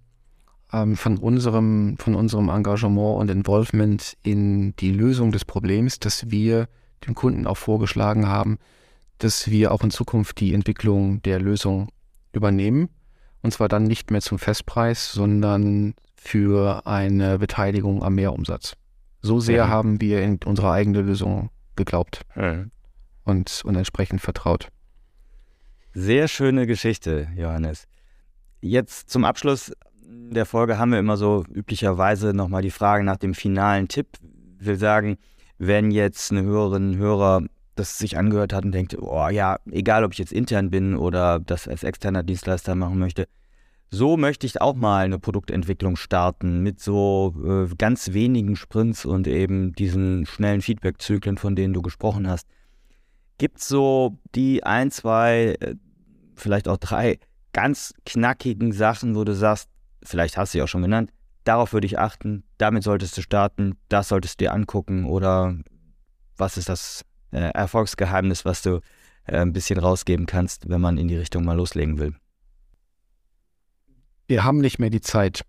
ähm, 0.73 0.95
von, 0.95 1.17
unserem, 1.17 1.97
von 1.97 2.15
unserem 2.15 2.49
Engagement 2.49 3.19
und 3.19 3.31
Involvement 3.31 4.17
in 4.23 4.75
die 4.77 4.91
Lösung 4.91 5.31
des 5.31 5.45
Problems, 5.45 5.99
dass 5.99 6.29
wir 6.29 6.67
dem 7.05 7.15
Kunden 7.15 7.47
auch 7.47 7.57
vorgeschlagen 7.57 8.27
haben, 8.27 8.57
dass 9.19 9.49
wir 9.49 9.71
auch 9.71 9.83
in 9.83 9.91
Zukunft 9.91 10.39
die 10.39 10.53
Entwicklung 10.53 11.21
der 11.21 11.39
Lösung 11.39 11.89
übernehmen. 12.33 12.89
Und 13.41 13.51
zwar 13.51 13.67
dann 13.67 13.83
nicht 13.83 14.11
mehr 14.11 14.21
zum 14.21 14.39
Festpreis, 14.39 15.11
sondern 15.11 15.93
für 16.15 16.85
eine 16.85 17.39
Beteiligung 17.39 18.03
am 18.03 18.15
Mehrumsatz. 18.15 18.75
So 19.27 19.39
sehr 19.39 19.57
ja. 19.57 19.67
haben 19.67 19.99
wir 19.99 20.21
in 20.21 20.39
unsere 20.45 20.71
eigene 20.71 21.01
Lösung 21.01 21.49
geglaubt 21.75 22.21
ja. 22.35 22.63
und, 23.23 23.61
und 23.65 23.75
entsprechend 23.75 24.21
vertraut. 24.21 24.69
Sehr 25.93 26.27
schöne 26.27 26.65
Geschichte, 26.67 27.27
Johannes. 27.35 27.87
Jetzt 28.61 29.09
zum 29.09 29.25
Abschluss 29.25 29.71
der 30.09 30.45
Folge 30.45 30.77
haben 30.77 30.91
wir 30.91 30.99
immer 30.99 31.17
so 31.17 31.43
üblicherweise 31.53 32.33
nochmal 32.33 32.61
die 32.61 32.71
Frage 32.71 33.03
nach 33.03 33.17
dem 33.17 33.33
finalen 33.33 33.87
Tipp. 33.87 34.07
Ich 34.59 34.65
will 34.65 34.77
sagen, 34.77 35.17
wenn 35.57 35.91
jetzt 35.91 36.31
eine 36.31 36.43
Hörerin, 36.43 36.97
Hörer 36.97 37.43
das 37.75 37.97
sich 37.97 38.17
angehört 38.17 38.53
hat 38.53 38.65
und 38.65 38.71
denkt, 38.71 38.97
oh 38.99 39.27
ja, 39.29 39.57
egal 39.71 40.03
ob 40.03 40.13
ich 40.13 40.19
jetzt 40.19 40.33
intern 40.33 40.69
bin 40.69 40.95
oder 40.95 41.39
das 41.39 41.67
als 41.67 41.83
externer 41.83 42.23
Dienstleister 42.23 42.75
machen 42.75 42.97
möchte, 42.97 43.27
so 43.89 44.17
möchte 44.17 44.45
ich 44.45 44.59
auch 44.61 44.75
mal 44.75 45.05
eine 45.05 45.19
Produktentwicklung 45.19 45.95
starten 45.95 46.61
mit 46.61 46.79
so 46.79 47.33
äh, 47.45 47.73
ganz 47.77 48.13
wenigen 48.13 48.55
Sprints 48.55 49.05
und 49.05 49.27
eben 49.27 49.73
diesen 49.73 50.25
schnellen 50.25 50.61
Feedback-Zyklen, 50.61 51.37
von 51.37 51.55
denen 51.55 51.73
du 51.73 51.81
gesprochen 51.81 52.27
hast. 52.27 52.47
Gibt 53.37 53.59
es 53.59 53.67
so 53.67 54.17
die 54.35 54.63
ein, 54.63 54.91
zwei, 54.91 55.55
äh, 55.59 55.75
vielleicht 56.35 56.67
auch 56.67 56.77
drei 56.77 57.19
ganz 57.53 57.93
knackigen 58.05 58.71
Sachen, 58.73 59.15
wo 59.15 59.23
du 59.23 59.33
sagst, 59.33 59.69
vielleicht 60.03 60.37
hast 60.37 60.53
du 60.53 60.57
sie 60.57 60.61
auch 60.63 60.67
schon 60.67 60.81
genannt, 60.81 61.11
darauf 61.43 61.73
würde 61.73 61.87
ich 61.87 61.97
achten, 61.97 62.43
damit 62.57 62.83
solltest 62.83 63.17
du 63.17 63.21
starten, 63.21 63.77
das 63.89 64.09
solltest 64.09 64.39
du 64.39 64.45
dir 64.45 64.53
angucken 64.53 65.05
oder 65.05 65.55
was 66.35 66.57
ist 66.57 66.69
das 66.69 67.05
äh, 67.31 67.51
Erfolgsgeheimnis, 67.53 68.43
was 68.43 68.61
du 68.61 68.81
äh, 69.25 69.39
ein 69.39 69.53
bisschen 69.53 69.79
rausgeben 69.79 70.25
kannst, 70.25 70.69
wenn 70.69 70.81
man 70.81 70.97
in 70.97 71.07
die 71.07 71.17
Richtung 71.17 71.45
mal 71.45 71.55
loslegen 71.55 71.97
will? 71.99 72.15
Wir 74.27 74.43
haben 74.43 74.59
nicht 74.59 74.79
mehr 74.79 74.89
die 74.89 75.01
Zeit, 75.01 75.43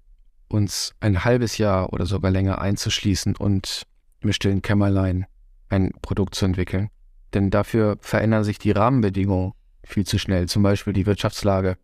uns 0.49 0.95
ein 1.01 1.25
halbes 1.25 1.59
Jahr 1.59 1.93
oder 1.93 2.07
sogar 2.07 2.31
länger 2.31 2.61
einzuschließen 2.61 3.37
und 3.37 3.83
im 4.21 4.33
stillen 4.33 4.63
Kämmerlein 4.63 5.27
ein 5.69 5.93
Produkt 6.01 6.35
zu 6.35 6.47
entwickeln. 6.47 6.89
Denn 7.35 7.51
dafür 7.51 7.99
verändern 8.01 8.45
sich 8.45 8.59
die 8.59 8.71
Rahmenbedingungen 8.71 9.53
viel 9.85 10.07
zu 10.07 10.19
schnell, 10.19 10.49
zum 10.49 10.63
Beispiel 10.63 10.93
die 10.93 11.07
Wirtschaftslage 11.07 11.77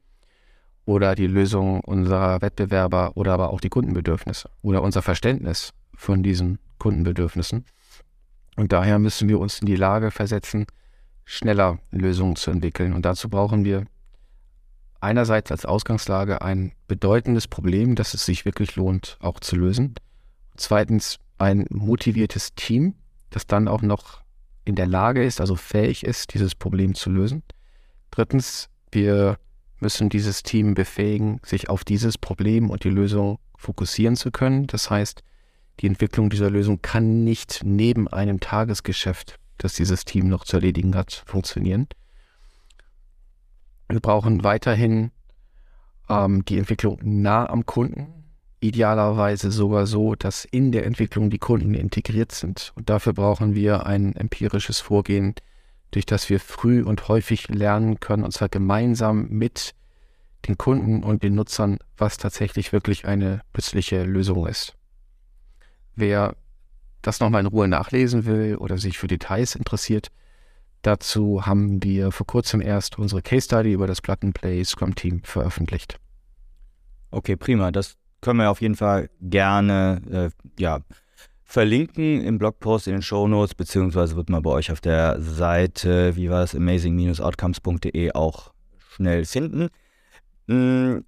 oder 0.86 1.14
die 1.14 1.26
Lösung 1.26 1.80
unserer 1.80 2.40
Wettbewerber 2.40 3.16
oder 3.16 3.32
aber 3.34 3.50
auch 3.50 3.60
die 3.60 3.68
Kundenbedürfnisse 3.68 4.50
oder 4.62 4.82
unser 4.82 5.02
Verständnis 5.02 5.72
von 5.94 6.22
diesen 6.22 6.58
Kundenbedürfnissen. 6.78 7.64
Und 8.56 8.72
daher 8.72 8.98
müssen 8.98 9.28
wir 9.28 9.40
uns 9.40 9.58
in 9.60 9.66
die 9.66 9.76
Lage 9.76 10.10
versetzen, 10.10 10.66
schneller 11.24 11.78
Lösungen 11.90 12.36
zu 12.36 12.50
entwickeln. 12.50 12.92
Und 12.92 13.04
dazu 13.04 13.28
brauchen 13.28 13.64
wir 13.64 13.84
einerseits 15.04 15.52
als 15.52 15.66
Ausgangslage 15.66 16.42
ein 16.42 16.72
bedeutendes 16.88 17.46
Problem, 17.46 17.94
das 17.94 18.14
es 18.14 18.24
sich 18.24 18.44
wirklich 18.44 18.74
lohnt, 18.74 19.18
auch 19.20 19.38
zu 19.38 19.54
lösen. 19.56 19.94
Zweitens 20.56 21.18
ein 21.38 21.66
motiviertes 21.70 22.54
Team, 22.54 22.94
das 23.30 23.46
dann 23.46 23.68
auch 23.68 23.82
noch 23.82 24.22
in 24.64 24.74
der 24.74 24.86
Lage 24.86 25.22
ist, 25.22 25.40
also 25.40 25.56
fähig 25.56 26.04
ist, 26.04 26.34
dieses 26.34 26.54
Problem 26.54 26.94
zu 26.94 27.10
lösen. 27.10 27.42
Drittens, 28.10 28.70
wir 28.90 29.38
müssen 29.80 30.08
dieses 30.08 30.42
Team 30.42 30.74
befähigen, 30.74 31.40
sich 31.44 31.68
auf 31.68 31.84
dieses 31.84 32.16
Problem 32.16 32.70
und 32.70 32.84
die 32.84 32.90
Lösung 32.90 33.38
fokussieren 33.56 34.16
zu 34.16 34.30
können. 34.30 34.66
Das 34.66 34.88
heißt, 34.88 35.22
die 35.80 35.86
Entwicklung 35.86 36.30
dieser 36.30 36.48
Lösung 36.48 36.80
kann 36.80 37.24
nicht 37.24 37.60
neben 37.64 38.08
einem 38.08 38.40
Tagesgeschäft, 38.40 39.38
das 39.58 39.74
dieses 39.74 40.04
Team 40.04 40.28
noch 40.28 40.44
zu 40.44 40.56
erledigen 40.56 40.94
hat, 40.94 41.24
funktionieren. 41.26 41.88
Wir 43.88 44.00
brauchen 44.00 44.44
weiterhin 44.44 45.10
ähm, 46.08 46.44
die 46.44 46.58
Entwicklung 46.58 46.98
nah 47.02 47.48
am 47.48 47.66
Kunden, 47.66 48.24
idealerweise 48.60 49.50
sogar 49.50 49.86
so, 49.86 50.14
dass 50.14 50.44
in 50.44 50.72
der 50.72 50.86
Entwicklung 50.86 51.30
die 51.30 51.38
Kunden 51.38 51.74
integriert 51.74 52.32
sind. 52.32 52.72
Und 52.76 52.88
dafür 52.88 53.12
brauchen 53.12 53.54
wir 53.54 53.86
ein 53.86 54.16
empirisches 54.16 54.80
Vorgehen, 54.80 55.34
durch 55.90 56.06
das 56.06 56.28
wir 56.30 56.40
früh 56.40 56.82
und 56.82 57.08
häufig 57.08 57.48
lernen 57.48 58.00
können, 58.00 58.24
und 58.24 58.32
zwar 58.32 58.48
gemeinsam 58.48 59.28
mit 59.28 59.74
den 60.48 60.58
Kunden 60.58 61.02
und 61.02 61.22
den 61.22 61.34
Nutzern, 61.34 61.78
was 61.96 62.18
tatsächlich 62.18 62.72
wirklich 62.72 63.06
eine 63.06 63.40
nützliche 63.54 64.02
Lösung 64.04 64.46
ist. 64.46 64.74
Wer 65.94 66.34
das 67.02 67.20
nochmal 67.20 67.42
in 67.42 67.46
Ruhe 67.46 67.68
nachlesen 67.68 68.24
will 68.24 68.56
oder 68.56 68.78
sich 68.78 68.98
für 68.98 69.06
Details 69.06 69.54
interessiert, 69.54 70.10
Dazu 70.84 71.46
haben 71.46 71.82
wir 71.82 72.12
vor 72.12 72.26
kurzem 72.26 72.60
erst 72.60 72.98
unsere 72.98 73.22
Case 73.22 73.46
Study 73.46 73.72
über 73.72 73.86
das 73.86 74.02
Plug-and-Play 74.02 74.62
Scrum 74.64 74.94
Team 74.94 75.22
veröffentlicht. 75.24 75.96
Okay, 77.10 77.36
prima. 77.36 77.70
Das 77.70 77.96
können 78.20 78.40
wir 78.40 78.50
auf 78.50 78.60
jeden 78.60 78.74
Fall 78.74 79.08
gerne 79.18 80.02
äh, 80.10 80.62
ja, 80.62 80.80
verlinken 81.42 82.20
im 82.20 82.36
Blogpost, 82.36 82.86
in 82.86 82.92
den 82.92 83.02
Show 83.02 83.26
Notes, 83.26 83.54
beziehungsweise 83.54 84.14
wird 84.14 84.28
man 84.28 84.42
bei 84.42 84.50
euch 84.50 84.70
auf 84.70 84.82
der 84.82 85.22
Seite, 85.22 86.16
wie 86.16 86.28
war 86.28 86.40
das, 86.40 86.54
amazing-outcomes.de 86.54 88.12
auch 88.12 88.52
schnell 88.94 89.24
finden. 89.24 89.68
Hm, 90.48 91.02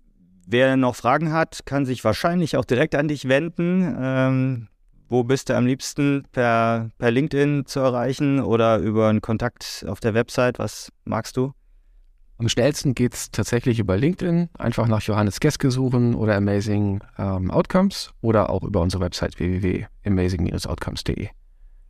wer 0.46 0.78
noch 0.78 0.96
Fragen 0.96 1.32
hat, 1.34 1.66
kann 1.66 1.84
sich 1.84 2.02
wahrscheinlich 2.02 2.56
auch 2.56 2.64
direkt 2.64 2.94
an 2.94 3.08
dich 3.08 3.28
wenden. 3.28 3.94
Ähm, 4.00 4.68
wo 5.08 5.24
bist 5.24 5.48
du 5.48 5.56
am 5.56 5.66
liebsten? 5.66 6.24
Per, 6.32 6.90
per 6.98 7.10
LinkedIn 7.10 7.66
zu 7.66 7.80
erreichen 7.80 8.40
oder 8.40 8.78
über 8.78 9.08
einen 9.08 9.20
Kontakt 9.20 9.84
auf 9.88 10.00
der 10.00 10.14
Website? 10.14 10.58
Was 10.58 10.92
magst 11.04 11.36
du? 11.36 11.52
Am 12.38 12.48
schnellsten 12.48 12.94
geht 12.94 13.14
es 13.14 13.30
tatsächlich 13.30 13.78
über 13.78 13.96
LinkedIn. 13.96 14.50
Einfach 14.58 14.88
nach 14.88 15.00
Johannes 15.02 15.40
Geske 15.40 15.70
suchen 15.70 16.14
oder 16.14 16.36
Amazing 16.36 17.02
ähm, 17.18 17.50
Outcomes 17.50 18.12
oder 18.20 18.50
auch 18.50 18.62
über 18.62 18.82
unsere 18.82 19.02
Website 19.02 19.38
www.amazing-outcomes.de. 19.38 21.28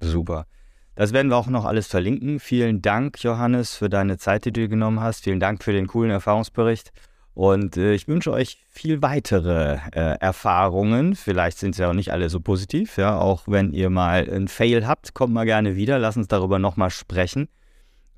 Super. 0.00 0.46
Das 0.94 1.12
werden 1.12 1.30
wir 1.30 1.36
auch 1.36 1.48
noch 1.48 1.64
alles 1.64 1.88
verlinken. 1.88 2.38
Vielen 2.38 2.80
Dank, 2.80 3.22
Johannes, 3.22 3.74
für 3.74 3.90
deine 3.90 4.18
Zeit, 4.18 4.44
die 4.44 4.52
du 4.52 4.68
genommen 4.68 5.00
hast. 5.00 5.24
Vielen 5.24 5.40
Dank 5.40 5.64
für 5.64 5.72
den 5.72 5.88
coolen 5.88 6.10
Erfahrungsbericht. 6.10 6.92
Und 7.36 7.76
äh, 7.76 7.92
ich 7.92 8.08
wünsche 8.08 8.32
euch 8.32 8.64
viel 8.70 9.02
weitere 9.02 9.76
äh, 9.92 10.18
Erfahrungen. 10.20 11.14
Vielleicht 11.14 11.58
sind 11.58 11.74
sie 11.74 11.86
auch 11.86 11.92
nicht 11.92 12.10
alle 12.10 12.30
so 12.30 12.40
positiv. 12.40 12.96
Ja, 12.96 13.18
auch 13.18 13.42
wenn 13.46 13.74
ihr 13.74 13.90
mal 13.90 14.26
einen 14.26 14.48
Fail 14.48 14.86
habt, 14.86 15.12
kommt 15.12 15.34
mal 15.34 15.44
gerne 15.44 15.76
wieder. 15.76 15.98
Lass 15.98 16.16
uns 16.16 16.28
darüber 16.28 16.58
nochmal 16.58 16.88
sprechen, 16.88 17.50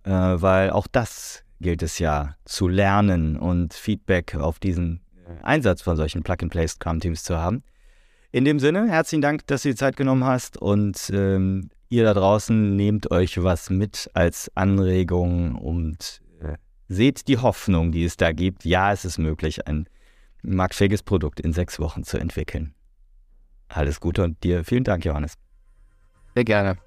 äh, 0.04 0.10
weil 0.12 0.70
auch 0.70 0.86
das 0.86 1.42
gilt 1.60 1.82
es 1.82 1.98
ja 1.98 2.36
zu 2.44 2.68
lernen 2.68 3.36
und 3.36 3.74
Feedback 3.74 4.36
auf 4.36 4.60
diesen 4.60 5.00
äh, 5.26 5.42
Einsatz 5.42 5.82
von 5.82 5.96
solchen 5.96 6.22
Plug-and-Play-Scrum-Teams 6.22 7.24
zu 7.24 7.36
haben. 7.36 7.64
In 8.30 8.44
dem 8.44 8.60
Sinne, 8.60 8.88
herzlichen 8.88 9.22
Dank, 9.22 9.44
dass 9.48 9.62
du 9.62 9.70
die 9.70 9.74
Zeit 9.74 9.96
genommen 9.96 10.22
hast 10.22 10.58
und 10.58 11.10
ähm, 11.12 11.70
ihr 11.88 12.04
da 12.04 12.14
draußen 12.14 12.76
nehmt 12.76 13.10
euch 13.10 13.42
was 13.42 13.68
mit 13.68 14.08
als 14.14 14.48
Anregung 14.54 15.56
und 15.56 16.20
seht 16.88 17.28
die 17.28 17.38
Hoffnung, 17.38 17.92
die 17.92 18.04
es 18.04 18.16
da 18.16 18.32
gibt. 18.32 18.64
Ja, 18.64 18.92
es 18.92 19.04
ist 19.04 19.18
möglich, 19.18 19.66
ein 19.66 19.88
marktfähiges 20.42 21.02
Produkt 21.02 21.40
in 21.40 21.52
sechs 21.52 21.78
Wochen 21.78 22.02
zu 22.02 22.18
entwickeln. 22.18 22.74
Alles 23.68 24.00
Gute 24.00 24.24
und 24.24 24.42
dir 24.42 24.64
vielen 24.64 24.84
Dank, 24.84 25.04
Johannes. 25.04 25.34
Sehr 26.34 26.44
gerne. 26.44 26.78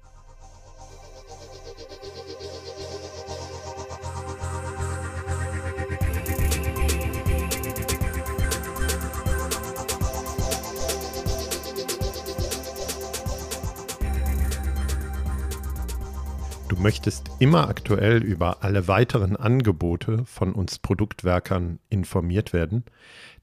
Du 16.72 16.80
möchtest 16.80 17.30
immer 17.38 17.68
aktuell 17.68 18.22
über 18.22 18.64
alle 18.64 18.88
weiteren 18.88 19.36
Angebote 19.36 20.24
von 20.24 20.54
uns 20.54 20.78
Produktwerkern 20.78 21.78
informiert 21.90 22.54
werden? 22.54 22.84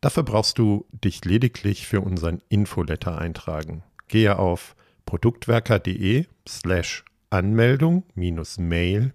Dafür 0.02 0.24
brauchst 0.24 0.58
du 0.58 0.88
dich 0.92 1.24
lediglich 1.26 1.86
für 1.86 2.02
unseren 2.02 2.42
Infoletter 2.50 3.20
eintragen. 3.20 3.84
Gehe 4.08 4.40
auf 4.40 4.76
produktwerker.de 5.06 6.26
slash 6.48 7.06
Anmeldung 7.30 8.04
Mail 8.16 9.14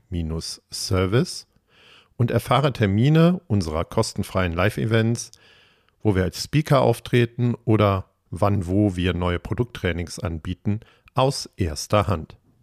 Service 0.70 1.48
und 2.16 2.30
erfahre 2.30 2.72
Termine 2.72 3.40
unserer 3.48 3.84
kostenfreien 3.84 4.52
Live-Events, 4.52 5.32
wo 6.04 6.14
wir 6.14 6.22
als 6.22 6.40
Speaker 6.40 6.82
auftreten 6.82 7.56
oder 7.64 8.04
wann 8.30 8.68
wo 8.68 8.94
wir 8.94 9.12
neue 9.12 9.40
Produkttrainings 9.40 10.20
anbieten, 10.20 10.78
aus 11.14 11.50
erster 11.56 12.06
Hand. 12.06 12.36